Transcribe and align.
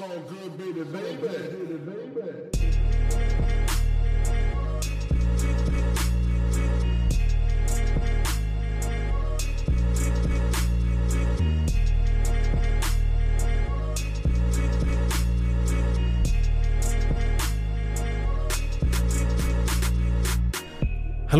So 0.00 0.08
good, 0.30 0.56
baby, 0.56 0.82
baby, 0.84 1.76
baby. 2.54 3.69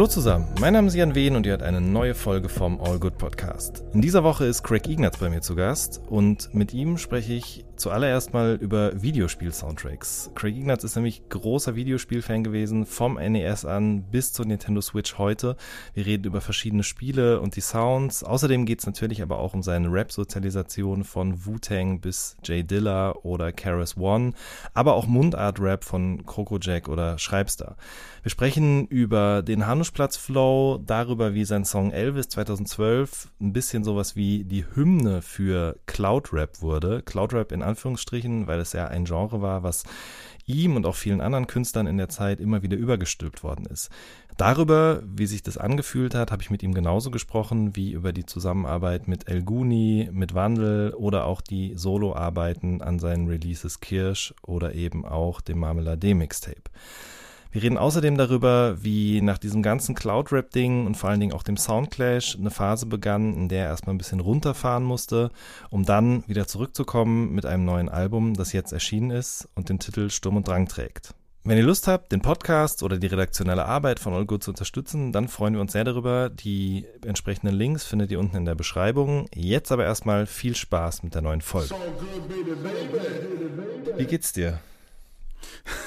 Hallo 0.00 0.08
zusammen, 0.08 0.46
mein 0.58 0.72
Name 0.72 0.88
ist 0.88 0.94
Jan 0.94 1.14
Wehn 1.14 1.36
und 1.36 1.44
ihr 1.44 1.50
hört 1.50 1.62
eine 1.62 1.82
neue 1.82 2.14
Folge 2.14 2.48
vom 2.48 2.80
All 2.80 2.98
Good 2.98 3.18
Podcast. 3.18 3.84
In 3.92 4.00
dieser 4.00 4.24
Woche 4.24 4.46
ist 4.46 4.62
Craig 4.62 4.88
Ignatz 4.88 5.18
bei 5.18 5.28
mir 5.28 5.42
zu 5.42 5.54
Gast 5.54 6.00
und 6.08 6.54
mit 6.54 6.72
ihm 6.72 6.96
spreche 6.96 7.34
ich 7.34 7.66
zuallererst 7.76 8.32
mal 8.32 8.56
über 8.60 9.02
Videospiel-Soundtracks. 9.02 10.30
Craig 10.34 10.56
Ignatz 10.56 10.84
ist 10.84 10.96
nämlich 10.96 11.28
großer 11.28 11.76
Videospielfan 11.76 12.44
gewesen, 12.44 12.86
vom 12.86 13.14
NES 13.14 13.66
an 13.66 14.04
bis 14.04 14.32
zur 14.32 14.46
Nintendo 14.46 14.80
Switch 14.80 15.18
heute. 15.18 15.56
Wir 15.94 16.06
reden 16.06 16.24
über 16.24 16.40
verschiedene 16.40 16.82
Spiele 16.82 17.40
und 17.40 17.56
die 17.56 17.60
Sounds. 17.60 18.24
Außerdem 18.24 18.64
geht 18.64 18.80
es 18.80 18.86
natürlich 18.86 19.22
aber 19.22 19.38
auch 19.38 19.52
um 19.52 19.62
seine 19.62 19.92
Rap-Sozialisation 19.92 21.04
von 21.04 21.44
Wu-Tang 21.44 22.00
bis 22.00 22.36
Jay 22.44 22.62
Dilla 22.62 23.12
oder 23.22 23.52
Karis 23.52 23.96
One, 23.96 24.32
aber 24.72 24.94
auch 24.94 25.06
Mundart-Rap 25.06 25.84
von 25.84 26.24
Coco 26.24 26.58
Jack 26.58 26.88
oder 26.88 27.18
Schreibstar. 27.18 27.76
Wir 28.22 28.30
sprechen 28.30 28.86
über 28.86 29.42
den 29.42 29.66
Hanuschplatz-Flow, 29.90 30.82
darüber, 30.86 31.34
wie 31.34 31.44
sein 31.44 31.64
Song 31.64 31.90
Elvis 31.90 32.28
2012 32.28 33.28
ein 33.40 33.52
bisschen 33.52 33.82
sowas 33.82 34.14
wie 34.14 34.44
die 34.44 34.64
Hymne 34.74 35.20
für 35.20 35.78
Cloud-Rap 35.86 36.62
wurde. 36.62 37.02
Cloud-Rap 37.02 37.50
in 37.50 37.62
Anführungsstrichen, 37.62 38.46
weil 38.46 38.60
es 38.60 38.72
ja 38.72 38.86
ein 38.86 39.04
Genre 39.04 39.42
war, 39.42 39.64
was 39.64 39.82
ihm 40.46 40.76
und 40.76 40.86
auch 40.86 40.94
vielen 40.94 41.20
anderen 41.20 41.48
Künstlern 41.48 41.88
in 41.88 41.98
der 41.98 42.08
Zeit 42.08 42.40
immer 42.40 42.62
wieder 42.62 42.76
übergestülpt 42.76 43.42
worden 43.42 43.66
ist. 43.66 43.90
Darüber, 44.36 45.02
wie 45.04 45.26
sich 45.26 45.42
das 45.42 45.58
angefühlt 45.58 46.14
hat, 46.14 46.30
habe 46.30 46.42
ich 46.42 46.50
mit 46.50 46.62
ihm 46.62 46.72
genauso 46.72 47.10
gesprochen 47.10 47.74
wie 47.74 47.90
über 47.90 48.12
die 48.12 48.26
Zusammenarbeit 48.26 49.08
mit 49.08 49.28
El 49.28 49.42
Guni, 49.42 50.08
mit 50.12 50.34
Wandel 50.34 50.94
oder 50.94 51.26
auch 51.26 51.40
die 51.40 51.72
Soloarbeiten 51.74 52.80
an 52.80 53.00
seinen 53.00 53.26
Releases 53.26 53.80
Kirsch 53.80 54.34
oder 54.42 54.72
eben 54.74 55.04
auch 55.04 55.40
dem 55.40 55.58
Marmelade 55.58 56.14
Mixtape. 56.14 56.62
Wir 57.52 57.64
reden 57.64 57.78
außerdem 57.78 58.16
darüber, 58.16 58.76
wie 58.80 59.20
nach 59.22 59.38
diesem 59.38 59.60
ganzen 59.62 59.96
Cloud-Rap-Ding 59.96 60.86
und 60.86 60.96
vor 60.96 61.10
allen 61.10 61.18
Dingen 61.18 61.32
auch 61.32 61.42
dem 61.42 61.56
Soundclash 61.56 62.36
eine 62.36 62.52
Phase 62.52 62.86
begann, 62.86 63.34
in 63.34 63.48
der 63.48 63.64
er 63.64 63.70
erstmal 63.70 63.94
ein 63.94 63.98
bisschen 63.98 64.20
runterfahren 64.20 64.84
musste, 64.84 65.32
um 65.68 65.84
dann 65.84 66.22
wieder 66.28 66.46
zurückzukommen 66.46 67.34
mit 67.34 67.46
einem 67.46 67.64
neuen 67.64 67.88
Album, 67.88 68.34
das 68.34 68.52
jetzt 68.52 68.72
erschienen 68.72 69.10
ist 69.10 69.48
und 69.56 69.68
den 69.68 69.80
Titel 69.80 70.10
Sturm 70.10 70.36
und 70.36 70.46
Drang 70.46 70.68
trägt. 70.68 71.12
Wenn 71.42 71.56
ihr 71.56 71.64
Lust 71.64 71.88
habt, 71.88 72.12
den 72.12 72.22
Podcast 72.22 72.84
oder 72.84 72.98
die 72.98 73.08
redaktionelle 73.08 73.64
Arbeit 73.64 73.98
von 73.98 74.26
Good 74.28 74.44
zu 74.44 74.52
unterstützen, 74.52 75.10
dann 75.10 75.26
freuen 75.26 75.54
wir 75.54 75.60
uns 75.60 75.72
sehr 75.72 75.84
darüber. 75.84 76.28
Die 76.28 76.86
entsprechenden 77.04 77.56
Links 77.56 77.82
findet 77.82 78.12
ihr 78.12 78.20
unten 78.20 78.36
in 78.36 78.44
der 78.44 78.54
Beschreibung. 78.54 79.26
Jetzt 79.34 79.72
aber 79.72 79.84
erstmal 79.84 80.26
viel 80.26 80.54
Spaß 80.54 81.02
mit 81.02 81.14
der 81.14 81.22
neuen 81.22 81.40
Folge. 81.40 81.74
Wie 83.96 84.04
geht's 84.04 84.32
dir? 84.34 84.60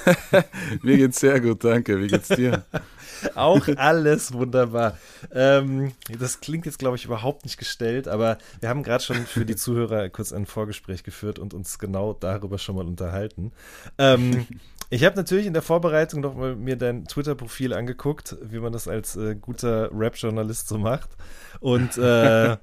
Mir 0.81 0.97
geht's 0.97 1.19
sehr 1.19 1.39
gut, 1.39 1.63
danke. 1.63 1.99
Wie 2.01 2.07
geht's 2.07 2.29
dir? 2.29 2.65
Auch 3.35 3.67
alles 3.77 4.33
wunderbar. 4.33 4.97
Ähm, 5.33 5.93
das 6.19 6.41
klingt 6.41 6.65
jetzt, 6.65 6.79
glaube 6.79 6.97
ich, 6.97 7.05
überhaupt 7.05 7.45
nicht 7.45 7.57
gestellt, 7.57 8.07
aber 8.07 8.37
wir 8.59 8.69
haben 8.69 8.83
gerade 8.83 9.03
schon 9.03 9.25
für 9.25 9.45
die 9.45 9.55
Zuhörer 9.55 10.09
kurz 10.09 10.33
ein 10.33 10.45
Vorgespräch 10.45 11.03
geführt 11.03 11.39
und 11.39 11.53
uns 11.53 11.79
genau 11.79 12.13
darüber 12.13 12.57
schon 12.57 12.75
mal 12.75 12.85
unterhalten. 12.85 13.51
Ähm, 13.97 14.45
ich 14.89 15.03
habe 15.05 15.15
natürlich 15.15 15.45
in 15.45 15.53
der 15.53 15.61
Vorbereitung 15.61 16.21
noch 16.21 16.35
mal 16.35 16.55
mir 16.55 16.75
dein 16.75 17.05
Twitter-Profil 17.05 17.73
angeguckt, 17.73 18.35
wie 18.41 18.59
man 18.59 18.73
das 18.73 18.87
als 18.87 19.15
äh, 19.15 19.35
guter 19.35 19.89
Rap-Journalist 19.93 20.67
so 20.67 20.77
macht. 20.77 21.09
Und 21.59 21.97
äh, 21.97 22.57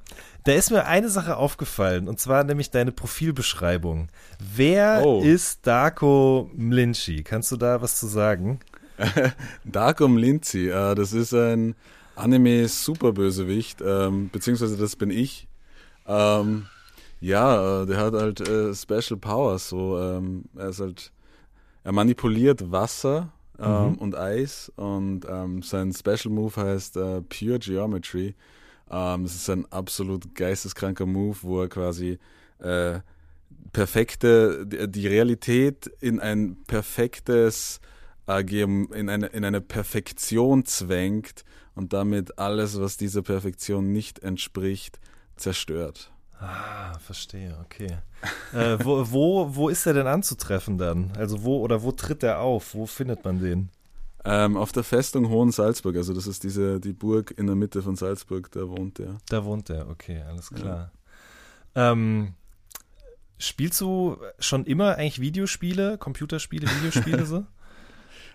da 0.45 0.53
ist 0.53 0.71
mir 0.71 0.87
eine 0.87 1.09
Sache 1.09 1.37
aufgefallen, 1.37 2.09
und 2.09 2.19
zwar 2.21 2.45
nämlich 2.45 2.71
deine 2.71 2.93
Profilbeschreibung. 2.93 4.09
Wer 4.39 5.03
Oh. 5.05 5.21
ist 5.23 5.67
Darko 5.67 6.51
Mlinci? 6.55 7.23
Kannst 7.23 7.53
du 7.53 7.57
da 7.57 7.81
was 7.83 7.99
zu 7.99 8.07
sagen? 8.07 8.61
Darko 9.65 10.07
Lindsay, 10.07 10.69
äh, 10.69 10.95
das 10.95 11.13
ist 11.13 11.33
ein 11.33 11.75
Anime-Superbösewicht, 12.17 13.81
ähm, 13.85 14.31
beziehungsweise 14.31 14.77
das 14.77 14.97
bin 14.97 15.11
ich. 15.11 15.49
Ähm, 16.07 16.67
ja, 17.21 17.83
äh, 17.83 17.87
der 17.87 17.99
hat 17.99 18.15
halt 18.15 18.41
äh, 18.49 18.75
Special 18.75 19.19
Powers, 19.19 19.69
so, 19.69 19.99
ähm, 19.99 20.45
er 20.57 20.69
ist 20.71 20.81
halt, 20.81 21.13
er 21.85 21.93
manipuliert 21.93 22.71
Wasser 22.71 23.33
ähm, 23.59 23.91
Mhm. 23.91 23.95
und 23.97 24.17
Eis 24.17 24.73
und 24.77 25.23
ähm, 25.29 25.63
sein 25.63 25.93
Special 25.93 26.33
Move 26.33 26.57
heißt 26.57 26.97
äh, 26.97 27.21
Pure 27.23 27.59
Geometry. 27.59 28.35
Ähm, 28.91 29.25
das 29.25 29.35
ist 29.35 29.51
ein 29.51 29.71
absolut 29.71 30.35
geisteskranker 30.35 31.07
Move, 31.07 31.39
wo 31.43 31.63
er 31.63 31.69
quasi 31.69 32.19
äh, 32.59 33.01
perfekte, 33.73 34.67
die 34.67 35.07
Realität 35.07 35.87
in 36.01 36.21
ein 36.21 36.57
perfektes 36.67 37.81
äh, 38.27 38.43
in 38.43 39.09
eine, 39.09 39.27
in 39.27 39.45
eine 39.45 39.61
Perfektion 39.61 40.65
zwängt 40.65 41.45
und 41.75 41.93
damit 41.93 42.39
alles, 42.39 42.81
was 42.81 42.97
dieser 42.97 43.23
Perfektion 43.23 43.93
nicht 43.93 44.21
entspricht, 44.21 45.01
zerstört. 45.37 46.13
Ah, 46.39 46.99
verstehe, 46.99 47.57
okay. 47.65 47.99
äh, 48.53 48.79
wo, 48.83 49.11
wo, 49.11 49.57
wo 49.57 49.69
ist 49.69 49.87
er 49.87 49.95
denn 49.95 50.07
anzutreffen 50.07 50.79
dann? 50.79 51.13
Also 51.17 51.43
wo 51.43 51.59
oder 51.59 51.83
wo 51.83 51.93
tritt 51.93 52.23
er 52.23 52.41
auf? 52.41 52.75
Wo 52.75 52.87
findet 52.87 53.25
man 53.25 53.41
den? 53.41 53.71
Ähm, 54.25 54.57
auf 54.57 54.73
der 54.73 54.85
Festung 54.85 55.31
Hohen 55.31 55.51
Salzburg, 55.51 55.97
also 55.97 56.13
das 56.13 56.27
ist 56.27 56.45
diese 56.45 56.79
die 56.79 56.93
Burg 56.93 57.33
in 57.37 57.47
der 57.47 57.57
Mitte 57.57 57.83
von 57.83 57.97
Salzburg, 57.97 58.51
da 58.53 58.69
wohnt 58.69 59.01
er. 59.01 59.17
Da 59.29 59.45
wohnt 59.45 59.71
er, 59.71 59.89
okay, 59.89 60.23
alles 60.29 60.51
klar. 60.51 60.93
Ähm, 61.75 62.35
spielst 63.39 63.81
du 63.81 64.19
schon 64.39 64.67
immer 64.67 64.97
eigentlich 64.97 65.21
Videospiele, 65.21 65.97
Computerspiele, 65.99 66.69
Videospiele 66.69 67.27
so? 67.27 67.45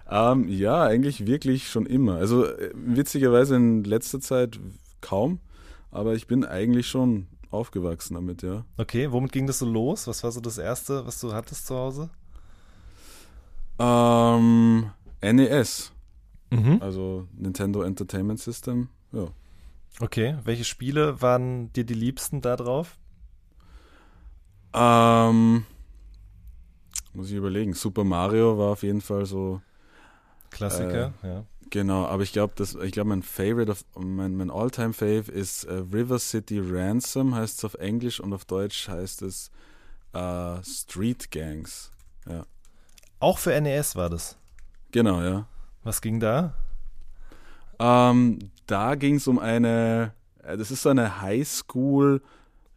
Ähm, 0.07 0.47
ja, 0.47 0.84
eigentlich 0.84 1.25
wirklich 1.25 1.68
schon 1.68 1.88
immer. 1.88 2.17
Also 2.17 2.46
äh, 2.46 2.72
witzigerweise 2.75 3.56
in 3.56 3.84
letzter 3.84 4.19
Zeit 4.19 4.59
kaum, 5.02 5.40
aber 5.90 6.13
ich 6.13 6.28
bin 6.28 6.46
eigentlich 6.46 6.88
schon 6.88 7.28
aufgewachsen 7.50 8.13
damit, 8.13 8.44
ja. 8.44 8.66
Okay, 8.78 9.12
womit 9.12 9.31
ging 9.31 9.47
das 9.47 9.59
so 9.59 9.66
los? 9.66 10.07
Was 10.07 10.23
war 10.23 10.31
so 10.31 10.41
das 10.41 10.57
Erste, 10.57 11.06
was 11.07 11.19
du 11.19 11.34
hattest 11.34 11.66
zu 11.66 11.75
Hause? 11.75 12.09
Ähm, 13.79 14.91
NES, 15.33 15.91
Mhm. 16.51 16.81
also 16.81 17.27
Nintendo 17.33 17.81
Entertainment 17.81 18.39
System, 18.39 18.89
ja. 19.11 19.27
Okay, 19.99 20.37
welche 20.43 20.63
Spiele 20.65 21.21
waren 21.21 21.71
dir 21.73 21.85
die 21.85 21.93
liebsten 21.93 22.41
da 22.41 22.55
drauf? 22.55 22.97
Ähm, 24.73 25.65
muss 27.13 27.29
ich 27.29 27.35
überlegen. 27.35 27.73
Super 27.73 28.03
Mario 28.03 28.57
war 28.57 28.71
auf 28.73 28.83
jeden 28.83 29.01
Fall 29.01 29.25
so, 29.25 29.61
Klassiker, 30.51 31.13
ja. 31.23 31.45
genau, 31.69 32.05
aber 32.05 32.23
ich 32.23 32.33
glaube, 32.33 32.53
ich 32.83 32.91
glaube, 32.91 33.09
mein 33.09 33.23
Favorite, 33.23 33.71
of, 33.71 33.85
mein, 33.97 34.35
mein 34.35 34.51
All-Time 34.51 34.93
Fave 34.93 35.31
ist 35.31 35.63
äh, 35.63 35.73
River 35.93 36.19
City 36.19 36.59
Ransom, 36.59 37.33
heißt 37.35 37.59
es 37.59 37.65
auf 37.65 37.75
Englisch 37.75 38.19
und 38.19 38.33
auf 38.33 38.43
Deutsch 38.45 38.87
heißt 38.89 39.21
es 39.21 39.49
äh, 40.13 40.61
Street 40.63 41.31
Gangs. 41.31 41.91
Auch 43.19 43.37
für 43.37 43.59
NES 43.61 43.95
war 43.95 44.09
das. 44.09 44.37
Genau, 44.95 45.22
ja. 45.22 45.45
Was 45.83 46.00
ging 46.00 46.22
da? 46.22 46.53
Ähm, 47.79 48.39
da 48.66 48.95
ging 48.95 49.16
es 49.16 49.28
um 49.28 49.39
eine, 49.39 50.13
äh, 50.41 50.56
das 50.56 50.72
ist 50.72 50.83
so 50.83 50.89
eine 50.89 51.22
Highschool 51.22 52.22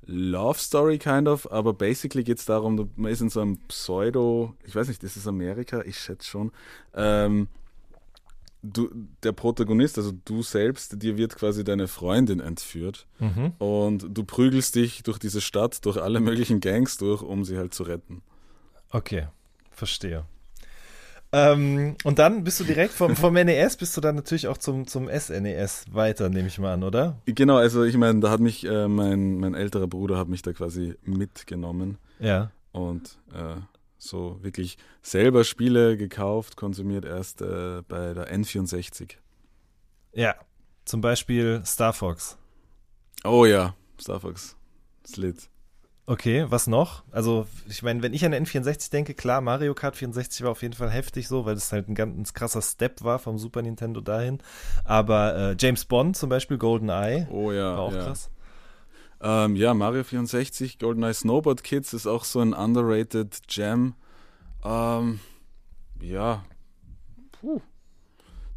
Love 0.04 0.58
Story 0.58 0.98
kind 0.98 1.28
of, 1.28 1.48
aber 1.52 1.72
basically 1.74 2.24
geht 2.24 2.38
es 2.38 2.44
darum, 2.44 2.76
du- 2.76 2.90
man 2.96 3.12
ist 3.12 3.20
in 3.20 3.30
so 3.30 3.40
einem 3.40 3.58
Pseudo, 3.68 4.54
ich 4.64 4.74
weiß 4.74 4.88
nicht, 4.88 5.00
das 5.04 5.16
ist 5.16 5.28
Amerika, 5.28 5.82
ich 5.82 5.96
schätze 5.96 6.26
schon. 6.26 6.50
Ähm, 6.92 7.46
du, 8.64 8.90
der 9.22 9.30
Protagonist, 9.30 9.96
also 9.96 10.10
du 10.24 10.42
selbst, 10.42 11.00
dir 11.00 11.16
wird 11.18 11.36
quasi 11.36 11.62
deine 11.62 11.86
Freundin 11.86 12.40
entführt 12.40 13.06
Mhm. 13.20 13.52
und 13.58 14.06
du 14.10 14.24
prügelst 14.24 14.74
dich 14.74 15.04
durch 15.04 15.20
diese 15.20 15.40
Stadt, 15.40 15.84
durch 15.86 15.98
alle 16.02 16.18
möglichen 16.18 16.58
Gangs 16.58 16.96
durch, 16.96 17.22
um 17.22 17.44
sie 17.44 17.58
halt 17.58 17.74
zu 17.74 17.84
retten. 17.84 18.22
Okay, 18.90 19.28
verstehe. 19.70 20.24
Ähm, 21.30 21.96
und 22.04 22.18
dann 22.18 22.42
bist 22.44 22.58
du 22.60 22.64
direkt 22.64 22.94
vom, 22.94 23.14
vom 23.14 23.34
NES, 23.34 23.76
bist 23.76 23.96
du 23.96 24.00
dann 24.00 24.14
natürlich 24.14 24.48
auch 24.48 24.56
zum, 24.56 24.86
zum 24.86 25.08
SNES 25.08 25.86
weiter, 25.92 26.30
nehme 26.30 26.48
ich 26.48 26.58
mal 26.58 26.72
an, 26.72 26.82
oder? 26.82 27.18
Genau, 27.26 27.56
also 27.56 27.84
ich 27.84 27.96
meine, 27.96 28.20
da 28.20 28.30
hat 28.30 28.40
mich 28.40 28.64
äh, 28.66 28.88
mein, 28.88 29.38
mein 29.38 29.54
älterer 29.54 29.86
Bruder 29.86 30.16
hat 30.16 30.28
mich 30.28 30.42
da 30.42 30.52
quasi 30.52 30.94
mitgenommen. 31.04 31.98
Ja. 32.20 32.50
und 32.72 33.18
äh, 33.32 33.60
so 33.98 34.38
wirklich 34.42 34.78
selber 35.02 35.44
Spiele 35.44 35.96
gekauft, 35.96 36.56
konsumiert 36.56 37.04
erst 37.04 37.42
äh, 37.42 37.82
bei 37.86 38.14
der 38.14 38.32
N64. 38.34 39.16
Ja. 40.12 40.34
Zum 40.84 41.00
Beispiel 41.00 41.62
Star 41.66 41.92
Fox. 41.92 42.38
Oh 43.24 43.44
ja, 43.44 43.74
Star 44.00 44.20
Fox. 44.20 44.56
Slit. 45.06 45.50
Okay, 46.08 46.46
was 46.48 46.66
noch? 46.68 47.02
Also, 47.10 47.46
ich 47.68 47.82
meine, 47.82 48.02
wenn 48.02 48.14
ich 48.14 48.24
an 48.24 48.32
den 48.32 48.46
N64 48.46 48.90
denke, 48.90 49.12
klar, 49.12 49.42
Mario 49.42 49.74
Kart 49.74 49.94
64 49.94 50.42
war 50.42 50.52
auf 50.52 50.62
jeden 50.62 50.72
Fall 50.72 50.90
heftig 50.90 51.28
so, 51.28 51.44
weil 51.44 51.54
es 51.54 51.70
halt 51.70 51.86
ein 51.90 51.94
ganz 51.94 52.32
krasser 52.32 52.62
Step 52.62 53.04
war 53.04 53.18
vom 53.18 53.36
Super 53.36 53.60
Nintendo 53.60 54.00
dahin. 54.00 54.38
Aber 54.84 55.36
äh, 55.36 55.56
James 55.60 55.84
Bond 55.84 56.16
zum 56.16 56.30
Beispiel, 56.30 56.56
GoldenEye, 56.56 57.28
Oh 57.30 57.52
ja, 57.52 57.76
war 57.76 57.80
auch 57.80 57.92
ja. 57.92 58.04
krass. 58.04 58.30
Ähm, 59.20 59.54
ja, 59.54 59.74
Mario 59.74 60.02
64, 60.02 60.78
GoldenEye 60.78 61.12
Snowboard 61.12 61.62
Kids 61.62 61.92
ist 61.92 62.06
auch 62.06 62.24
so 62.24 62.40
ein 62.40 62.54
underrated 62.54 63.40
Jam. 63.50 63.94
Ähm, 64.64 65.20
ja, 66.00 66.42
puh. 67.32 67.60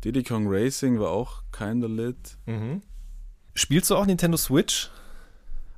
Diddy 0.06 0.24
Kong 0.24 0.46
Racing 0.48 1.02
war 1.02 1.10
auch 1.10 1.44
kinda 1.52 1.88
lit. 1.88 2.38
Mhm. 2.46 2.82
Spielst 3.56 3.90
du 3.90 3.98
auch 3.98 4.06
Nintendo 4.06 4.38
Switch? 4.38 4.90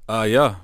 Ah 0.06 0.26
ja, 0.26 0.60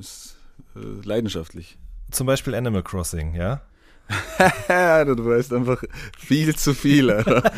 ist, 0.00 0.36
äh, 0.76 0.80
leidenschaftlich. 1.06 1.78
Zum 2.10 2.26
Beispiel 2.26 2.54
Animal 2.54 2.82
Crossing, 2.82 3.34
ja? 3.34 3.62
du 4.68 5.24
weißt 5.24 5.52
einfach 5.54 5.82
viel 6.18 6.54
zu 6.56 6.74
viel, 6.74 7.10
Alter. 7.10 7.42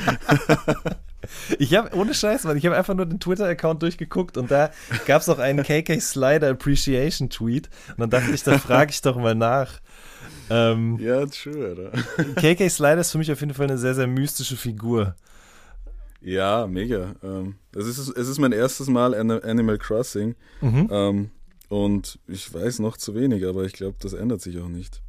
Ich 1.58 1.74
habe, 1.74 1.92
ohne 1.96 2.14
Scheiß, 2.14 2.44
Mann, 2.44 2.56
ich 2.56 2.64
habe 2.66 2.76
einfach 2.76 2.94
nur 2.94 3.04
den 3.04 3.18
Twitter-Account 3.18 3.82
durchgeguckt 3.82 4.36
und 4.36 4.48
da 4.48 4.70
gab 5.06 5.22
es 5.22 5.28
auch 5.28 5.40
einen 5.40 5.64
KK 5.64 5.98
Slider 6.00 6.50
Appreciation 6.50 7.30
Tweet 7.30 7.68
und 7.90 7.98
dann 7.98 8.10
dachte 8.10 8.30
ich, 8.32 8.44
da 8.44 8.58
frage 8.58 8.92
ich 8.92 9.02
doch 9.02 9.16
mal 9.16 9.34
nach. 9.34 9.80
Ähm, 10.50 10.98
ja, 11.00 11.26
true, 11.26 11.66
Alter. 11.66 11.90
KK 12.36 12.68
Slider 12.70 13.00
ist 13.00 13.10
für 13.10 13.18
mich 13.18 13.32
auf 13.32 13.40
jeden 13.40 13.54
Fall 13.54 13.66
eine 13.66 13.76
sehr, 13.76 13.96
sehr 13.96 14.06
mystische 14.06 14.56
Figur. 14.56 15.16
Ja, 16.20 16.68
mega. 16.68 17.16
Ähm, 17.24 17.56
es, 17.74 17.86
ist, 17.86 18.08
es 18.16 18.28
ist 18.28 18.38
mein 18.38 18.52
erstes 18.52 18.86
Mal 18.86 19.12
An- 19.12 19.30
Animal 19.42 19.78
Crossing 19.78 20.36
Mhm. 20.60 20.88
ähm, 20.92 21.30
und 21.68 22.18
ich 22.26 22.52
weiß 22.52 22.78
noch 22.80 22.96
zu 22.96 23.14
wenig, 23.14 23.46
aber 23.46 23.64
ich 23.64 23.72
glaube, 23.72 23.96
das 24.00 24.12
ändert 24.12 24.40
sich 24.40 24.58
auch 24.58 24.68
nicht. 24.68 25.02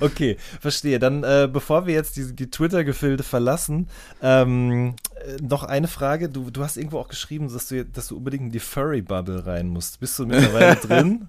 Okay, 0.00 0.36
verstehe. 0.60 0.98
Dann, 0.98 1.22
äh, 1.22 1.48
bevor 1.52 1.86
wir 1.86 1.94
jetzt 1.94 2.16
die, 2.16 2.34
die 2.34 2.50
Twitter-Gefilde 2.50 3.22
verlassen, 3.22 3.88
ähm, 4.22 4.94
äh, 5.14 5.42
noch 5.42 5.64
eine 5.64 5.88
Frage. 5.88 6.28
Du, 6.28 6.50
du 6.50 6.62
hast 6.62 6.76
irgendwo 6.76 6.98
auch 6.98 7.08
geschrieben, 7.08 7.52
dass 7.52 7.68
du, 7.68 7.84
dass 7.84 8.08
du 8.08 8.16
unbedingt 8.16 8.44
in 8.44 8.52
die 8.52 8.60
Furry-Bubble 8.60 9.46
rein 9.46 9.68
musst. 9.68 10.00
Bist 10.00 10.18
du 10.18 10.26
mittlerweile 10.26 10.76
drin? 10.80 11.28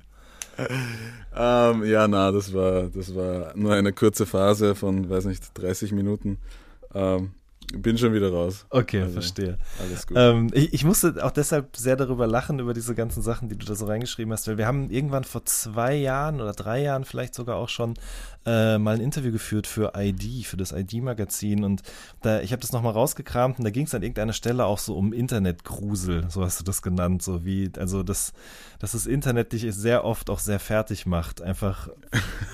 Ähm, 1.36 1.86
ja, 1.86 2.08
na, 2.08 2.32
das 2.32 2.54
war, 2.54 2.84
das 2.84 3.16
war 3.16 3.56
nur 3.56 3.74
eine 3.74 3.94
kurze 3.94 4.26
Phase 4.26 4.76
von, 4.76 5.10
weiß 5.10 5.26
nicht, 5.26 5.44
30 5.54 5.92
Minuten. 5.92 6.40
Ähm, 6.94 7.32
bin 7.74 7.98
schon 7.98 8.14
wieder 8.14 8.32
raus. 8.32 8.66
Okay, 8.70 9.02
Also, 9.02 9.14
verstehe. 9.14 9.58
Alles 9.82 10.08
gut. 10.08 10.18
Ähm, 10.18 10.50
ich, 10.54 10.74
ich 10.74 10.86
musste 10.86 11.24
auch 11.24 11.32
deshalb 11.32 11.76
sehr 11.76 11.96
darüber 11.96 12.26
lachen, 12.28 12.60
über 12.60 12.74
diese 12.74 12.96
ganzen 12.96 13.22
Sachen, 13.22 13.50
die 13.50 13.58
du 13.58 13.66
da 13.66 13.76
so 13.76 13.86
reingeschrieben 13.86 14.32
hast, 14.32 14.48
weil 14.48 14.58
wir 14.58 14.68
haben 14.68 14.90
irgendwann 14.90 15.24
vor 15.26 15.46
zwei 15.46 15.96
Jahren 15.96 16.40
oder 16.40 16.54
drei 16.54 16.82
Jahren 16.82 17.04
vielleicht 17.04 17.36
sogar 17.36 17.58
auch 17.58 17.70
schon 17.70 17.96
äh, 18.46 18.78
mal 18.78 18.96
ein 18.96 19.02
Interview 19.02 19.32
geführt 19.34 19.68
für 19.68 19.92
ID, 19.98 20.46
für 20.46 20.56
das 20.56 20.72
ID-Magazin 20.72 21.66
und 21.66 21.82
da, 22.22 22.40
ich 22.40 22.54
habe 22.54 22.62
das 22.62 22.72
nochmal 22.72 22.94
rausgekramt 22.94 23.60
und 23.60 23.66
da 23.66 23.72
ging 23.72 23.86
es 23.86 23.94
an 23.94 24.02
irgendeiner 24.02 24.32
Stelle 24.32 24.66
auch 24.66 24.78
so 24.78 24.96
um 24.96 25.12
Internetgrusel, 25.12 26.28
so 26.30 26.44
hast 26.46 26.62
du 26.62 26.64
das 26.64 26.82
genannt, 26.82 27.22
so 27.22 27.44
wie, 27.44 27.70
also 27.78 28.04
das, 28.04 28.32
dass 28.80 28.94
das 28.94 29.06
Internet 29.06 29.52
dich 29.52 29.66
sehr 29.76 30.06
oft 30.06 30.30
auch 30.30 30.40
sehr 30.40 30.60
fertig 30.60 31.06
macht, 31.06 31.42
einfach 31.42 31.90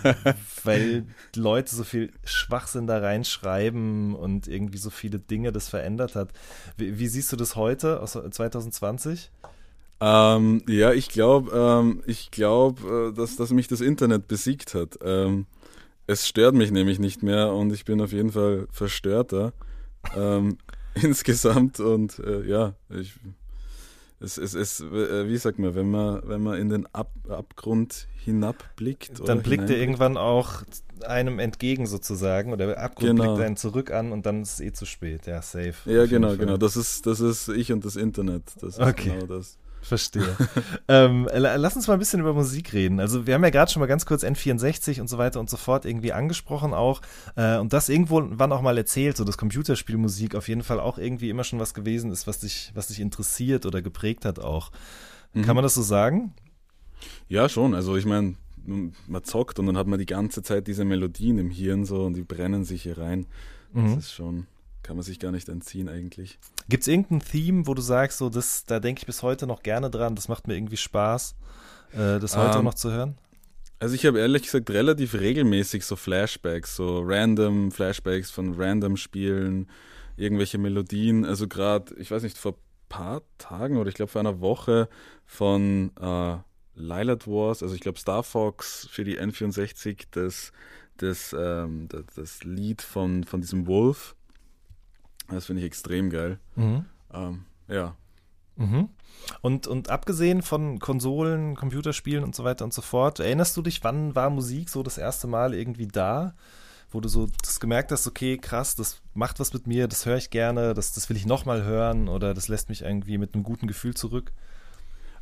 weil 0.64 1.06
Leute 1.36 1.76
so 1.76 1.84
viel 1.84 2.12
Schwachsinn 2.24 2.88
da 2.88 2.98
reinschreiben 2.98 4.16
und 4.16 4.48
irgendwie 4.48 4.80
so 4.80 4.90
viele 5.04 5.20
Dinge 5.20 5.52
das 5.52 5.68
verändert 5.68 6.16
hat. 6.16 6.30
Wie, 6.78 6.98
wie 6.98 7.08
siehst 7.08 7.30
du 7.34 7.36
das 7.36 7.58
heute, 7.58 8.00
aus 8.00 8.14
2020? 8.14 9.32
Ähm, 10.00 10.64
ja, 10.70 10.94
ich 10.94 11.10
glaube, 11.10 11.52
ähm, 11.54 12.02
ich 12.06 12.32
äh, 12.38 13.12
dass, 13.12 13.36
dass 13.36 13.52
mich 13.52 13.68
das 13.68 13.82
Internet 13.82 14.30
besiegt 14.30 14.74
hat. 14.76 14.98
Ähm, 15.04 15.46
es 16.08 16.26
stört 16.26 16.56
mich 16.56 16.72
nämlich 16.72 17.00
nicht 17.00 17.22
mehr 17.22 17.52
und 17.52 17.74
ich 17.74 17.84
bin 17.84 18.00
auf 18.00 18.14
jeden 18.14 18.32
Fall 18.32 18.68
verstörter 18.72 19.52
ähm, 20.16 20.58
insgesamt 20.96 21.82
und 21.82 22.20
äh, 22.20 22.46
ja, 22.46 22.76
ich, 22.90 23.14
es, 24.24 24.38
es, 24.38 24.54
es, 24.54 24.80
äh, 24.80 25.28
wie 25.28 25.38
sagt 25.38 25.60
man, 25.60 25.76
wenn 25.76 25.92
man, 25.92 26.22
wenn 26.26 26.42
man 26.42 26.58
in 26.60 26.70
den 26.70 26.88
Ab 26.94 27.12
Abgrund 27.30 28.08
hinabblickt, 28.24 29.20
oder 29.20 29.28
Dann 29.36 29.44
blickt 29.44 29.70
er 29.70 29.78
irgendwann 29.78 30.18
auch 30.18 30.64
einem 31.06 31.40
entgegen 31.40 31.86
sozusagen 31.86 32.54
oder 32.54 32.68
der 32.68 32.80
Abgrund 32.82 33.10
Genau. 33.12 33.36
blickt 33.36 33.46
einen 33.46 33.58
zurück 33.58 33.92
an 33.92 34.12
und 34.12 34.26
dann 34.26 34.42
ist 34.44 34.54
es 34.54 34.60
eh 34.62 34.72
zu 34.72 34.86
spät. 34.86 35.26
Ja, 35.26 35.42
safe. 35.42 35.74
Ja, 35.86 36.06
genau, 36.06 36.38
genau. 36.38 36.58
Das 36.58 36.78
ist, 36.78 37.06
das 37.06 37.20
ist 37.20 37.50
ich 37.50 37.72
und 37.74 37.84
das 37.86 37.96
Internet. 37.98 38.44
Das 38.62 38.78
ist 38.78 38.80
Okay. 38.80 39.12
genau 39.12 39.26
das. 39.26 39.58
Verstehe. 39.84 40.36
ähm, 40.88 41.28
la- 41.34 41.56
lass 41.58 41.76
uns 41.76 41.88
mal 41.88 41.94
ein 41.94 42.00
bisschen 42.00 42.22
über 42.22 42.34
Musik 42.34 42.74
reden. 42.74 43.00
Also 43.00 43.28
wir 43.28 43.34
haben 43.34 43.44
ja 43.44 43.50
gerade 43.50 43.70
schon 43.72 43.80
mal 43.82 43.86
ganz 43.88 44.06
kurz 44.06 44.24
N64 44.24 45.02
und 45.02 45.10
so 45.10 45.18
weiter 45.18 45.40
und 45.40 45.50
so 45.50 45.58
fort 45.58 45.86
irgendwie 45.86 46.14
angesprochen 46.14 46.74
auch 46.74 47.02
äh, 47.36 47.58
und 47.58 47.74
das 47.74 47.90
irgendwo 47.90 48.24
wann 48.32 48.52
auch 48.54 48.62
mal 48.62 48.78
erzählt, 48.78 49.18
so 49.18 49.24
dass 49.26 49.38
Computerspielmusik 49.38 50.36
auf 50.36 50.48
jeden 50.48 50.64
Fall 50.64 50.80
auch 50.80 50.98
irgendwie 50.98 51.30
immer 51.30 51.44
schon 51.44 51.60
was 51.60 51.74
gewesen 51.74 52.12
ist, 52.12 52.28
was 52.28 52.40
dich, 52.40 52.72
was 52.74 52.88
dich 52.88 53.00
interessiert 53.02 53.66
oder 53.66 53.82
geprägt 53.82 54.26
hat 54.26 54.40
auch. 54.40 54.72
Mhm. 55.34 55.42
Kann 55.44 55.56
man 55.56 55.64
das 55.64 55.74
so 55.74 55.82
sagen? 55.82 56.34
Ja, 57.28 57.50
schon. 57.50 57.74
Also 57.76 57.96
ich 57.98 58.06
meine, 58.06 58.36
man 58.66 59.24
zockt 59.26 59.60
und 59.60 59.66
dann 59.66 59.78
hat 59.78 59.88
man 59.88 60.00
die 60.00 60.06
ganze 60.06 60.42
Zeit 60.44 60.68
diese 60.68 60.86
Melodien 60.86 61.38
im 61.38 61.50
Hirn 61.50 61.84
so 61.86 62.06
und 62.06 62.14
die 62.14 62.24
brennen 62.24 62.64
sich 62.64 62.84
hier 62.84 62.98
rein. 62.98 63.26
Das 63.74 63.84
Mhm. 63.84 63.98
ist 63.98 64.12
schon, 64.14 64.48
kann 64.84 64.96
man 64.96 65.04
sich 65.04 65.20
gar 65.20 65.32
nicht 65.32 65.50
entziehen 65.50 65.90
eigentlich. 65.90 66.38
Gibt 66.70 66.82
es 66.82 66.88
irgendein 66.88 67.22
Theme, 67.22 67.68
wo 67.68 67.74
du 67.74 67.82
sagst, 67.82 68.20
so 68.20 68.30
das, 68.30 68.66
da 68.66 68.80
denke 68.80 69.00
ich 69.00 69.06
bis 69.06 69.24
heute 69.24 69.48
noch 69.48 69.64
gerne 69.64 69.90
dran, 69.90 70.16
das 70.16 70.28
macht 70.28 70.48
mir 70.48 70.56
irgendwie 70.56 70.78
Spaß, 70.78 71.36
äh, 71.94 72.20
das 72.20 72.38
heute 72.38 72.60
Ähm, 72.60 72.66
noch 72.66 72.76
zu 72.76 72.92
hören? 72.92 73.18
Also 73.80 73.96
ich 73.96 74.06
habe 74.06 74.20
ehrlich 74.20 74.44
gesagt 74.44 74.70
relativ 74.70 75.14
regelmäßig 75.14 75.86
so 75.86 75.96
Flashbacks, 75.96 76.76
so 76.76 77.02
random 77.04 77.72
Flashbacks 77.72 78.32
von 78.32 78.54
random 78.54 78.96
Spielen, 78.96 79.68
irgendwelche 80.16 80.58
Melodien. 80.58 81.26
Also 81.26 81.48
gerade, 81.48 81.94
ich 81.96 82.12
weiß 82.12 82.24
nicht, 82.24 82.38
vor 82.38 82.56
paar 82.94 83.24
Tagen 83.40 83.78
oder 83.78 83.90
ich 83.90 83.96
glaube 83.96 84.12
vor 84.12 84.20
einer 84.20 84.40
Woche 84.40 84.88
von 85.26 85.92
äh, 86.00 86.38
Lilat 86.76 87.28
Wars, 87.28 87.64
also 87.64 87.74
ich 87.74 87.82
glaube 87.82 87.98
Star 87.98 88.22
Fox 88.22 88.88
für 88.92 89.04
die 89.04 89.20
N64, 89.20 90.06
das, 90.12 90.52
das, 90.98 91.36
ähm, 91.38 91.88
das, 91.90 92.06
das 92.16 92.44
Lied 92.44 92.84
von, 92.84 93.24
von 93.24 93.42
diesem 93.42 93.66
Wolf. 93.66 94.16
Das 95.36 95.46
finde 95.46 95.62
ich 95.62 95.68
extrem 95.68 96.10
geil. 96.10 96.40
Mhm. 96.56 96.86
Ähm, 97.14 97.46
ja. 97.68 97.96
Mhm. 98.56 98.90
Und, 99.42 99.68
und 99.68 99.90
abgesehen 99.90 100.42
von 100.42 100.80
Konsolen, 100.80 101.56
Computerspielen 101.56 102.24
und 102.24 102.36
so 102.36 102.44
weiter 102.44 102.66
und 102.66 102.74
so 102.74 102.82
fort, 102.82 103.20
erinnerst 103.20 103.56
du 103.58 103.62
dich, 103.62 103.84
wann 103.84 104.16
war 104.16 104.30
Musik 104.30 104.70
so 104.70 104.84
das 104.84 104.98
erste 104.98 105.28
Mal 105.28 105.54
irgendwie 105.54 105.88
da, 105.88 106.36
wo 106.92 107.00
du 107.00 107.10
so 107.10 107.28
das 107.42 107.60
gemerkt 107.60 107.92
hast, 107.92 108.06
okay, 108.06 108.38
krass, 108.38 108.76
das 108.76 109.02
macht 109.14 109.40
was 109.40 109.54
mit 109.54 109.66
mir, 109.66 109.88
das 109.88 110.06
höre 110.06 110.18
ich 110.18 110.30
gerne, 110.30 110.74
das, 110.74 110.94
das 110.94 111.10
will 111.10 111.18
ich 111.18 111.26
nochmal 111.26 111.64
hören 111.64 112.08
oder 112.08 112.34
das 112.34 112.48
lässt 112.48 112.70
mich 112.70 112.82
irgendwie 112.82 113.18
mit 113.18 113.34
einem 113.34 113.44
guten 113.44 113.68
Gefühl 113.68 113.96
zurück? 113.96 114.32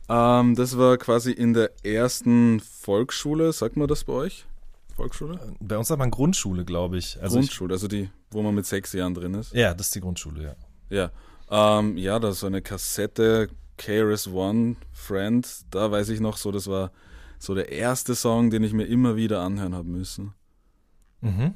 Ähm, 0.09 0.55
das 0.55 0.77
war 0.77 0.97
quasi 0.97 1.31
in 1.31 1.53
der 1.53 1.71
ersten 1.83 2.59
Volksschule, 2.59 3.53
sagt 3.53 3.77
man 3.77 3.87
das 3.87 4.03
bei 4.03 4.13
euch? 4.13 4.45
Volksschule? 5.01 5.39
Bei 5.59 5.77
uns 5.77 5.87
sagt 5.87 5.99
man 5.99 6.11
Grundschule, 6.11 6.63
glaube 6.65 6.97
ich. 6.97 7.21
Also 7.21 7.39
ich, 7.39 7.47
Grundschule, 7.47 7.73
also 7.73 7.87
die, 7.87 8.09
wo 8.31 8.41
man 8.41 8.53
mit 8.55 8.65
sechs 8.65 8.93
Jahren 8.93 9.13
drin 9.13 9.33
ist. 9.33 9.53
ja, 9.53 9.73
das 9.73 9.87
ist 9.87 9.95
die 9.95 10.01
Grundschule, 10.01 10.43
ja. 10.43 10.55
Ja, 11.49 11.79
ähm, 11.79 11.97
ja, 11.97 12.19
da 12.19 12.29
ist 12.29 12.39
so 12.41 12.47
eine 12.47 12.61
Kassette, 12.61 13.49
KRS 13.77 14.27
One, 14.27 14.75
Friend, 14.91 15.47
da 15.71 15.89
weiß 15.91 16.09
ich 16.09 16.19
noch 16.19 16.37
so, 16.37 16.51
das 16.51 16.67
war 16.67 16.91
so 17.39 17.55
der 17.55 17.71
erste 17.71 18.13
Song, 18.15 18.49
den 18.51 18.63
ich 18.63 18.73
mir 18.73 18.85
immer 18.85 19.15
wieder 19.15 19.41
anhören 19.41 19.73
habe 19.73 19.87
müssen. 19.89 20.33
Mhm. 21.21 21.55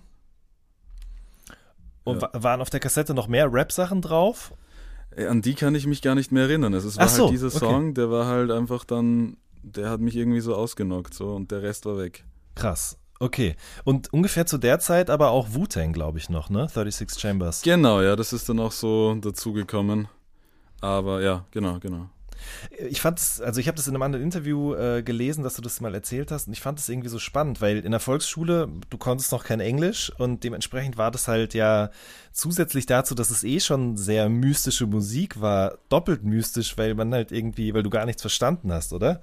Und 2.04 2.22
Ja. 2.22 2.34
wa- 2.34 2.44
waren 2.44 2.62
auf 2.62 2.70
der 2.70 2.80
Kassette 2.80 3.14
noch 3.14 3.28
mehr 3.28 3.52
Rap-Sachen 3.52 4.02
drauf? 4.02 4.54
Äh, 5.16 5.28
An 5.28 5.42
die 5.42 5.54
kann 5.56 5.76
ich 5.76 5.86
mich 5.88 6.02
gar 6.02 6.16
nicht 6.16 6.32
mehr 6.32 6.44
erinnern. 6.44 6.74
Also 6.74 6.88
es 6.88 6.98
war 6.98 7.06
Ach 7.06 7.10
so, 7.10 7.24
halt 7.26 7.34
dieser 7.34 7.48
okay. 7.48 7.60
Song, 7.60 7.94
der 7.94 8.10
war 8.12 8.26
halt 8.28 8.52
einfach 8.52 8.86
dann, 8.86 9.38
der 9.64 9.90
hat 9.90 10.02
mich 10.02 10.16
irgendwie 10.16 10.42
so 10.42 10.56
ausgenockt 10.56 11.14
so 11.14 11.36
und 11.36 11.52
der 11.52 11.62
Rest 11.62 11.86
war 11.86 11.98
weg. 11.98 12.24
Krass. 12.56 12.98
Okay. 13.20 13.56
Und 13.84 14.12
ungefähr 14.14 14.46
zu 14.46 14.58
der 14.58 14.80
Zeit 14.80 15.10
aber 15.10 15.30
auch 15.30 15.48
Wu-Tang, 15.54 15.94
glaube 15.94 16.18
ich, 16.18 16.30
noch, 16.30 16.50
ne? 16.50 16.68
36 16.68 17.20
Chambers. 17.20 17.62
Genau, 17.62 18.02
ja, 18.02 18.16
das 18.16 18.34
ist 18.34 18.50
dann 18.50 18.60
auch 18.60 18.72
so 18.72 19.16
dazugekommen. 19.16 20.08
Aber 20.82 21.22
ja, 21.22 21.46
genau, 21.52 21.80
genau. 21.80 22.10
Ich 22.90 23.02
fand 23.02 23.18
es, 23.18 23.42
also 23.42 23.60
ich 23.60 23.68
habe 23.68 23.78
das 23.78 23.88
in 23.88 23.96
einem 23.96 24.04
anderen 24.04 24.24
Interview 24.24 24.76
äh, 24.76 25.02
gelesen, 25.04 25.44
dass 25.44 25.56
du 25.56 25.62
das 25.62 25.82
mal 25.82 25.94
erzählt 25.96 26.32
hast 26.32 26.48
und 26.48 26.54
ich 26.54 26.62
fand 26.62 26.78
es 26.80 26.90
irgendwie 26.90 27.10
so 27.10 27.18
spannend, 27.18 27.62
weil 27.62 27.80
in 27.80 27.92
der 27.92 28.00
Volksschule, 28.00 28.70
du 28.90 28.98
konntest 28.98 29.32
noch 29.32 29.44
kein 29.44 29.60
Englisch 29.60 30.12
und 30.18 30.44
dementsprechend 30.44 30.98
war 30.98 31.12
das 31.12 31.28
halt 31.28 31.54
ja 31.54 31.90
zusätzlich 32.34 32.86
dazu, 32.86 33.16
dass 33.16 33.32
es 33.32 33.44
eh 33.44 33.60
schon 33.60 33.98
sehr 33.98 34.30
mystische 34.30 34.86
Musik 34.86 35.42
war, 35.42 35.78
doppelt 35.90 36.24
mystisch, 36.24 36.78
weil 36.78 36.94
man 36.94 37.14
halt 37.14 37.32
irgendwie, 37.32 37.74
weil 37.74 37.84
du 37.84 37.90
gar 37.90 38.06
nichts 38.06 38.22
verstanden 38.22 38.72
hast, 38.72 38.94
oder? 38.94 39.22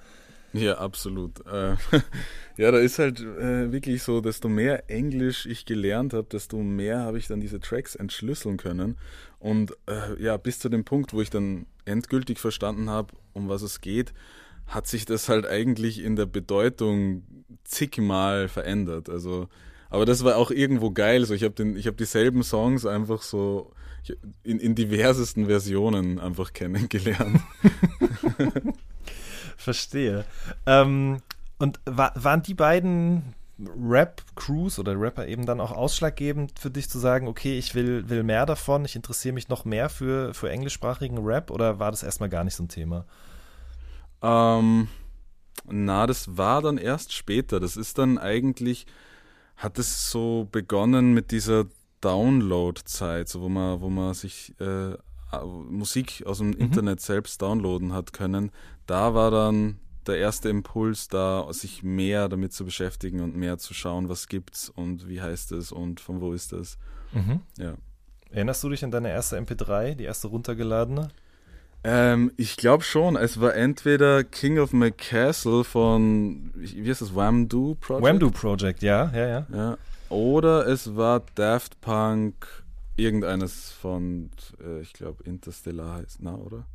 Ja, 0.52 0.78
absolut. 0.78 1.44
Äh, 1.46 1.76
ja, 2.56 2.70
da 2.70 2.78
ist 2.78 2.98
halt 2.98 3.20
äh, 3.20 3.72
wirklich 3.72 4.02
so, 4.02 4.20
desto 4.20 4.48
mehr 4.48 4.90
Englisch 4.90 5.46
ich 5.46 5.64
gelernt 5.64 6.12
habe, 6.12 6.28
desto 6.30 6.58
mehr 6.58 7.00
habe 7.00 7.18
ich 7.18 7.26
dann 7.26 7.40
diese 7.40 7.60
Tracks 7.60 7.94
entschlüsseln 7.94 8.58
können. 8.58 8.96
Und 9.38 9.72
äh, 9.86 10.22
ja, 10.22 10.36
bis 10.36 10.58
zu 10.58 10.68
dem 10.68 10.84
Punkt, 10.84 11.12
wo 11.14 11.20
ich 11.20 11.30
dann 11.30 11.66
endgültig 11.84 12.38
verstanden 12.38 12.90
habe, 12.90 13.14
um 13.32 13.48
was 13.48 13.62
es 13.62 13.80
geht, 13.80 14.12
hat 14.66 14.86
sich 14.86 15.04
das 15.04 15.28
halt 15.28 15.46
eigentlich 15.46 16.02
in 16.02 16.16
der 16.16 16.26
Bedeutung 16.26 17.24
zigmal 17.64 18.48
verändert. 18.48 19.08
Also, 19.08 19.48
aber 19.90 20.04
das 20.04 20.22
war 20.22 20.36
auch 20.36 20.50
irgendwo 20.50 20.90
geil. 20.90 21.24
So, 21.24 21.34
ich 21.34 21.44
habe 21.44 21.64
habe 21.64 21.96
dieselben 21.96 22.42
Songs 22.42 22.86
einfach 22.86 23.22
so 23.22 23.72
in, 24.42 24.58
in 24.58 24.74
diversesten 24.74 25.46
Versionen 25.46 26.18
einfach 26.18 26.52
kennengelernt. 26.52 27.40
Verstehe. 29.62 30.24
Ähm, 30.66 31.22
und 31.58 31.80
wa 31.84 32.12
waren 32.14 32.42
die 32.42 32.54
beiden 32.54 33.34
Rap-Crews 33.58 34.78
oder 34.78 34.98
Rapper 34.98 35.26
eben 35.26 35.46
dann 35.46 35.60
auch 35.60 35.70
ausschlaggebend 35.70 36.58
für 36.58 36.70
dich 36.70 36.88
zu 36.88 36.98
sagen, 36.98 37.28
okay, 37.28 37.58
ich 37.58 37.74
will, 37.74 38.08
will 38.08 38.22
mehr 38.22 38.46
davon, 38.46 38.84
ich 38.84 38.96
interessiere 38.96 39.34
mich 39.34 39.48
noch 39.48 39.64
mehr 39.64 39.88
für, 39.88 40.34
für 40.34 40.50
englischsprachigen 40.50 41.18
Rap 41.18 41.50
oder 41.50 41.78
war 41.78 41.90
das 41.90 42.02
erstmal 42.02 42.28
gar 42.28 42.44
nicht 42.44 42.56
so 42.56 42.64
ein 42.64 42.68
Thema? 42.68 43.04
Ähm, 44.22 44.88
na, 45.64 46.06
das 46.06 46.36
war 46.36 46.62
dann 46.62 46.78
erst 46.78 47.12
später. 47.12 47.60
Das 47.60 47.76
ist 47.76 47.98
dann 47.98 48.18
eigentlich, 48.18 48.86
hat 49.56 49.78
es 49.78 50.10
so 50.10 50.48
begonnen 50.50 51.12
mit 51.14 51.30
dieser 51.30 51.66
Download-Zeit, 52.00 53.28
so 53.28 53.42
wo 53.42 53.48
man, 53.48 53.80
wo 53.80 53.88
man 53.88 54.14
sich 54.14 54.54
äh, 54.60 54.96
Musik 55.40 56.24
aus 56.26 56.38
dem 56.38 56.48
mhm. 56.48 56.58
Internet 56.58 57.00
selbst 57.00 57.40
downloaden 57.40 57.92
hat 57.92 58.12
können. 58.12 58.50
Da 58.86 59.14
war 59.14 59.30
dann 59.30 59.78
der 60.06 60.18
erste 60.18 60.48
Impuls 60.48 61.08
da, 61.08 61.46
sich 61.52 61.82
mehr 61.82 62.28
damit 62.28 62.52
zu 62.52 62.64
beschäftigen 62.64 63.20
und 63.20 63.36
mehr 63.36 63.58
zu 63.58 63.74
schauen, 63.74 64.08
was 64.08 64.28
gibt's 64.28 64.68
und 64.68 65.08
wie 65.08 65.20
heißt 65.20 65.52
es 65.52 65.72
und 65.72 66.00
von 66.00 66.20
wo 66.20 66.32
ist 66.32 66.52
es. 66.52 66.78
Mhm. 67.12 67.40
Ja. 67.58 67.74
Erinnerst 68.30 68.64
du 68.64 68.70
dich 68.70 68.84
an 68.84 68.90
deine 68.90 69.10
erste 69.10 69.38
MP3, 69.38 69.94
die 69.94 70.04
erste 70.04 70.28
runtergeladene? 70.28 71.08
Ähm, 71.84 72.32
ich 72.36 72.56
glaube 72.56 72.84
schon. 72.84 73.16
Es 73.16 73.40
war 73.40 73.54
entweder 73.54 74.24
King 74.24 74.58
of 74.58 74.72
My 74.72 74.90
Castle 74.90 75.64
von, 75.64 76.50
wie 76.54 76.88
heißt 76.88 77.02
das, 77.02 77.14
Whamdo 77.14 77.76
Project? 77.80 78.06
Whamdo 78.06 78.30
Project, 78.30 78.82
ja, 78.82 79.10
ja, 79.14 79.26
ja. 79.28 79.46
ja. 79.52 79.78
Oder 80.08 80.66
es 80.66 80.94
war 80.96 81.24
Daft 81.34 81.80
Punk, 81.80 82.46
irgendeines 82.96 83.72
von, 83.72 84.30
äh, 84.62 84.80
ich 84.80 84.92
glaube, 84.92 85.24
Interstellar 85.24 85.96
heißt, 85.96 86.18
na, 86.20 86.36
oder? 86.36 86.66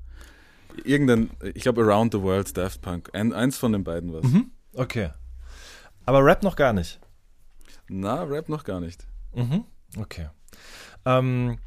Irgendein, 0.84 1.30
ich 1.54 1.64
glaube 1.64 1.82
Around 1.82 2.14
the 2.14 2.22
World 2.22 2.56
Daft 2.58 2.82
Punk. 2.82 3.10
Ein, 3.14 3.34
eins 3.34 3.58
von 3.58 3.72
den 3.72 3.84
beiden 3.84 4.14
war 4.14 4.26
mhm. 4.26 4.52
Okay. 4.74 5.10
Aber 6.06 6.24
Rap 6.24 6.44
noch 6.44 6.56
gar 6.56 6.74
nicht? 6.74 7.00
Na, 7.90 8.24
Rap 8.24 8.50
noch 8.50 8.64
gar 8.64 8.80
nicht. 8.80 9.08
Mhm. 9.34 9.66
Okay. 9.98 10.30
Ähm, 11.06 11.58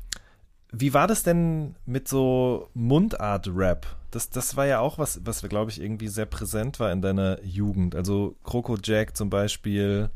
wie 0.73 0.95
war 0.95 1.07
das 1.07 1.23
denn 1.23 1.75
mit 1.87 2.09
so 2.09 2.69
Mundart-Rap? 2.75 3.87
Das, 4.11 4.31
das 4.31 4.57
war 4.57 4.67
ja 4.67 4.81
auch 4.81 4.99
was, 4.99 5.21
was 5.25 5.43
glaube 5.43 5.71
ich, 5.71 5.81
irgendwie 5.81 6.09
sehr 6.09 6.26
präsent 6.26 6.81
war 6.81 6.93
in 6.93 7.02
deiner 7.02 7.43
Jugend. 7.43 7.95
Also 7.95 8.37
Kroko 8.45 8.76
Jack 8.83 9.17
zum 9.17 9.31
Beispiel 9.31 10.11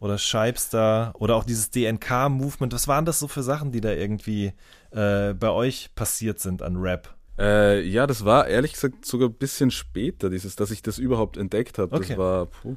oder 0.00 0.18
Scheibster 0.18 1.12
oder 1.14 1.36
auch 1.36 1.44
dieses 1.44 1.70
DNK-Movement. 1.70 2.72
Was 2.72 2.88
waren 2.88 3.04
das 3.04 3.20
so 3.20 3.28
für 3.28 3.42
Sachen, 3.42 3.70
die 3.70 3.80
da 3.80 3.90
irgendwie 3.90 4.52
äh, 4.90 5.34
bei 5.34 5.50
euch 5.50 5.94
passiert 5.94 6.40
sind 6.40 6.62
an 6.62 6.76
Rap? 6.76 7.14
Äh, 7.38 7.82
ja, 7.86 8.06
das 8.06 8.24
war 8.24 8.46
ehrlich 8.46 8.72
gesagt 8.74 9.04
sogar 9.04 9.28
ein 9.28 9.34
bisschen 9.34 9.70
später, 9.70 10.30
dieses, 10.30 10.56
dass 10.56 10.70
ich 10.70 10.82
das 10.82 10.98
überhaupt 10.98 11.36
entdeckt 11.36 11.78
habe. 11.78 11.96
Okay. 11.96 12.08
Das 12.08 12.18
war 12.18 12.46
puh, 12.46 12.76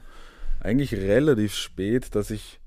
eigentlich 0.62 0.94
relativ 0.94 1.54
spät, 1.54 2.16
dass 2.16 2.32
ich, 2.32 2.60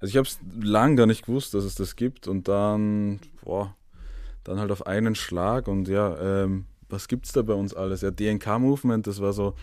also 0.00 0.10
ich 0.10 0.16
habe 0.16 0.26
es 0.26 0.38
lang 0.60 0.96
gar 0.96 1.06
nicht 1.06 1.26
gewusst, 1.26 1.54
dass 1.54 1.64
es 1.64 1.74
das 1.74 1.96
gibt 1.96 2.26
und 2.28 2.48
dann, 2.48 3.20
boah, 3.44 3.74
dann 4.44 4.58
halt 4.58 4.70
auf 4.70 4.86
einen 4.86 5.14
Schlag 5.14 5.68
und 5.68 5.88
ja, 5.88 6.44
ähm, 6.44 6.66
was 6.88 7.08
gibt's 7.08 7.32
da 7.32 7.42
bei 7.42 7.54
uns 7.54 7.74
alles? 7.74 8.00
Ja, 8.00 8.10
DNK 8.10 8.58
Movement, 8.58 9.06
das 9.06 9.20
war 9.20 9.32
so 9.32 9.54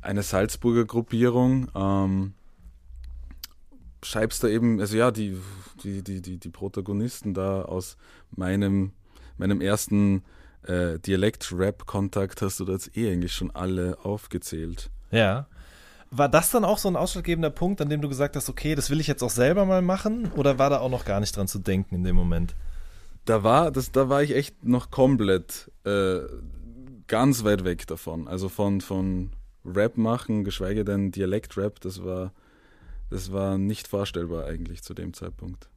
eine 0.00 0.22
Salzburger 0.22 0.84
Gruppierung. 0.84 1.70
Ähm, 1.74 2.34
da 4.14 4.48
eben, 4.48 4.80
also 4.80 4.96
ja, 4.96 5.10
die, 5.10 5.36
die, 5.82 6.02
die, 6.02 6.22
die, 6.22 6.38
die 6.38 6.48
Protagonisten 6.48 7.34
da 7.34 7.62
aus 7.62 7.96
meinem, 8.30 8.92
meinem 9.36 9.60
ersten 9.60 10.22
äh, 10.66 10.98
Dialekt-Rap-Kontakt 10.98 12.42
hast 12.42 12.60
du 12.60 12.64
da 12.64 12.72
jetzt 12.72 12.96
eh 12.96 13.10
eigentlich 13.10 13.32
schon 13.32 13.50
alle 13.50 13.98
aufgezählt. 14.02 14.90
Ja. 15.10 15.46
War 16.10 16.28
das 16.28 16.50
dann 16.50 16.64
auch 16.64 16.78
so 16.78 16.88
ein 16.88 16.96
ausschlaggebender 16.96 17.50
Punkt, 17.50 17.80
an 17.80 17.88
dem 17.88 18.00
du 18.00 18.08
gesagt 18.08 18.36
hast, 18.36 18.48
okay, 18.48 18.74
das 18.74 18.90
will 18.90 19.00
ich 19.00 19.06
jetzt 19.06 19.22
auch 19.22 19.30
selber 19.30 19.64
mal 19.64 19.82
machen? 19.82 20.30
Oder 20.36 20.58
war 20.58 20.70
da 20.70 20.78
auch 20.78 20.90
noch 20.90 21.04
gar 21.04 21.20
nicht 21.20 21.36
dran 21.36 21.48
zu 21.48 21.58
denken 21.58 21.96
in 21.96 22.04
dem 22.04 22.16
Moment? 22.16 22.54
da 23.26 23.42
war, 23.42 23.70
das, 23.70 23.92
da 23.92 24.08
war 24.08 24.22
ich 24.22 24.34
echt 24.34 24.64
noch 24.64 24.90
komplett 24.90 25.70
äh, 25.84 26.20
ganz 27.08 27.44
weit 27.44 27.64
weg 27.64 27.86
davon. 27.86 28.28
Also 28.28 28.48
von, 28.48 28.80
von 28.80 29.32
Rap 29.64 29.98
machen, 29.98 30.44
geschweige 30.44 30.84
denn 30.84 31.10
Dialekt-Rap, 31.10 31.80
das 31.80 32.04
war, 32.04 32.32
das 33.10 33.32
war 33.32 33.58
nicht 33.58 33.88
vorstellbar 33.88 34.46
eigentlich 34.46 34.82
zu 34.82 34.94
dem 34.94 35.12
Zeitpunkt. 35.12 35.68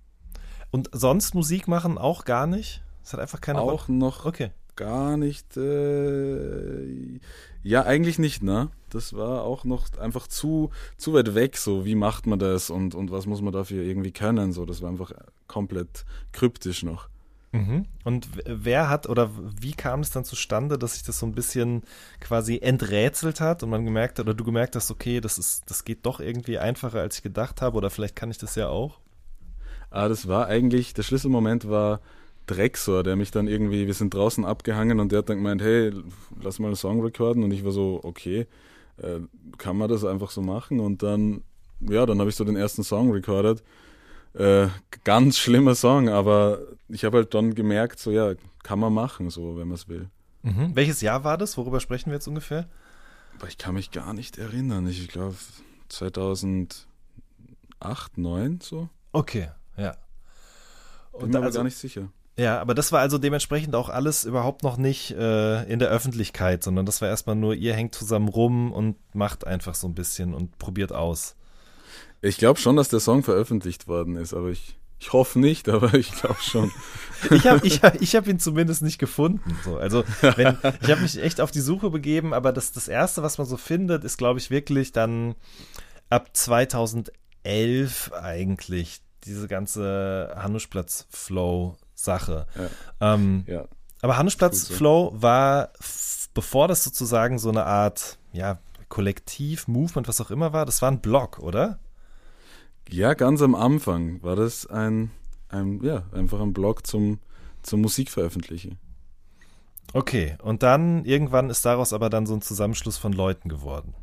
Und 0.71 0.89
sonst 0.93 1.33
Musik 1.33 1.67
machen 1.67 1.97
auch 1.97 2.23
gar 2.23 2.45
nicht? 2.45 2.83
Es 3.03 3.13
hat 3.13 3.19
einfach 3.19 3.41
keine 3.41 3.59
Auch 3.59 3.71
Rock? 3.71 3.89
noch 3.89 4.25
okay. 4.25 4.51
Gar 4.79 5.17
nicht. 5.17 5.57
Äh, 5.57 7.19
ja, 7.63 7.83
eigentlich 7.83 8.17
nicht, 8.17 8.41
ne? 8.41 8.69
Das 8.89 9.13
war 9.13 9.43
auch 9.43 9.65
noch 9.65 9.97
einfach 9.97 10.27
zu, 10.27 10.71
zu 10.97 11.13
weit 11.13 11.35
weg, 11.35 11.57
so 11.57 11.85
wie 11.85 11.95
macht 11.95 12.25
man 12.25 12.39
das 12.39 12.69
und, 12.69 12.95
und 12.95 13.11
was 13.11 13.25
muss 13.25 13.41
man 13.41 13.51
dafür 13.51 13.83
irgendwie 13.83 14.11
können. 14.11 14.53
So, 14.53 14.65
das 14.65 14.81
war 14.81 14.89
einfach 14.89 15.11
komplett 15.47 16.05
kryptisch 16.31 16.83
noch. 16.83 17.09
Mhm. 17.51 17.85
Und 18.05 18.29
wer 18.45 18.89
hat 18.89 19.09
oder 19.09 19.31
wie 19.59 19.73
kam 19.73 19.99
es 19.99 20.11
dann 20.11 20.23
zustande, 20.23 20.77
dass 20.77 20.93
sich 20.93 21.03
das 21.03 21.19
so 21.19 21.25
ein 21.25 21.33
bisschen 21.33 21.83
quasi 22.21 22.59
enträtselt 22.61 23.41
hat 23.41 23.63
und 23.63 23.69
man 23.69 23.83
gemerkt 23.83 24.19
hat 24.19 24.27
oder 24.27 24.35
du 24.35 24.45
gemerkt 24.45 24.75
hast, 24.75 24.91
okay, 24.91 25.19
das 25.19 25.37
ist, 25.37 25.69
das 25.69 25.83
geht 25.83 26.05
doch 26.05 26.21
irgendwie 26.21 26.57
einfacher, 26.57 27.01
als 27.01 27.17
ich 27.17 27.23
gedacht 27.23 27.61
habe 27.61 27.75
oder 27.75 27.89
vielleicht 27.89 28.15
kann 28.15 28.31
ich 28.31 28.37
das 28.37 28.55
ja 28.55 28.69
auch? 28.69 28.99
Ah, 29.89 30.07
das 30.07 30.27
war 30.27 30.47
eigentlich, 30.47 30.93
der 30.93 31.03
Schlüsselmoment 31.03 31.67
war 31.67 31.99
Drexor, 32.49 33.03
der 33.03 33.15
mich 33.15 33.31
dann 33.31 33.47
irgendwie, 33.47 33.87
wir 33.87 33.93
sind 33.93 34.13
draußen 34.13 34.45
abgehangen 34.45 34.99
und 34.99 35.11
der 35.11 35.19
hat 35.19 35.29
dann 35.29 35.37
gemeint, 35.37 35.61
hey, 35.61 35.91
lass 36.41 36.59
mal 36.59 36.67
einen 36.67 36.75
Song 36.75 37.01
recorden 37.01 37.43
und 37.43 37.51
ich 37.51 37.63
war 37.63 37.71
so, 37.71 37.99
okay, 38.03 38.47
äh, 38.97 39.19
kann 39.57 39.77
man 39.77 39.89
das 39.89 40.03
einfach 40.03 40.31
so 40.31 40.41
machen 40.41 40.79
und 40.79 41.03
dann, 41.03 41.43
ja, 41.79 42.05
dann 42.05 42.19
habe 42.19 42.29
ich 42.29 42.35
so 42.35 42.43
den 42.43 42.55
ersten 42.55 42.83
Song 42.83 43.11
recorded 43.11 43.63
äh, 44.33 44.67
ganz 45.03 45.37
schlimmer 45.37 45.75
Song, 45.75 46.09
aber 46.09 46.59
ich 46.87 47.03
habe 47.03 47.17
halt 47.17 47.33
dann 47.33 47.55
gemerkt, 47.55 47.99
so 47.99 48.11
ja, 48.11 48.33
kann 48.63 48.79
man 48.79 48.93
machen, 48.93 49.29
so 49.29 49.57
wenn 49.57 49.67
man 49.67 49.75
es 49.75 49.87
will. 49.87 50.09
Mhm. 50.43 50.75
Welches 50.75 51.01
Jahr 51.01 51.23
war 51.23 51.37
das? 51.37 51.57
Worüber 51.57 51.79
sprechen 51.79 52.07
wir 52.07 52.15
jetzt 52.15 52.27
ungefähr? 52.27 52.67
Ich 53.47 53.57
kann 53.57 53.73
mich 53.73 53.91
gar 53.91 54.13
nicht 54.13 54.37
erinnern. 54.37 54.87
Ich 54.87 55.07
glaube 55.07 55.35
2008, 55.89 56.87
2009 57.79 58.59
so. 58.61 58.89
Okay, 59.11 59.49
ja. 59.77 59.95
Und 61.11 61.21
Bin 61.21 61.31
mir 61.31 61.37
aber 61.37 61.47
also, 61.47 61.59
gar 61.59 61.63
nicht 61.63 61.77
sicher. 61.77 62.09
Ja, 62.39 62.61
aber 62.61 62.73
das 62.73 62.93
war 62.93 63.01
also 63.01 63.17
dementsprechend 63.17 63.75
auch 63.75 63.89
alles 63.89 64.23
überhaupt 64.23 64.63
noch 64.63 64.77
nicht 64.77 65.11
äh, 65.11 65.63
in 65.63 65.79
der 65.79 65.89
Öffentlichkeit, 65.89 66.63
sondern 66.63 66.85
das 66.85 67.01
war 67.01 67.09
erstmal 67.09 67.35
nur, 67.35 67.53
ihr 67.53 67.73
hängt 67.73 67.93
zusammen 67.93 68.29
rum 68.29 68.71
und 68.71 68.95
macht 69.13 69.45
einfach 69.45 69.75
so 69.75 69.87
ein 69.87 69.93
bisschen 69.93 70.33
und 70.33 70.57
probiert 70.57 70.93
aus. 70.93 71.35
Ich 72.21 72.37
glaube 72.37 72.57
schon, 72.57 72.77
dass 72.77 72.87
der 72.87 73.01
Song 73.01 73.23
veröffentlicht 73.23 73.89
worden 73.89 74.15
ist, 74.15 74.33
aber 74.33 74.51
ich, 74.51 74.79
ich 74.99 75.11
hoffe 75.11 75.37
nicht, 75.37 75.67
aber 75.69 75.93
ich 75.95 76.13
glaube 76.13 76.39
schon. 76.39 76.71
ich 77.29 77.45
habe 77.45 77.67
ich 77.67 77.83
hab, 77.83 78.01
ich 78.01 78.15
hab 78.15 78.25
ihn 78.25 78.39
zumindest 78.39 78.83
nicht 78.83 78.99
gefunden. 78.99 79.57
So. 79.65 79.75
Also 79.75 80.05
wenn, 80.21 80.57
ich 80.81 80.91
habe 80.91 81.01
mich 81.01 81.21
echt 81.21 81.41
auf 81.41 81.51
die 81.51 81.59
Suche 81.59 81.89
begeben, 81.89 82.33
aber 82.33 82.53
das, 82.53 82.71
das 82.71 82.87
Erste, 82.87 83.21
was 83.21 83.37
man 83.37 83.47
so 83.47 83.57
findet, 83.57 84.05
ist, 84.05 84.17
glaube 84.17 84.39
ich, 84.39 84.49
wirklich 84.49 84.93
dann 84.93 85.35
ab 86.09 86.29
2011 86.31 88.13
eigentlich 88.13 89.01
diese 89.25 89.49
ganze 89.49 90.33
Hannuschplatz-Flow-Sache. 91.99 92.47
Ja. 92.55 93.13
Ähm, 93.13 93.43
ja. 93.47 93.65
Aber 94.01 94.17
Hannuschplatz-Flow 94.17 95.11
so. 95.13 95.21
war, 95.21 95.69
bevor 96.33 96.67
das 96.67 96.83
sozusagen 96.83 97.39
so 97.39 97.49
eine 97.49 97.65
Art, 97.65 98.17
ja, 98.31 98.59
Kollektiv, 98.87 99.67
Movement, 99.67 100.07
was 100.07 100.21
auch 100.21 100.31
immer 100.31 100.53
war, 100.53 100.65
das 100.65 100.81
war 100.81 100.89
ein 100.89 101.01
Blog, 101.01 101.39
oder? 101.39 101.79
Ja, 102.89 103.13
ganz 103.13 103.41
am 103.41 103.53
Anfang 103.53 104.23
war 104.23 104.35
das 104.35 104.65
ein, 104.65 105.11
ein 105.49 105.83
ja, 105.83 106.03
einfach 106.11 106.39
ein 106.39 106.53
Blog 106.53 106.87
zum, 106.87 107.19
zum 107.61 107.81
Musikveröffentlichen. 107.81 108.79
Okay, 109.93 110.37
und 110.41 110.63
dann 110.63 111.05
irgendwann 111.05 111.49
ist 111.49 111.65
daraus 111.65 111.93
aber 111.93 112.09
dann 112.09 112.25
so 112.25 112.33
ein 112.33 112.41
Zusammenschluss 112.41 112.97
von 112.97 113.13
Leuten 113.13 113.49
geworden. 113.49 113.93